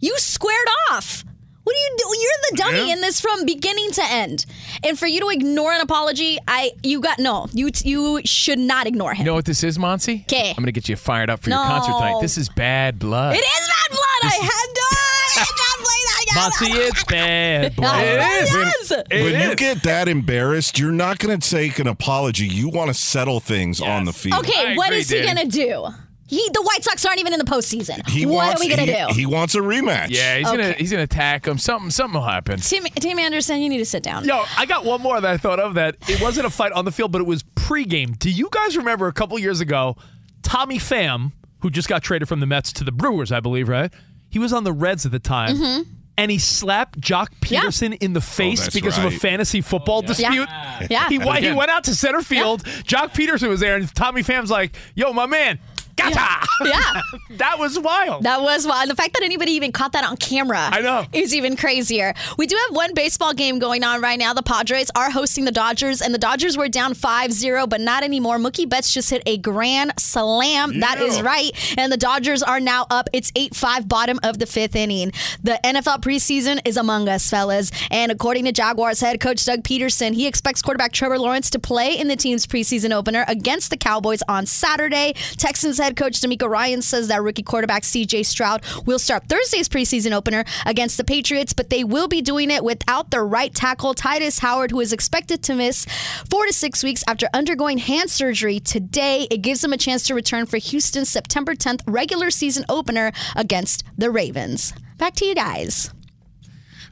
You 0.00 0.16
squared 0.18 0.68
off. 0.90 1.24
What 1.68 1.74
do 1.74 1.78
you 1.78 1.96
do? 1.98 2.18
You're 2.18 2.30
the 2.50 2.56
dummy 2.56 2.88
Yeah. 2.88 2.94
in 2.94 3.00
this 3.02 3.20
from 3.20 3.44
beginning 3.44 3.90
to 3.92 4.02
end. 4.04 4.46
And 4.82 4.98
for 4.98 5.06
you 5.06 5.20
to 5.20 5.28
ignore 5.28 5.70
an 5.72 5.82
apology, 5.82 6.38
I 6.48 6.70
you 6.82 7.00
got 7.02 7.18
no. 7.18 7.46
You 7.52 7.68
you 7.84 8.22
should 8.24 8.58
not 8.58 8.86
ignore 8.86 9.12
him. 9.12 9.18
You 9.26 9.32
know 9.32 9.34
what 9.34 9.44
this 9.44 9.62
is, 9.62 9.78
Monty? 9.78 10.24
'Kay. 10.26 10.48
I'm 10.50 10.54
going 10.56 10.64
to 10.66 10.72
get 10.72 10.88
you 10.88 10.96
fired 10.96 11.28
up 11.28 11.42
for 11.42 11.50
your 11.50 11.58
concert 11.58 11.92
tonight. 11.92 12.22
This 12.22 12.38
is 12.38 12.48
bad 12.48 12.98
blood. 12.98 13.34
It 13.36 13.40
is 13.40 13.68
bad 13.68 13.90
blood. 13.90 14.20
I 14.22 14.36
had 14.40 14.74
to. 14.74 14.96
I 15.36 15.40
had 15.40 15.46
to 15.46 15.82
play 15.82 16.00
that. 16.06 16.50
Monty, 16.60 16.72
it's 16.80 17.04
bad. 17.04 17.76
blood. 17.76 18.02
It 18.02 18.42
is. 18.42 18.54
Yes. 18.54 18.92
when 19.10 19.40
you 19.50 19.54
get 19.54 19.82
that 19.82 20.08
embarrassed, 20.08 20.78
you're 20.78 20.90
not 20.90 21.18
going 21.18 21.38
to 21.38 21.50
take 21.50 21.78
an 21.78 21.86
apology. 21.86 22.46
You 22.46 22.70
want 22.70 22.88
to 22.88 22.94
settle 22.94 23.40
things 23.40 23.82
on 23.82 24.04
the 24.06 24.12
field. 24.14 24.40
Okay, 24.40 24.72
I 24.72 24.74
what 24.74 24.86
agree, 24.88 24.98
is 25.00 25.10
he 25.10 25.22
gonna 25.22 25.44
do? 25.44 25.88
He 26.28 26.46
the 26.52 26.62
White 26.62 26.84
Sox 26.84 27.04
aren't 27.06 27.20
even 27.20 27.32
in 27.32 27.38
the 27.38 27.44
postseason. 27.46 28.06
He 28.06 28.26
what 28.26 28.34
wants, 28.34 28.60
are 28.60 28.64
we 28.64 28.68
gonna 28.68 28.82
he, 28.82 28.92
do? 28.92 29.14
He 29.14 29.26
wants 29.26 29.54
a 29.54 29.60
rematch. 29.60 30.08
Yeah, 30.10 30.36
he's 30.36 30.46
gonna 30.46 30.72
he's 30.72 30.90
gonna 30.90 31.04
attack 31.04 31.46
him. 31.46 31.56
Something 31.56 31.90
something 31.90 32.20
will 32.20 32.28
happen. 32.28 32.60
Tim 32.60 32.84
Tim 32.84 33.18
Anderson, 33.18 33.60
you 33.62 33.70
need 33.70 33.78
to 33.78 33.86
sit 33.86 34.02
down. 34.02 34.24
Yo, 34.26 34.44
I 34.56 34.66
got 34.66 34.84
one 34.84 35.00
more 35.00 35.18
that 35.18 35.30
I 35.30 35.38
thought 35.38 35.58
of 35.58 35.74
that 35.74 35.96
it 36.06 36.20
wasn't 36.20 36.46
a 36.46 36.50
fight 36.50 36.72
on 36.72 36.84
the 36.84 36.92
field, 36.92 37.12
but 37.12 37.22
it 37.22 37.26
was 37.26 37.42
pregame. 37.42 38.18
Do 38.18 38.30
you 38.30 38.48
guys 38.52 38.76
remember 38.76 39.06
a 39.06 39.12
couple 39.12 39.38
years 39.38 39.60
ago, 39.60 39.96
Tommy 40.42 40.78
Pham, 40.78 41.32
who 41.60 41.70
just 41.70 41.88
got 41.88 42.02
traded 42.02 42.28
from 42.28 42.40
the 42.40 42.46
Mets 42.46 42.72
to 42.74 42.84
the 42.84 42.92
Brewers, 42.92 43.32
I 43.32 43.40
believe, 43.40 43.68
right? 43.68 43.90
He 44.28 44.38
was 44.38 44.52
on 44.52 44.64
the 44.64 44.72
Reds 44.72 45.06
at 45.06 45.12
the 45.12 45.18
time. 45.18 45.56
Mm-hmm. 45.56 45.90
And 46.18 46.32
he 46.32 46.38
slapped 46.38 47.00
Joc 47.00 47.28
Pederson 47.40 47.96
in 48.00 48.12
the 48.12 48.20
face 48.20 48.62
that's 48.62 48.74
because 48.74 48.98
of 48.98 49.04
a 49.04 49.10
fantasy 49.12 49.60
football 49.60 50.02
dispute. 50.02 50.48
Yeah. 50.90 51.08
He, 51.08 51.16
he 51.16 51.52
went 51.52 51.70
out 51.70 51.84
to 51.84 51.94
center 51.94 52.22
field. 52.22 52.64
Joc 52.64 53.14
Pederson 53.14 53.48
was 53.48 53.60
there, 53.60 53.76
and 53.76 53.94
Tommy 53.94 54.24
Pham's 54.24 54.50
like, 54.50 54.74
"Yo, 54.96 55.12
my 55.12 55.26
man, 55.26 55.60
gotcha!" 55.98 56.46
Yeah. 56.64 57.02
that 57.36 57.58
was 57.58 57.78
wild. 57.78 58.24
That 58.24 58.40
was 58.42 58.66
wild. 58.66 58.90
The 58.90 58.96
fact 58.96 59.14
that 59.14 59.22
anybody 59.22 59.52
even 59.52 59.72
caught 59.72 59.92
that 59.92 60.04
on 60.04 60.16
camera 60.16 60.68
I 60.72 60.80
know. 60.80 61.04
is 61.12 61.34
even 61.34 61.56
crazier. 61.56 62.14
We 62.36 62.46
do 62.46 62.56
have 62.66 62.76
one 62.76 62.94
baseball 62.94 63.34
game 63.34 63.58
going 63.58 63.84
on 63.84 64.00
right 64.00 64.18
now. 64.18 64.34
The 64.34 64.42
Padres 64.42 64.90
are 64.94 65.10
hosting 65.10 65.44
the 65.44 65.52
Dodgers, 65.52 66.00
and 66.02 66.14
the 66.14 66.18
Dodgers 66.18 66.56
were 66.56 66.68
down 66.68 66.94
5 66.94 67.32
0, 67.32 67.66
but 67.66 67.80
not 67.80 68.02
anymore. 68.02 68.38
Mookie 68.38 68.68
Betts 68.68 68.92
just 68.92 69.10
hit 69.10 69.22
a 69.26 69.38
grand 69.38 69.92
slam. 69.98 70.80
That 70.80 71.00
is 71.00 71.20
right. 71.22 71.50
And 71.78 71.92
the 71.92 71.96
Dodgers 71.96 72.42
are 72.42 72.60
now 72.60 72.86
up. 72.90 73.08
It's 73.12 73.32
8 73.36 73.54
5, 73.54 73.88
bottom 73.88 74.18
of 74.22 74.38
the 74.38 74.46
fifth 74.46 74.76
inning. 74.76 75.12
The 75.42 75.60
NFL 75.64 76.00
preseason 76.02 76.60
is 76.64 76.76
among 76.76 77.08
us, 77.08 77.28
fellas. 77.28 77.70
And 77.90 78.10
according 78.12 78.44
to 78.46 78.52
Jaguars 78.52 79.00
head 79.00 79.20
coach 79.20 79.44
Doug 79.44 79.62
Pederson, 79.62 80.14
he 80.14 80.26
expects 80.26 80.62
quarterback 80.62 80.92
Trevor 80.92 81.18
Lawrence 81.18 81.50
to 81.50 81.58
play 81.58 81.98
in 81.98 82.08
the 82.08 82.16
team's 82.16 82.46
preseason 82.46 82.92
opener 82.92 83.24
against 83.28 83.70
the 83.70 83.76
Cowboys 83.76 84.22
on 84.28 84.46
Saturday. 84.46 85.14
Texans 85.36 85.78
head 85.78 85.87
coach 85.96 86.20
DeMeco 86.20 86.48
Ryan 86.48 86.82
says 86.82 87.08
that 87.08 87.22
rookie 87.22 87.42
quarterback 87.42 87.82
CJ 87.82 88.26
Stroud 88.26 88.64
will 88.86 88.98
start 88.98 89.28
Thursday's 89.28 89.68
preseason 89.68 90.12
opener 90.12 90.44
against 90.66 90.96
the 90.96 91.04
Patriots, 91.04 91.52
but 91.52 91.70
they 91.70 91.84
will 91.84 92.08
be 92.08 92.22
doing 92.22 92.50
it 92.50 92.64
without 92.64 93.10
their 93.10 93.24
right 93.24 93.54
tackle 93.54 93.94
Tytus 93.94 94.40
Howard, 94.40 94.70
who 94.70 94.80
is 94.80 94.92
expected 94.92 95.42
to 95.44 95.54
miss 95.54 95.86
four 96.30 96.46
to 96.46 96.52
six 96.52 96.82
weeks 96.82 97.04
after 97.08 97.28
undergoing 97.32 97.78
hand 97.78 98.10
surgery 98.10 98.60
today. 98.60 99.26
It 99.30 99.42
gives 99.42 99.62
him 99.62 99.72
a 99.72 99.78
chance 99.78 100.06
to 100.08 100.14
return 100.14 100.46
for 100.46 100.58
Houston's 100.58 101.08
September 101.08 101.54
10th 101.54 101.82
regular 101.86 102.30
season 102.30 102.64
opener 102.68 103.12
against 103.36 103.84
the 103.96 104.10
Ravens. 104.10 104.72
Back 104.98 105.14
to 105.16 105.24
you 105.24 105.34
guys. 105.34 105.90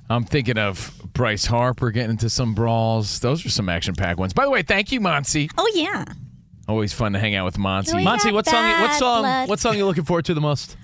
I'm 0.08 0.24
thinking 0.24 0.58
of 0.58 0.92
Bryce 1.12 1.46
Harper 1.46 1.90
getting 1.90 2.10
into 2.10 2.30
some 2.30 2.54
brawls. 2.54 3.18
Those 3.20 3.44
are 3.44 3.50
some 3.50 3.68
action 3.68 3.94
packed 3.94 4.18
ones. 4.18 4.32
By 4.32 4.44
the 4.44 4.50
way, 4.50 4.62
thank 4.62 4.92
you, 4.92 5.00
Monty. 5.00 5.50
Oh 5.58 5.70
yeah. 5.74 6.04
Always 6.68 6.92
fun 6.92 7.12
to 7.12 7.18
hang 7.18 7.34
out 7.34 7.44
with 7.44 7.58
Monty. 7.58 7.92
Oh. 7.94 8.00
Monty, 8.02 8.32
what 8.32 8.46
song? 8.46 8.80
What 8.80 8.94
song? 8.94 9.22
blood. 9.22 9.48
What 9.48 9.60
song 9.60 9.76
you 9.76 9.86
looking 9.86 10.04
forward 10.04 10.24
to 10.26 10.34
the 10.34 10.40
most? 10.40 10.76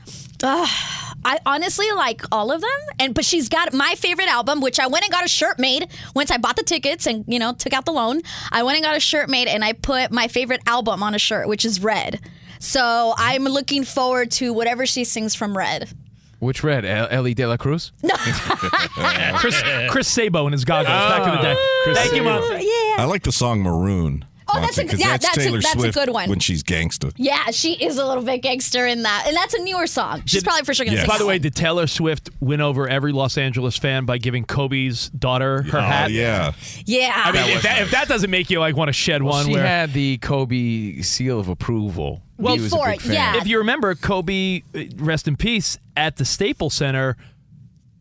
I 1.24 1.38
honestly 1.46 1.90
like 1.92 2.22
all 2.32 2.50
of 2.50 2.60
them, 2.60 2.70
and 2.98 3.14
but 3.14 3.24
she's 3.24 3.48
got 3.48 3.72
my 3.72 3.94
favorite 3.96 4.28
album, 4.28 4.60
which 4.60 4.80
I 4.80 4.88
went 4.88 5.04
and 5.04 5.12
got 5.12 5.24
a 5.24 5.28
shirt 5.28 5.58
made 5.58 5.88
once 6.14 6.30
I 6.30 6.36
bought 6.38 6.56
the 6.56 6.64
tickets 6.64 7.06
and 7.06 7.24
you 7.28 7.38
know 7.38 7.52
took 7.52 7.72
out 7.72 7.84
the 7.84 7.92
loan. 7.92 8.22
I 8.50 8.62
went 8.64 8.76
and 8.76 8.84
got 8.84 8.96
a 8.96 9.00
shirt 9.00 9.28
made, 9.28 9.46
and 9.48 9.64
I 9.64 9.72
put 9.72 10.10
my 10.10 10.28
favorite 10.28 10.62
album 10.66 11.02
on 11.02 11.14
a 11.14 11.18
shirt, 11.18 11.48
which 11.48 11.64
is 11.64 11.82
Red. 11.82 12.20
So 12.58 13.14
I'm 13.16 13.44
looking 13.44 13.84
forward 13.84 14.30
to 14.32 14.52
whatever 14.52 14.86
she 14.86 15.04
sings 15.04 15.34
from 15.34 15.56
Red. 15.56 15.90
Which 16.38 16.64
red? 16.64 16.84
El- 16.84 17.06
Elly 17.08 17.34
De 17.34 17.46
La 17.46 17.56
Cruz? 17.56 17.92
No. 18.02 18.14
Chris 19.36 19.62
Chris 19.90 20.08
Sabo 20.08 20.46
and 20.46 20.52
his 20.52 20.64
goggles 20.64 20.88
back 20.88 21.26
in 21.28 21.36
the 21.36 21.42
day. 21.42 21.54
Oh. 21.56 21.80
Chris 21.84 21.98
Thank 21.98 22.12
you, 22.14 22.24
Sabo. 22.24 22.40
Monty. 22.48 22.64
Yeah. 22.64 22.96
I 22.98 23.04
like 23.04 23.22
the 23.22 23.30
song 23.32 23.62
Maroon. 23.62 24.24
Oh, 24.54 24.60
that's 24.60 24.78
a- 24.78 24.84
yeah, 24.84 25.08
that's, 25.16 25.26
that's 25.26 25.36
a- 25.38 25.40
Taylor 25.40 25.60
that's 25.60 25.84
a 25.84 25.90
good 25.92 26.10
one. 26.10 26.28
when 26.28 26.38
she's 26.38 26.62
gangster. 26.62 27.10
Yeah, 27.16 27.50
she 27.50 27.72
is 27.74 27.98
a 27.98 28.06
little 28.06 28.22
bit 28.22 28.42
gangster 28.42 28.86
in 28.86 29.02
that, 29.02 29.24
and 29.26 29.36
that's 29.36 29.54
a 29.54 29.62
newer 29.62 29.86
song. 29.86 30.22
She's 30.26 30.42
Did- 30.42 30.44
probably 30.44 30.64
for 30.64 30.74
sure 30.74 30.84
gonna 30.84 30.96
Yes. 30.96 31.02
sing. 31.06 31.08
By 31.08 31.18
the 31.18 31.26
way, 31.26 31.34
one. 31.34 31.42
did 31.42 31.54
Taylor 31.54 31.86
Swift 31.86 32.30
win 32.40 32.60
over 32.60 32.88
every 32.88 33.12
Los 33.12 33.36
Angeles 33.38 33.76
fan 33.76 34.04
by 34.04 34.18
giving 34.18 34.44
Kobe's 34.44 35.08
daughter 35.10 35.62
her 35.62 35.78
Oh, 35.78 35.82
hat? 35.82 36.10
yeah. 36.10 36.52
yeah, 36.84 37.12
I 37.14 37.32
mean, 37.32 37.34
That 37.42 37.48
if 37.48 37.54
was 37.54 37.62
that, 37.64 37.82
if 37.82 37.90
that 37.92 38.08
doesn't 38.08 38.30
make 38.30 38.50
you 38.50 38.60
like 38.60 38.76
want 38.76 38.88
to 38.88 38.92
shed 38.92 39.22
one, 39.22 39.46
she 39.46 39.52
where 39.52 39.66
had 39.66 39.92
the 39.92 40.18
Kobe 40.18 41.00
seal 41.02 41.38
of 41.40 41.48
approval. 41.48 42.22
Well, 42.38 42.54
he 42.54 42.60
was 42.60 42.72
for 42.72 42.88
a 42.88 42.92
big 42.92 43.00
it, 43.00 43.02
fan. 43.02 43.12
yeah. 43.12 43.36
if 43.40 43.46
you 43.46 43.58
remember, 43.58 43.94
Kobe, 43.94 44.62
uh, 44.74 44.80
rest 44.96 45.28
in 45.28 45.36
peace, 45.36 45.78
at 45.96 46.16
the 46.16 46.24
Staples 46.24 46.74
Center. 46.74 47.16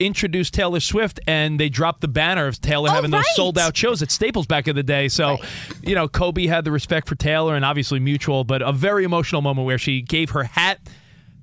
Introduced 0.06 0.54
Taylor 0.54 0.80
Swift 0.80 1.20
and 1.28 1.60
they 1.60 1.70
dropped 1.70 2.02
the 2.02 2.08
banner 2.08 2.48
of 2.48 2.60
Taylor 2.62 2.90
Oh, 2.90 2.94
having 2.94 3.12
those 3.12 3.24
sold 3.36 3.58
out 3.58 3.76
shows 3.78 4.02
at 4.02 4.12
Staples 4.12 4.48
back 4.48 4.68
in 4.68 4.76
the 4.76 4.84
day. 4.84 5.08
So, 5.08 5.32
Right. 5.32 5.44
you 5.84 5.96
know, 5.96 6.08
Kobe 6.08 6.48
had 6.48 6.64
the 6.66 6.72
respect 6.72 7.08
for 7.08 7.16
Taylor 7.16 7.56
and 7.56 7.64
obviously 7.64 8.00
mutual, 8.00 8.44
but 8.44 8.62
a 8.62 8.72
very 8.72 9.04
emotional 9.04 9.42
moment 9.42 9.66
where 9.66 9.78
she 9.78 10.02
gave 10.02 10.32
her 10.32 10.44
hat 10.44 10.80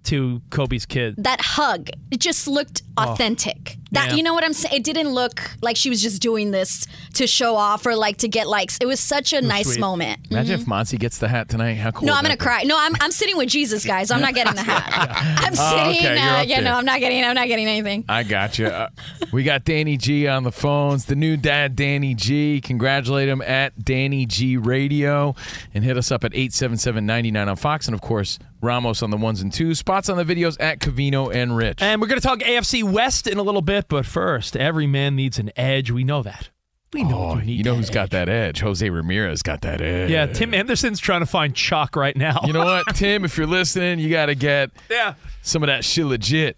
to 0.05 0.41
Kobe's 0.51 0.87
kid. 0.87 1.15
that 1.19 1.41
hug 1.41 1.91
it 2.11 2.21
just 2.21 2.49
looked 2.49 2.83
authentic 2.97 3.77
that 3.93 4.11
Yeah. 4.11 4.17
you 4.17 4.23
know 4.23 4.33
what 4.35 4.45
i'm 4.45 4.53
saying 4.53 4.75
it 4.77 4.85
didn't 4.85 5.09
look 5.11 5.41
like 5.61 5.77
she 5.77 5.91
was 5.91 6.01
just 6.03 6.21
doing 6.23 6.51
this 6.51 6.87
to 7.15 7.27
show 7.27 7.57
off 7.57 7.85
or 7.87 7.95
like 7.95 8.17
to 8.19 8.29
get 8.29 8.49
likes 8.49 8.79
it 8.81 8.87
was 8.87 9.01
such 9.01 9.33
a 9.33 9.41
nice 9.43 9.67
sweet. 9.67 9.81
moment 9.81 10.21
Imagine 10.31 10.61
if 10.61 10.67
Monty 10.67 10.97
gets 10.99 11.19
the 11.19 11.29
hat 11.29 11.49
tonight. 11.49 11.75
How 11.75 11.91
cool 11.91 12.07
no 12.07 12.15
i'm 12.15 12.23
gonna 12.23 12.35
be? 12.35 12.39
cry 12.39 12.63
no 12.65 12.77
i'm, 12.79 12.93
I'm 13.01 13.11
sitting 13.13 13.37
with 13.37 13.49
jesus 13.49 13.85
guys 13.85 14.11
i'm 14.11 14.21
not 14.21 14.35
getting 14.35 14.55
the 14.55 14.63
hat 14.63 14.89
i'm 15.45 15.53
Oh, 15.57 15.93
sitting 15.93 16.07
okay, 16.07 16.19
uh, 16.19 16.43
yeah 16.43 16.61
no 16.61 16.75
i'm 16.75 16.85
not 16.85 17.01
getting 17.01 17.23
i'm 17.25 17.35
not 17.35 17.49
getting 17.49 17.67
anything 17.67 18.05
I 18.09 18.23
got 18.23 18.59
you. 18.59 18.67
Uh, 18.67 18.89
we 19.33 19.43
got 19.43 19.65
Danny 19.65 19.97
G 19.97 20.27
on 20.29 20.43
the 20.45 20.53
phones. 20.53 21.05
The 21.05 21.15
new 21.17 21.37
dad, 21.37 21.77
Danny 21.77 22.15
G. 22.15 22.61
Congratulate 22.63 23.29
him 23.29 23.43
at 23.43 23.85
Danny 23.85 24.25
G 24.27 24.57
Radio 24.57 25.35
and 25.75 25.85
hit 25.85 25.97
us 25.99 26.11
up 26.11 26.25
at 26.25 26.33
877-99 26.33 27.49
on 27.49 27.57
Fox. 27.57 27.87
And, 27.87 27.95
of 27.95 28.01
course, 28.01 28.39
Ramos 28.61 29.03
on 29.03 29.11
the 29.11 29.17
ones 29.17 29.41
and 29.41 29.53
twos. 29.53 29.79
Spots 29.79 30.09
on 30.09 30.17
the 30.17 30.25
videos 30.25 30.57
at 30.61 30.81
Cavino 30.81 31.33
and 31.35 31.57
Rich. 31.57 31.81
And 31.83 32.01
we're 32.01 32.09
going 32.09 32.21
to 32.21 32.27
talk 32.27 32.41
AFC 32.41 32.83
West 32.83 33.27
in 33.27 33.39
a 33.39 33.43
little 33.43 33.63
bit. 33.63 33.87
but 33.89 34.05
first, 34.07 34.57
every 34.57 34.87
man 34.87 35.15
needs 35.17 35.39
an 35.39 35.51
edge. 35.57 35.91
We 35.91 36.05
know 36.05 36.23
that. 36.23 36.51
We 36.93 37.05
know 37.05 37.19
Oh, 37.33 37.37
you 37.39 37.45
need 37.45 37.53
you 37.59 37.65
know 37.65 37.75
who's 37.75 37.91
got 37.91 38.11
that 38.11 38.31
edge? 38.31 38.61
Jose 38.61 38.89
Ramirez 38.89 39.43
got 39.43 39.61
that 39.61 39.83
edge. 39.83 40.11
Yeah, 40.11 40.25
Tim 40.27 40.55
Anderson's 40.55 40.99
trying 40.99 41.21
to 41.21 41.27
find 41.27 41.55
chalk 41.55 41.97
right 41.97 42.17
now. 42.17 42.41
You 42.47 42.55
know 42.55 42.65
what, 42.65 42.87
Tim? 42.95 43.27
If 43.27 43.37
you're 43.37 43.47
listening, 43.47 43.99
you 43.99 44.09
got 44.09 44.27
to 44.27 44.35
get 44.35 44.71
yeah 44.91 45.15
some 45.43 45.63
of 45.63 45.67
that 45.67 45.85
shit 45.85 46.07
legit. 46.07 46.57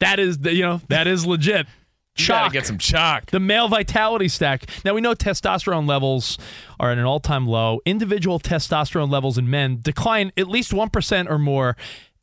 That 0.00 0.18
is, 0.18 0.38
the, 0.38 0.52
you 0.54 0.62
know, 0.62 0.80
that 0.88 1.06
is 1.06 1.24
legit. 1.26 1.66
You 2.16 2.26
Gotta 2.26 2.50
get 2.52 2.66
some 2.66 2.78
Choq. 2.78 3.26
The 3.30 3.40
male 3.40 3.68
vitality 3.68 4.28
stack. 4.28 4.66
Now 4.84 4.94
we 4.94 5.00
know 5.00 5.14
testosterone 5.14 5.88
levels 5.88 6.38
are 6.78 6.90
at 6.90 6.98
an 6.98 7.04
all-time 7.04 7.46
low. 7.46 7.80
Individual 7.86 8.38
testosterone 8.38 9.10
levels 9.10 9.38
in 9.38 9.48
men 9.48 9.78
decline 9.80 10.32
at 10.36 10.48
least 10.48 10.72
1% 10.72 11.30
or 11.30 11.38
more 11.38 11.76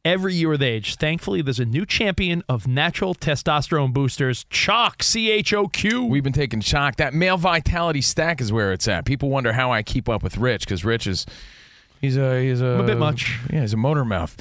every 0.06 0.34
year 0.34 0.50
with 0.50 0.62
age. 0.62 0.96
Thankfully, 0.96 1.42
there's 1.42 1.60
a 1.60 1.66
new 1.66 1.86
champion 1.86 2.44
of 2.48 2.68
natural 2.68 3.16
testosterone 3.16 3.92
boosters, 3.94 4.46
Choq, 4.46 5.02
C 5.04 5.32
H 5.32 5.54
O 5.54 5.68
Q. 5.68 6.06
We've 6.06 6.24
been 6.24 6.34
taking 6.34 6.62
Choq. 6.62 6.96
That 6.98 7.14
male 7.14 7.38
vitality 7.38 8.02
stack 8.02 8.40
is 8.40 8.52
where 8.52 8.72
it's 8.72 8.88
at. 8.88 9.06
People 9.06 9.30
wonder 9.30 9.54
how 9.54 9.72
I 9.72 9.84
keep 9.84 10.08
up 10.08 10.24
with 10.24 10.38
Rich 10.38 10.62
because 10.62 10.86
Rich 10.86 11.08
is 11.08 11.26
he's 12.02 12.18
a 12.18 12.42
he's 12.42 12.62
a, 12.62 12.66
a 12.66 12.84
bit 12.84 12.98
much. 12.98 13.40
Yeah, 13.52 13.62
he's 13.62 13.74
a 13.74 13.78
motor 13.78 14.06
mouth. 14.06 14.38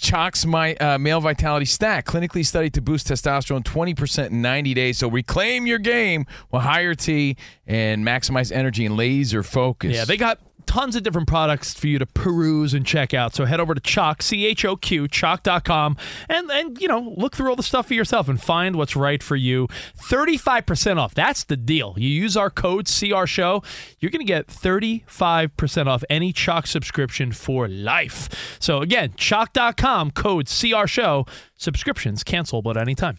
Choq's 0.00 0.44
my 0.44 0.74
uh, 0.74 0.98
male 0.98 1.20
vitality 1.20 1.66
stack, 1.66 2.06
clinically 2.06 2.44
studied 2.44 2.74
to 2.74 2.80
boost 2.80 3.08
testosterone 3.08 3.62
20% 3.62 4.26
in 4.30 4.42
90 4.42 4.74
days. 4.74 4.98
So 4.98 5.08
reclaim 5.08 5.66
your 5.66 5.78
game 5.78 6.26
with 6.52 6.62
higher 6.62 6.94
T 6.94 7.36
and 7.66 8.04
maximize 8.04 8.52
energy 8.52 8.84
and 8.86 8.96
laser 8.96 9.42
focus. 9.42 9.94
Yeah, 9.94 10.04
they 10.04 10.16
got 10.16 10.38
tons 10.66 10.96
of 10.96 11.02
different 11.02 11.28
products 11.28 11.74
for 11.74 11.86
you 11.86 11.98
to 11.98 12.06
peruse 12.06 12.74
and 12.74 12.86
check 12.86 13.14
out. 13.14 13.34
So 13.34 13.44
head 13.44 13.60
over 13.60 13.74
to 13.74 13.80
Choq, 13.80 14.22
C 14.22 14.46
H 14.46 14.64
O 14.64 14.76
Q, 14.76 15.04
choq.com, 15.08 15.96
and, 16.28 16.50
and, 16.50 16.80
you 16.80 16.88
know, 16.88 17.14
look 17.16 17.36
through 17.36 17.50
all 17.50 17.56
the 17.56 17.62
stuff 17.62 17.88
for 17.88 17.94
yourself 17.94 18.28
and 18.28 18.40
find 18.40 18.76
what's 18.76 18.96
right 18.96 19.22
for 19.22 19.36
you. 19.36 19.68
35% 19.96 20.98
off. 20.98 21.14
That's 21.14 21.44
the 21.44 21.56
deal. 21.56 21.94
You 21.96 22.08
use 22.08 22.36
our 22.36 22.50
code 22.50 22.86
CR 22.86 23.26
Show, 23.26 23.62
you're 24.00 24.10
going 24.10 24.24
to 24.24 24.26
get 24.26 24.48
35% 24.48 25.86
off 25.86 26.04
any 26.10 26.32
Choq 26.32 26.66
subscription 26.66 27.32
for 27.32 27.68
life. 27.68 28.56
So 28.60 28.80
again, 28.82 29.10
choq.com, 29.10 30.10
code 30.12 30.48
CR 30.48 30.86
Show, 30.86 31.26
subscriptions 31.56 32.24
cancelable 32.24 32.70
at 32.70 32.76
any 32.76 32.94
time. 32.94 33.18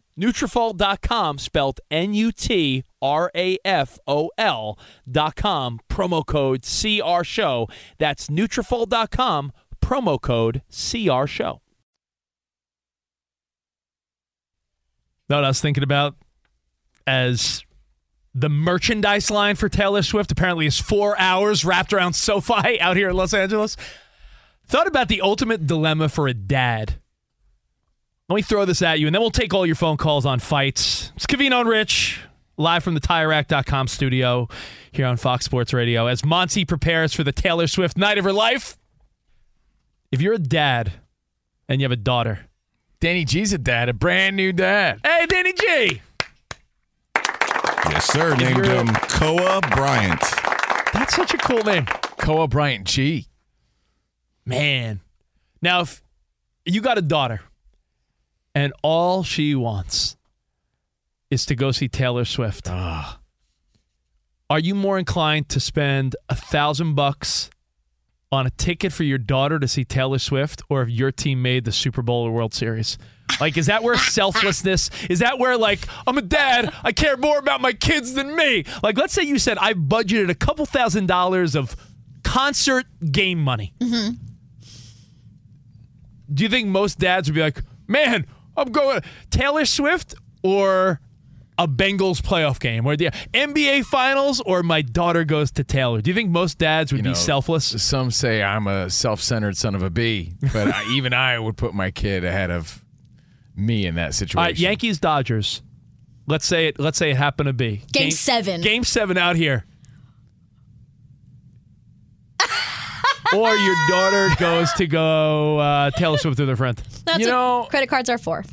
Nutrafol.com, 0.19 1.37
spelled 1.37 1.79
N-U-T-R-A-F-O-L 1.89 2.79
dot 5.09 5.35
com, 5.35 5.79
promo 5.89 6.25
code 6.25 6.63
CR 6.63 7.23
Show. 7.23 7.67
That's 7.97 8.27
Nutrafol.com, 8.27 9.51
promo 9.81 10.21
code 10.21 10.61
CR 10.69 11.25
Show. 11.27 11.61
Know 15.29 15.37
what 15.37 15.45
I 15.45 15.47
was 15.47 15.61
thinking 15.61 15.83
about 15.83 16.15
as 17.07 17.63
the 18.33 18.49
merchandise 18.49 19.29
line 19.29 19.55
for 19.55 19.69
Taylor 19.69 20.01
Swift 20.01 20.31
apparently 20.31 20.65
is 20.65 20.79
four 20.79 21.19
hours 21.19 21.65
wrapped 21.65 21.93
around 21.93 22.13
SoFi 22.13 22.79
out 22.81 22.97
here 22.97 23.09
in 23.09 23.15
Los 23.15 23.33
Angeles. 23.33 23.77
Thought 24.67 24.87
about 24.87 25.09
the 25.09 25.21
ultimate 25.21 25.67
dilemma 25.67 26.07
for 26.07 26.27
a 26.27 26.33
dad. 26.33 27.00
Let 28.31 28.35
me 28.37 28.43
throw 28.43 28.63
this 28.63 28.81
at 28.81 28.97
you, 29.01 29.07
and 29.07 29.13
then 29.13 29.21
we'll 29.21 29.29
take 29.29 29.53
all 29.53 29.65
your 29.65 29.75
phone 29.75 29.97
calls 29.97 30.25
on 30.25 30.39
fights. 30.39 31.11
It's 31.17 31.25
Cavino 31.25 31.59
and 31.59 31.67
Rich, 31.67 32.21
live 32.55 32.81
from 32.81 32.93
the 32.93 33.01
TireRack.com 33.01 33.89
studio 33.89 34.47
here 34.93 35.05
on 35.05 35.17
Fox 35.17 35.43
Sports 35.43 35.73
Radio. 35.73 36.07
As 36.07 36.23
Monty 36.23 36.63
prepares 36.63 37.13
for 37.13 37.25
the 37.25 37.33
Taylor 37.33 37.67
Swift 37.67 37.97
night 37.97 38.17
of 38.17 38.23
her 38.23 38.31
life, 38.31 38.77
if 40.13 40.21
you're 40.21 40.35
a 40.35 40.39
dad 40.39 40.93
and 41.67 41.81
you 41.81 41.83
have 41.83 41.91
a 41.91 41.97
daughter, 41.97 42.47
Danny 43.01 43.25
G's 43.25 43.51
a 43.51 43.57
dad, 43.57 43.89
a 43.89 43.93
brand 43.93 44.37
new 44.37 44.53
dad. 44.53 45.01
Hey, 45.03 45.25
Danny 45.25 45.51
G! 45.51 46.01
Yes, 47.89 48.05
sir. 48.05 48.33
Named 48.37 48.55
you're- 48.55 48.77
him 48.77 48.87
Koa 49.09 49.59
Bryant. 49.71 50.21
That's 50.93 51.17
such 51.17 51.33
a 51.33 51.37
cool 51.37 51.63
name. 51.63 51.85
Koa 51.85 52.47
Bryant 52.47 52.87
G. 52.87 53.25
Man, 54.45 55.01
Now, 55.61 55.81
if 55.81 56.01
you 56.63 56.79
got 56.79 56.97
a 56.97 57.01
daughter 57.01 57.41
and 58.55 58.73
all 58.83 59.23
she 59.23 59.55
wants 59.55 60.17
is 61.29 61.45
to 61.45 61.55
go 61.55 61.71
see 61.71 61.87
Taylor 61.87 62.25
Swift, 62.25 62.67
Ah. 62.69 63.19
are 64.49 64.59
you 64.59 64.75
more 64.75 64.99
inclined 64.99 65.47
to 65.49 65.59
spend 65.59 66.15
a 66.29 66.35
thousand 66.35 66.93
bucks 66.95 67.49
on 68.33 68.45
a 68.45 68.49
ticket 68.51 68.91
for 68.93 69.03
your 69.03 69.17
daughter 69.17 69.59
to 69.59 69.67
see 69.67 69.83
Taylor 69.85 70.19
Swift, 70.19 70.61
or 70.69 70.81
if 70.81 70.89
your 70.89 71.11
team 71.11 71.41
made 71.41 71.63
the 71.65 71.71
Super 71.71 72.01
Bowl 72.01 72.23
or 72.27 72.31
World 72.31 72.53
Series? 72.53 72.97
Like, 73.39 73.57
is 73.57 73.67
that 73.67 73.81
where 73.83 73.97
selflessness? 73.97 74.89
Is 75.09 75.19
that 75.19 75.39
where 75.39 75.57
like 75.57 75.79
I'm 76.05 76.17
a 76.17 76.21
dad? 76.21 76.73
I 76.83 76.91
care 76.91 77.15
more 77.17 77.37
about 77.39 77.61
my 77.61 77.71
kids 77.73 78.13
than 78.13 78.35
me. 78.35 78.65
Like, 78.83 78.97
let's 78.97 79.13
say 79.13 79.23
you 79.23 79.39
said 79.39 79.57
I 79.57 79.73
budgeted 79.73 80.29
a 80.29 80.35
couple 80.35 80.65
thousand 80.65 81.07
dollars 81.07 81.55
of 81.55 81.75
concert 82.23 82.85
game 83.11 83.39
money. 83.41 83.73
Mm-hmm. 83.79 84.15
Do 86.33 86.43
you 86.43 86.49
think 86.49 86.67
most 86.69 86.99
dads 86.99 87.29
would 87.29 87.35
be 87.35 87.41
like, 87.41 87.61
man, 87.87 88.25
I'm 88.57 88.71
going 88.71 88.97
uh, 88.97 89.01
Taylor 89.29 89.65
Swift 89.65 90.15
or 90.43 90.99
a 91.57 91.67
Bengals 91.67 92.21
playoff 92.21 92.59
game 92.59 92.85
or 92.85 92.95
the 92.95 93.09
NBA 93.33 93.85
finals 93.85 94.41
or 94.41 94.63
my 94.63 94.81
daughter 94.81 95.23
goes 95.23 95.51
to 95.51 95.63
Taylor? 95.63 96.01
Do 96.01 96.09
you 96.09 96.15
think 96.15 96.31
most 96.31 96.57
dads 96.57 96.91
would 96.91 96.99
You 96.99 97.03
be 97.03 97.09
know, 97.09 97.15
selfless? 97.15 97.65
Some 97.83 98.11
say 98.11 98.41
I'm 98.41 98.67
a 98.67 98.89
self-centered 98.89 99.57
son 99.57 99.75
of 99.75 99.83
a 99.83 99.89
bee, 99.89 100.33
but 100.53 100.67
I, 100.73 100.85
even 100.91 101.13
I 101.13 101.37
would 101.37 101.57
put 101.57 101.73
my 101.73 101.91
kid 101.91 102.23
ahead 102.23 102.49
of 102.51 102.83
me 103.55 103.85
in 103.85 103.95
that 103.95 104.13
situation. 104.15 104.39
All 104.39 104.45
right, 104.45 104.57
Yankees 104.57 104.99
Dodgers. 104.99 105.61
Let's 106.27 106.45
say 106.45 106.67
it. 106.67 106.79
Let's 106.79 106.97
say 106.97 107.11
it 107.11 107.17
happened 107.17 107.47
to 107.47 107.53
be 107.53 107.83
Game 107.91 108.11
seven. 108.11 108.61
Game 108.61 108.83
seven 108.83 109.17
out 109.17 109.35
here. 109.35 109.65
Or 113.33 113.55
your 113.55 113.75
daughter 113.89 114.29
goes 114.39 114.71
to 114.73 114.87
go 114.87 115.57
uh, 115.59 115.91
Taylor 115.91 116.17
Swift 116.17 116.39
with 116.39 116.49
her 116.49 116.55
friend. 116.55 116.77
That's 117.05 117.19
You 117.19 117.25
what 117.27 117.31
know- 117.31 117.67
credit 117.69 117.87
cards 117.87 118.09
are 118.09 118.17
for. 118.17 118.43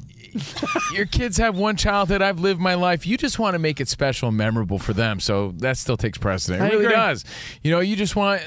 Your 0.92 1.06
kids 1.06 1.38
have 1.38 1.56
one 1.56 1.76
childhood. 1.76 2.20
I've 2.22 2.38
lived 2.38 2.60
my 2.60 2.74
life. 2.74 3.06
You 3.06 3.16
just 3.16 3.38
want 3.38 3.54
to 3.54 3.58
make 3.58 3.80
it 3.80 3.88
special 3.88 4.28
and 4.28 4.36
memorable 4.36 4.78
for 4.78 4.92
them. 4.92 5.20
So 5.20 5.52
that 5.58 5.76
still 5.78 5.96
takes 5.96 6.18
precedent. 6.18 6.62
It 6.62 6.66
I 6.66 6.68
really 6.68 6.84
agree. 6.84 6.94
does. 6.96 7.24
You 7.62 7.70
know, 7.70 7.80
you 7.80 7.96
just 7.96 8.14
want 8.14 8.42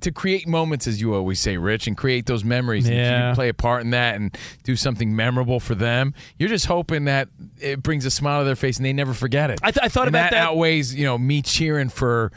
to 0.00 0.10
create 0.10 0.48
moments, 0.48 0.86
as 0.86 1.00
you 1.00 1.14
always 1.14 1.38
say, 1.38 1.56
Rich, 1.56 1.86
and 1.86 1.96
create 1.96 2.26
those 2.26 2.42
memories. 2.42 2.86
And 2.86 2.94
if 2.94 3.00
Yeah. 3.00 3.28
you 3.28 3.34
play 3.34 3.48
a 3.48 3.54
part 3.54 3.82
in 3.82 3.90
that 3.90 4.16
and 4.16 4.36
do 4.64 4.74
something 4.74 5.14
memorable 5.14 5.60
for 5.60 5.74
them, 5.74 6.14
you're 6.38 6.48
just 6.48 6.66
hoping 6.66 7.04
that 7.04 7.28
it 7.60 7.82
brings 7.82 8.04
a 8.04 8.10
smile 8.10 8.40
to 8.40 8.44
their 8.44 8.56
face 8.56 8.76
and 8.78 8.84
they 8.84 8.92
never 8.92 9.14
forget 9.14 9.50
it. 9.50 9.60
I, 9.62 9.70
th- 9.70 9.84
I 9.84 9.88
thought 9.88 10.08
and 10.08 10.16
about 10.16 10.30
that, 10.32 10.36
that. 10.36 10.48
outweighs, 10.48 10.94
you 10.94 11.04
know, 11.04 11.16
me 11.16 11.42
cheering 11.42 11.90
for 11.90 12.32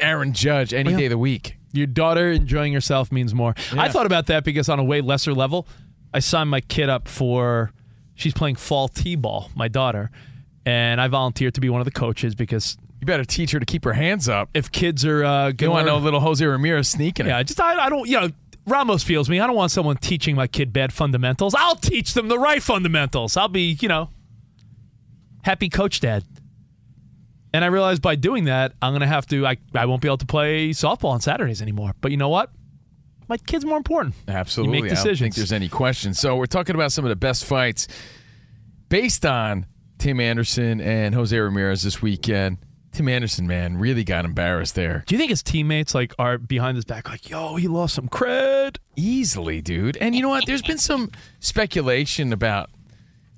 Aaron 0.00 0.32
Judge 0.32 0.72
any 0.72 0.94
day 0.96 1.04
of 1.06 1.10
the 1.10 1.18
week. 1.18 1.56
Your 1.72 1.86
daughter 1.86 2.30
enjoying 2.32 2.72
herself 2.72 3.12
means 3.12 3.34
more. 3.34 3.54
I 3.72 3.88
thought 3.88 4.06
about 4.06 4.26
that 4.26 4.44
because 4.44 4.68
on 4.68 4.78
a 4.78 4.84
way 4.84 5.00
lesser 5.00 5.34
level, 5.34 5.66
I 6.14 6.20
signed 6.20 6.50
my 6.50 6.60
kid 6.60 6.88
up 6.88 7.08
for. 7.08 7.72
She's 8.14 8.32
playing 8.34 8.56
fall 8.56 8.88
t-ball, 8.88 9.50
my 9.54 9.68
daughter, 9.68 10.10
and 10.66 11.00
I 11.00 11.06
volunteered 11.08 11.54
to 11.54 11.60
be 11.60 11.68
one 11.68 11.80
of 11.80 11.84
the 11.84 11.92
coaches 11.92 12.34
because 12.34 12.76
You 13.00 13.06
better 13.06 13.24
teach 13.24 13.52
her 13.52 13.60
to 13.60 13.66
keep 13.66 13.84
her 13.84 13.92
hands 13.92 14.28
up. 14.28 14.48
if 14.54 14.72
kids 14.72 15.04
are 15.04 15.24
uh, 15.24 15.52
You 15.56 15.70
want 15.70 15.86
no 15.86 15.98
little 15.98 16.18
Jose 16.20 16.44
Ramirez 16.44 16.88
sneaking. 16.88 17.26
Yeah, 17.26 17.40
just 17.44 17.60
I, 17.60 17.78
I 17.86 17.88
don't. 17.88 18.08
You 18.08 18.20
know, 18.20 18.28
Ramos 18.66 19.04
feels 19.04 19.28
me. 19.30 19.38
I 19.38 19.46
don't 19.46 19.54
want 19.54 19.70
someone 19.70 19.98
teaching 19.98 20.34
my 20.34 20.46
kid 20.48 20.72
bad 20.72 20.92
fundamentals. 20.92 21.54
I'll 21.54 21.76
teach 21.76 22.14
them 22.14 22.26
the 22.28 22.38
right 22.38 22.60
fundamentals. 22.62 23.36
I'll 23.36 23.46
be, 23.48 23.78
you 23.80 23.86
know, 23.88 24.10
happy 25.42 25.68
coach 25.68 26.00
dad. 26.00 26.24
And 27.52 27.64
I 27.64 27.68
realized 27.68 28.02
by 28.02 28.14
doing 28.14 28.44
that, 28.44 28.72
I'm 28.82 28.92
gonna 28.92 29.06
have 29.06 29.26
to. 29.28 29.46
I 29.46 29.56
I 29.74 29.86
won't 29.86 30.02
be 30.02 30.08
able 30.08 30.18
to 30.18 30.26
play 30.26 30.70
softball 30.70 31.10
on 31.10 31.20
Saturdays 31.20 31.62
anymore. 31.62 31.92
But 32.00 32.10
you 32.10 32.16
know 32.16 32.28
what? 32.28 32.50
My 33.28 33.36
kid's 33.36 33.64
more 33.64 33.76
important. 33.76 34.14
Absolutely. 34.26 34.78
You 34.78 34.82
make 34.82 34.92
I 34.92 34.94
don't 34.94 35.04
think 35.04 35.14
decisions. 35.16 35.36
there's 35.36 35.52
any 35.52 35.68
question. 35.68 36.14
So 36.14 36.36
we're 36.36 36.46
talking 36.46 36.74
about 36.74 36.92
some 36.92 37.04
of 37.04 37.10
the 37.10 37.16
best 37.16 37.44
fights 37.44 37.86
based 38.88 39.26
on 39.26 39.66
Tim 39.98 40.20
Anderson 40.20 40.80
and 40.80 41.14
Jose 41.14 41.36
Ramirez 41.38 41.82
this 41.82 42.00
weekend. 42.00 42.58
Tim 42.92 43.08
Anderson, 43.08 43.46
man, 43.46 43.76
really 43.76 44.02
got 44.02 44.24
embarrassed 44.24 44.74
there. 44.74 45.04
Do 45.06 45.14
you 45.14 45.18
think 45.18 45.30
his 45.30 45.42
teammates 45.42 45.94
like 45.94 46.14
are 46.18 46.38
behind 46.38 46.76
his 46.76 46.84
back, 46.84 47.08
like, 47.08 47.28
yo, 47.28 47.56
he 47.56 47.68
lost 47.68 47.94
some 47.94 48.08
cred? 48.08 48.78
Easily, 48.96 49.60
dude. 49.60 49.96
And 49.98 50.14
you 50.14 50.22
know 50.22 50.30
what? 50.30 50.46
There's 50.46 50.62
been 50.62 50.78
some 50.78 51.10
speculation 51.38 52.32
about 52.32 52.70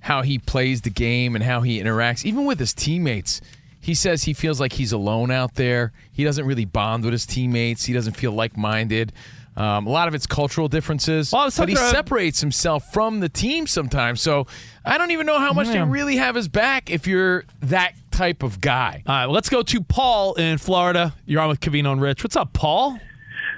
how 0.01 0.23
he 0.23 0.39
plays 0.39 0.83
the 0.83 0.91
game 0.91 1.35
and 1.35 1.45
how 1.45 1.63
he 1.63 1.81
interacts, 1.83 2.25
even 2.25 2.45
with 2.45 2.59
his 2.59 2.73
teammates. 2.73 3.41
He 3.81 3.95
says 3.95 4.25
he 4.25 4.33
feels 4.35 4.61
like 4.61 4.75
he's 4.75 4.93
alone 4.93 5.31
out 5.31 5.55
there. 5.55 5.93
He 6.13 6.23
doesn't 6.25 6.45
really 6.45 6.65
bond 6.67 7.03
with 7.05 7.13
his 7.13 7.25
teammates. 7.27 7.85
He 7.85 7.93
doesn't 7.95 8.13
feel 8.15 8.33
like 8.33 8.57
minded. 8.57 9.13
Um, 9.57 9.87
a 9.87 9.91
lot 9.91 10.07
of 10.07 10.15
it's 10.15 10.27
cultural 10.27 10.69
differences, 10.69 11.33
Well, 11.33 11.43
I 11.43 11.45
was 11.47 11.57
but 11.59 11.69
he 11.69 11.75
about- 11.75 11.91
separates 11.91 12.41
himself 12.41 12.93
from 12.93 13.21
the 13.21 13.29
team 13.29 13.67
sometimes. 13.67 14.21
So 14.21 14.47
I 14.85 14.97
don't 14.97 15.11
even 15.11 15.27
know 15.27 15.39
how 15.39 15.53
much 15.53 15.67
they 15.69 15.83
really 15.83 16.17
have 16.17 16.35
his 16.35 16.47
back 16.49 16.91
if 16.91 17.07
you're 17.07 17.45
that 17.61 17.95
type 18.11 18.43
of 18.43 18.61
guy. 18.61 19.03
All 19.07 19.15
right, 19.15 19.27
well, 19.27 19.35
let's 19.35 19.49
go 19.49 19.63
to 19.63 19.81
Paul 19.83 20.35
in 20.35 20.59
Florida. 20.59 21.15
You're 21.27 21.41
on 21.41 21.49
with 21.49 21.61
Cavino 21.61 21.93
and 21.93 22.01
Rich. 22.01 22.23
What's 22.23 22.37
up, 22.37 22.53
Paul? 22.53 22.99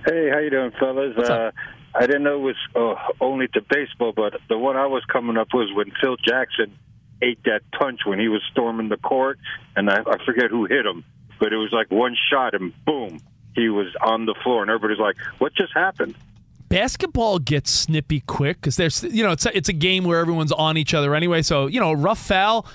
Hey, 0.06 0.30
how 0.32 0.38
you 0.38 0.50
doing, 0.50 0.72
fellas? 0.80 1.14
What's 1.16 1.30
uh, 1.30 1.34
up? 1.34 1.54
I 1.94 2.06
didn't 2.06 2.22
know 2.22 2.36
it 2.48 2.54
was 2.54 2.56
uh, 2.74 3.12
only 3.22 3.48
to 3.48 3.60
baseball, 3.68 4.12
but 4.16 4.32
the 4.48 4.56
one 4.56 4.76
I 4.76 4.86
was 4.86 5.04
coming 5.12 5.36
up 5.36 5.48
was 5.52 5.68
when 5.74 5.92
Phil 6.00 6.16
Jackson 6.16 6.76
ate 7.22 7.42
that 7.44 7.62
punch 7.78 8.00
when 8.04 8.18
he 8.18 8.28
was 8.28 8.42
storming 8.50 8.88
the 8.88 8.96
court, 8.96 9.38
and 9.76 9.88
I, 9.88 10.00
I 10.00 10.24
forget 10.24 10.50
who 10.50 10.66
hit 10.66 10.84
him, 10.84 11.04
but 11.38 11.52
it 11.52 11.56
was 11.56 11.70
like 11.72 11.90
one 11.90 12.16
shot, 12.30 12.54
and 12.54 12.72
boom, 12.84 13.20
he 13.54 13.68
was 13.68 13.86
on 14.04 14.26
the 14.26 14.34
floor, 14.42 14.62
and 14.62 14.70
everybody's 14.70 15.00
like, 15.00 15.16
"What 15.38 15.54
just 15.54 15.72
happened?" 15.72 16.14
basketball 16.68 17.38
gets 17.38 17.70
snippy 17.70 18.20
quick 18.20 18.58
because 18.58 18.76
there's 18.76 19.04
you 19.04 19.22
know 19.22 19.32
it's 19.32 19.44
a, 19.44 19.54
it's 19.54 19.68
a 19.68 19.74
game 19.74 20.04
where 20.04 20.18
everyone's 20.18 20.52
on 20.52 20.78
each 20.78 20.94
other 20.94 21.14
anyway. 21.14 21.42
So 21.42 21.66
you 21.66 21.78
know, 21.78 21.90
a 21.90 21.96
rough 21.96 22.18
foul, 22.18 22.66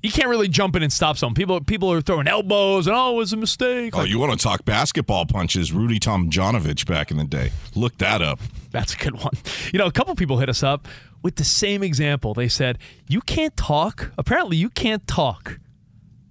you 0.00 0.12
can't 0.12 0.28
really 0.28 0.46
jump 0.46 0.76
in 0.76 0.84
and 0.84 0.92
stop 0.92 1.18
someone. 1.18 1.34
People 1.34 1.60
people 1.60 1.92
are 1.92 2.00
throwing 2.00 2.28
elbows 2.28 2.86
and 2.86 2.94
oh, 2.96 3.14
it 3.14 3.16
was 3.16 3.32
a 3.32 3.36
mistake. 3.36 3.96
Oh, 3.96 4.00
Like, 4.00 4.10
you 4.10 4.20
want 4.20 4.32
to 4.32 4.38
talk 4.38 4.64
basketball 4.64 5.26
punches? 5.26 5.72
Rudy 5.72 5.98
Tomjanovich 5.98 6.86
back 6.86 7.10
in 7.10 7.16
the 7.16 7.24
day. 7.24 7.50
Look 7.74 7.98
that 7.98 8.22
up. 8.22 8.38
that's 8.70 8.94
a 8.94 8.96
good 8.96 9.20
one. 9.20 9.32
You 9.72 9.80
know, 9.80 9.86
a 9.86 9.92
couple 9.92 10.14
people 10.14 10.38
hit 10.38 10.48
us 10.48 10.62
up 10.62 10.86
with 11.26 11.34
the 11.34 11.44
same 11.44 11.82
example. 11.82 12.34
They 12.34 12.46
said 12.46 12.78
you 13.08 13.20
can't 13.20 13.56
talk. 13.56 14.12
Apparently, 14.16 14.56
you 14.56 14.70
can't 14.70 15.04
talk. 15.08 15.58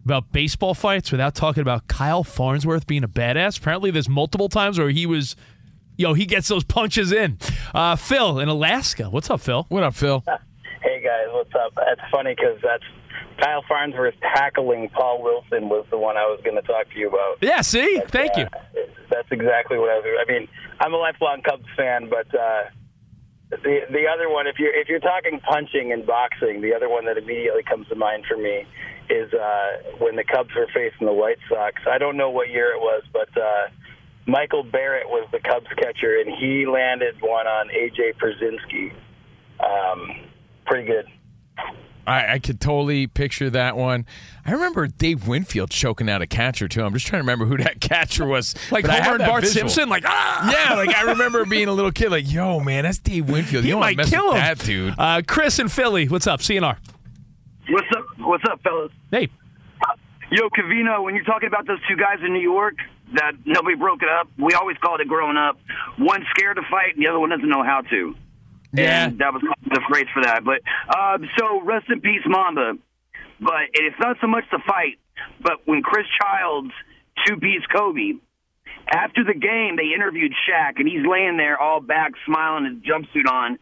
About 0.06 0.32
baseball 0.32 0.74
fights 0.74 1.12
without 1.12 1.36
talking 1.36 1.60
about 1.60 1.88
Kyle 1.88 2.24
Farnsworth 2.24 2.88
being 2.88 3.04
a 3.04 3.08
badass. 3.10 3.58
Apparently, 3.58 3.92
there's 3.92 4.08
multiple 4.08 4.48
times 4.48 4.80
where 4.80 4.90
he 4.90 5.06
was, 5.06 5.36
yo, 5.98 6.14
he 6.14 6.26
gets 6.26 6.48
those 6.48 6.64
punches 6.64 7.12
in. 7.12 7.38
Uh, 7.74 7.98
Phil 7.98 8.40
in 8.40 8.48
Alaska. 8.48 9.10
What's 9.10 9.30
up, 9.30 9.42
Phil? 9.42 9.66
What 9.68 9.84
up, 9.84 9.96
Phil? 9.96 10.24
Hey 10.82 11.02
guys, 11.04 11.26
what's 11.32 11.54
up? 11.56 11.74
That's 11.76 12.00
funny 12.10 12.34
because 12.34 12.58
that's 12.64 12.84
Kyle 13.42 13.66
Farnsworth 13.68 14.16
tackling 14.22 14.88
Paul 14.90 15.22
Wilson 15.24 15.68
was 15.68 15.86
the 15.90 15.98
one 15.98 16.16
I 16.16 16.24
was 16.24 16.40
going 16.46 16.56
to 16.56 16.62
talk 16.62 16.90
to 16.94 16.98
you 16.98 17.10
about. 17.10 17.40
Yeah, 17.42 17.60
see? 17.62 17.98
That's, 17.98 18.12
Thank 18.12 18.38
uh, 18.38 18.42
you. 18.42 18.86
That's 19.10 19.28
exactly 19.30 19.78
what 19.78 19.90
I 19.90 19.96
was. 19.96 20.06
I 20.26 20.32
mean, 20.32 20.48
I'm 20.80 20.94
a 20.94 20.98
lifelong 20.98 21.42
Cubs 21.42 21.66
fan, 21.76 22.10
but 22.10 22.34
uh, 22.34 22.66
the 23.50 23.80
the 23.90 24.08
other 24.08 24.30
one, 24.30 24.48
if 24.48 24.60
you're 24.60 24.74
if 24.74 24.90
you're 24.90 25.00
talking 25.00 25.40
punching 25.40 25.92
and 25.92 26.06
boxing, 26.06 26.62
the 26.62 26.74
other 26.74 26.90
one 26.90 27.06
that 27.06 27.18
immediately 27.18 27.64
comes 27.64 27.88
to 27.90 27.96
mind 27.96 28.26
for 28.28 28.38
me 28.38 28.66
is 29.10 29.32
uh, 29.34 29.96
when 30.00 30.16
the 30.16 30.24
Cubs 30.24 30.50
were 30.56 30.68
facing 30.74 31.06
the 31.06 31.14
White 31.14 31.38
Sox. 31.48 31.82
I 31.90 31.98
don't 31.98 32.18
know 32.18 32.30
what 32.30 32.50
year 32.50 32.72
it 32.74 32.80
was, 32.80 33.04
but. 33.12 33.30
Uh, 33.36 33.68
Michael 34.28 34.64
Barrett 34.64 35.08
was 35.08 35.28
the 35.32 35.40
Cubs 35.40 35.68
catcher, 35.78 36.20
and 36.20 36.36
he 36.36 36.66
landed 36.66 37.22
one 37.22 37.46
on 37.46 37.70
AJ 37.70 38.16
Pierzynski. 38.18 38.92
Um, 39.60 40.30
pretty 40.66 40.88
good. 40.88 41.06
I, 42.08 42.34
I 42.34 42.40
could 42.40 42.60
totally 42.62 43.08
picture 43.08 43.50
that 43.50 43.76
one. 43.76 44.06
I 44.46 44.52
remember 44.52 44.88
Dave 44.88 45.28
Winfield 45.28 45.70
choking 45.72 46.10
out 46.10 46.22
a 46.22 46.28
catcher 46.28 46.68
too. 46.68 46.84
I'm 46.84 46.94
just 46.94 47.08
trying 47.08 47.20
to 47.20 47.24
remember 47.24 47.46
who 47.46 47.58
that 47.64 47.80
catcher 47.82 48.26
was. 48.26 48.54
Like 48.72 48.84
But 48.86 48.92
I 48.92 49.02
Homer 49.04 49.16
and 49.16 49.26
Bart 49.26 49.44
visual. 49.44 49.70
Simpson, 49.70 49.90
like 49.90 50.04
ah, 50.06 50.52
Yeah, 50.70 50.76
like 50.76 50.96
I 50.96 51.02
remember 51.04 51.46
being 51.46 51.68
a 51.68 51.74
little 51.74 51.92
kid, 51.92 52.12
like, 52.12 52.32
yo, 52.32 52.60
man, 52.60 52.84
that's 52.84 53.00
Dave 53.00 53.30
Winfield. 53.30 53.64
You 53.64 53.68
he 53.68 53.72
don't 53.72 53.80
want 53.82 53.98
might 53.98 54.04
to 54.04 54.10
mess 54.10 54.22
kill 54.22 54.28
with 54.28 54.36
him. 54.36 54.42
that 54.42 54.60
dude. 54.60 54.96
Uh, 54.98 55.22
Chris 55.28 55.60
in 55.60 55.68
Philly, 55.70 56.08
what's 56.08 56.28
up? 56.28 56.40
CNR. 56.42 56.78
What's 57.70 57.88
up? 57.96 58.06
What's 58.20 58.44
up, 58.52 58.62
fellas? 58.64 58.92
Hey. 59.12 59.30
Yo, 60.32 60.50
Cavino, 60.50 61.04
when 61.04 61.16
you're 61.16 61.24
talking 61.24 61.48
about 61.48 61.68
those 61.68 61.80
two 61.88 61.96
guys 61.96 62.18
in 62.26 62.34
New 62.34 62.42
York 62.42 62.76
that 63.14 63.34
nobody 63.46 63.76
broke 63.76 64.02
it 64.02 64.10
up, 64.10 64.28
we 64.38 64.54
always 64.54 64.76
called 64.78 65.00
it 65.00 65.08
growing 65.08 65.38
up. 65.38 65.58
One 65.98 66.26
scared 66.36 66.58
to 66.58 66.64
fight, 66.70 66.96
and 66.96 67.04
the 67.04 67.08
other 67.08 67.20
one 67.20 67.30
doesn't 67.30 67.48
know 67.48 67.64
how 67.64 67.82
to. 67.82 68.16
Yeah. 68.74 69.08
And 69.08 69.20
that 69.20 69.34
was 69.34 69.42
the 69.66 69.82
phrase 69.90 70.08
for 70.14 70.22
that. 70.24 70.44
But 70.44 70.62
uh, 70.90 71.18
so 71.38 71.62
rest 71.62 71.86
in 71.90 72.02
peace, 72.02 72.22
Mamba. 72.26 72.74
But 73.40 73.70
it's 73.74 73.96
not 74.00 74.18
so 74.22 74.28
much 74.28 74.46
the 74.52 74.60
fight, 74.66 74.98
but 75.42 75.60
when 75.66 75.82
Chris 75.82 76.06
Childs 76.22 76.72
two 77.26 77.38
piece 77.38 77.64
Kobe. 77.74 78.14
After 78.88 79.24
the 79.24 79.34
game, 79.34 79.78
they 79.78 79.94
interviewed 79.96 80.32
Shaq, 80.48 80.74
and 80.78 80.88
he's 80.88 81.04
laying 81.10 81.38
there 81.38 81.60
all 81.60 81.80
back, 81.82 82.12
smiling, 82.26 82.66
his 82.66 82.84
jumpsuit 82.84 83.28
on, 83.30 83.58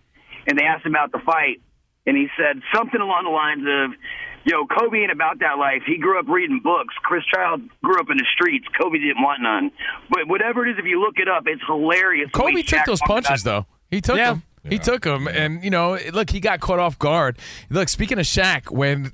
and 0.45 0.59
they 0.59 0.63
asked 0.65 0.85
him 0.85 0.91
about 0.93 1.13
the 1.13 1.19
fight, 1.25 1.61
and 2.05 2.17
he 2.17 2.27
said 2.37 2.61
something 2.75 2.99
along 2.99 3.23
the 3.23 3.29
lines 3.29 3.63
of, 3.65 3.97
"Yo, 4.43 4.65
Kobe 4.67 4.97
ain't 4.99 5.11
about 5.13 5.39
that 5.39 5.57
life. 5.57 5.83
He 5.87 5.97
grew 5.97 6.19
up 6.19 6.27
reading 6.27 6.59
books. 6.61 6.93
Chris 7.03 7.23
Childs 7.33 7.63
grew 7.81 7.99
up 8.01 8.09
in 8.09 8.17
the 8.17 8.25
streets. 8.35 8.67
Kobe 8.79 8.97
didn't 8.99 9.21
want 9.23 9.41
none. 9.41 9.71
But 10.09 10.27
whatever 10.27 10.67
it 10.67 10.71
is, 10.71 10.77
if 10.77 10.85
you 10.85 10.99
look 10.99 11.15
it 11.17 11.29
up, 11.29 11.43
it's 11.47 11.61
hilarious. 11.65 12.29
Kobe 12.33 12.61
took 12.61 12.79
Shaq 12.81 12.85
those 12.85 13.01
punches 13.01 13.43
though. 13.43 13.65
He 13.89 14.01
took 14.01 14.17
Yeah. 14.17 14.33
him. 14.33 14.43
He 14.69 14.79
took 14.79 15.05
him, 15.05 15.27
and 15.27 15.63
you 15.63 15.69
know, 15.69 15.97
look, 16.13 16.29
he 16.29 16.39
got 16.39 16.59
caught 16.61 16.79
off 16.79 16.97
guard. 16.97 17.37
Look, 17.69 17.89
speaking 17.89 18.17
of 18.19 18.25
Shaq, 18.25 18.71
when 18.71 19.11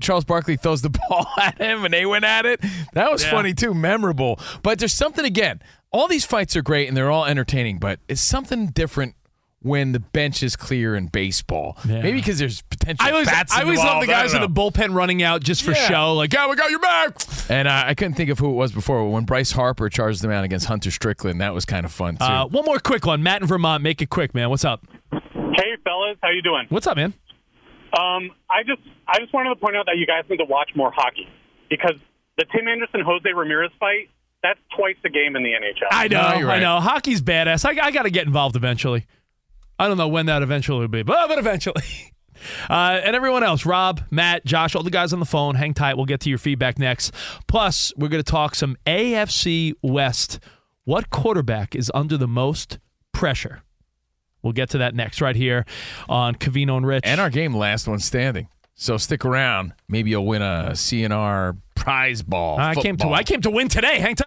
Charles 0.00 0.24
Barkley 0.24 0.56
throws 0.56 0.82
the 0.82 0.90
ball 1.08 1.26
at 1.40 1.58
him 1.58 1.84
and 1.84 1.92
they 1.92 2.06
went 2.06 2.24
at 2.24 2.46
it, 2.46 2.60
that 2.92 3.10
was 3.10 3.24
Yeah. 3.24 3.30
funny 3.30 3.52
too, 3.54 3.74
memorable. 3.74 4.38
But 4.62 4.78
there's 4.78 4.94
something 4.94 5.24
again. 5.24 5.60
All 5.90 6.08
these 6.08 6.24
fights 6.24 6.56
are 6.56 6.62
great 6.62 6.88
and 6.88 6.96
they're 6.96 7.10
all 7.10 7.24
entertaining, 7.26 7.78
but 7.78 8.00
it's 8.08 8.20
something 8.22 8.68
different 8.68 9.14
when 9.62 9.92
the 9.92 10.00
bench 10.00 10.42
is 10.42 10.56
clear 10.56 10.94
in 10.96 11.06
baseball. 11.06 11.76
Maybe 11.84 12.12
because 12.12 12.38
there's 12.38 12.62
potential. 12.62 13.06
I 13.06 13.10
always, 13.12 13.26
bats 13.28 13.52
I 13.52 13.62
always 13.62 13.78
love 13.78 14.00
the 14.00 14.06
guys 14.06 14.34
in 14.34 14.40
the 14.40 14.48
bullpen 14.48 14.94
running 14.94 15.22
out 15.22 15.42
just 15.42 15.62
for 15.62 15.72
Yeah. 15.72 15.88
show. 15.88 16.14
Like, 16.14 16.32
yeah, 16.32 16.48
we 16.48 16.56
got 16.56 16.70
your 16.70 16.80
back. 16.80 17.16
And 17.48 17.68
uh, 17.68 17.84
I 17.86 17.94
couldn't 17.94 18.14
think 18.14 18.30
of 18.30 18.38
who 18.38 18.50
it 18.50 18.54
was 18.54 18.72
before. 18.72 19.02
But 19.04 19.10
when 19.10 19.24
Bryce 19.24 19.52
Harper 19.52 19.88
charged 19.88 20.22
them 20.22 20.30
out 20.30 20.44
against 20.44 20.66
Hunter 20.66 20.90
Strickland, 20.90 21.40
that 21.40 21.54
was 21.54 21.64
kind 21.64 21.84
of 21.86 21.92
fun 21.92 22.16
too. 22.16 22.24
Uh, 22.24 22.46
one 22.46 22.64
more 22.64 22.78
quick 22.78 23.06
one. 23.06 23.22
Matt 23.22 23.42
in 23.42 23.48
Vermont. 23.48 23.82
Make 23.82 24.02
it 24.02 24.10
quick, 24.10 24.34
man. 24.34 24.50
What's 24.50 24.64
up? 24.64 24.84
Hey 25.12 25.76
fellas, 25.84 26.16
how 26.22 26.30
you 26.30 26.42
doing? 26.42 26.66
What's 26.70 26.86
up, 26.86 26.96
man? 26.96 27.12
Um, 27.98 28.30
I 28.48 28.62
just 28.66 28.80
I 29.06 29.18
just 29.20 29.32
wanted 29.34 29.50
to 29.50 29.56
point 29.56 29.76
out 29.76 29.86
that 29.86 29.96
you 29.98 30.06
guys 30.06 30.24
need 30.30 30.38
to 30.38 30.44
watch 30.44 30.70
more 30.74 30.90
hockey 30.90 31.28
because 31.68 31.96
the 32.38 32.46
Tim 32.56 32.66
Anderson 32.66 33.00
Jose 33.04 33.28
Ramirez 33.32 33.70
fight 33.78 34.08
that's 34.42 34.58
twice 34.76 34.96
the 35.02 35.10
game 35.10 35.36
in 35.36 35.42
the 35.42 35.50
NHL. 35.50 35.86
I 35.90 36.08
know, 36.08 36.18
I 36.20 36.58
know. 36.58 36.80
Hockey's 36.80 37.22
badass. 37.22 37.64
I, 37.64 37.80
I 37.86 37.90
got 37.92 38.02
to 38.04 38.10
get 38.10 38.26
involved 38.26 38.56
eventually. 38.56 39.06
I 39.82 39.88
don't 39.88 39.96
know 39.98 40.06
when 40.06 40.26
that 40.26 40.42
eventually 40.42 40.78
will 40.78 40.88
be, 40.88 41.02
but, 41.02 41.28
but 41.28 41.38
eventually. 41.38 41.82
Uh, 42.68 43.00
and 43.04 43.14
everyone 43.14 43.44
else, 43.44 43.64
Rob, 43.64 44.00
Matt, 44.10 44.44
Josh, 44.44 44.74
all 44.74 44.82
the 44.82 44.90
guys 44.90 45.12
on 45.12 45.20
the 45.20 45.24
phone, 45.24 45.54
hang 45.54 45.74
tight. 45.74 45.96
We'll 45.96 46.06
get 46.06 46.18
to 46.22 46.28
your 46.28 46.38
feedback 46.38 46.76
next. 46.76 47.14
Plus, 47.46 47.92
we're 47.96 48.08
going 48.08 48.22
to 48.22 48.28
talk 48.28 48.56
some 48.56 48.76
AFC 48.84 49.74
West. 49.80 50.40
What 50.82 51.08
quarterback 51.08 51.76
is 51.76 51.88
under 51.94 52.16
the 52.16 52.26
most 52.26 52.80
pressure? 53.12 53.62
We'll 54.42 54.54
get 54.54 54.70
to 54.70 54.78
that 54.78 54.92
next, 54.92 55.20
right 55.20 55.36
here 55.36 55.64
on 56.08 56.34
Cavino 56.34 56.76
and 56.76 56.84
Rich. 56.84 57.04
and 57.06 57.20
our 57.20 57.30
game 57.30 57.54
last 57.54 57.86
one 57.86 58.00
standing. 58.00 58.48
So 58.74 58.96
stick 58.96 59.24
around. 59.24 59.72
Maybe 59.88 60.10
you'll 60.10 60.26
win 60.26 60.42
a 60.42 60.70
CNR 60.72 61.56
prize 61.76 62.22
ball. 62.22 62.58
I 62.58 62.74
came 62.74 62.96
to. 62.96 63.08
I 63.10 63.22
came 63.22 63.40
to 63.42 63.50
win 63.50 63.68
today. 63.68 64.00
Hang 64.00 64.16
tight. 64.16 64.26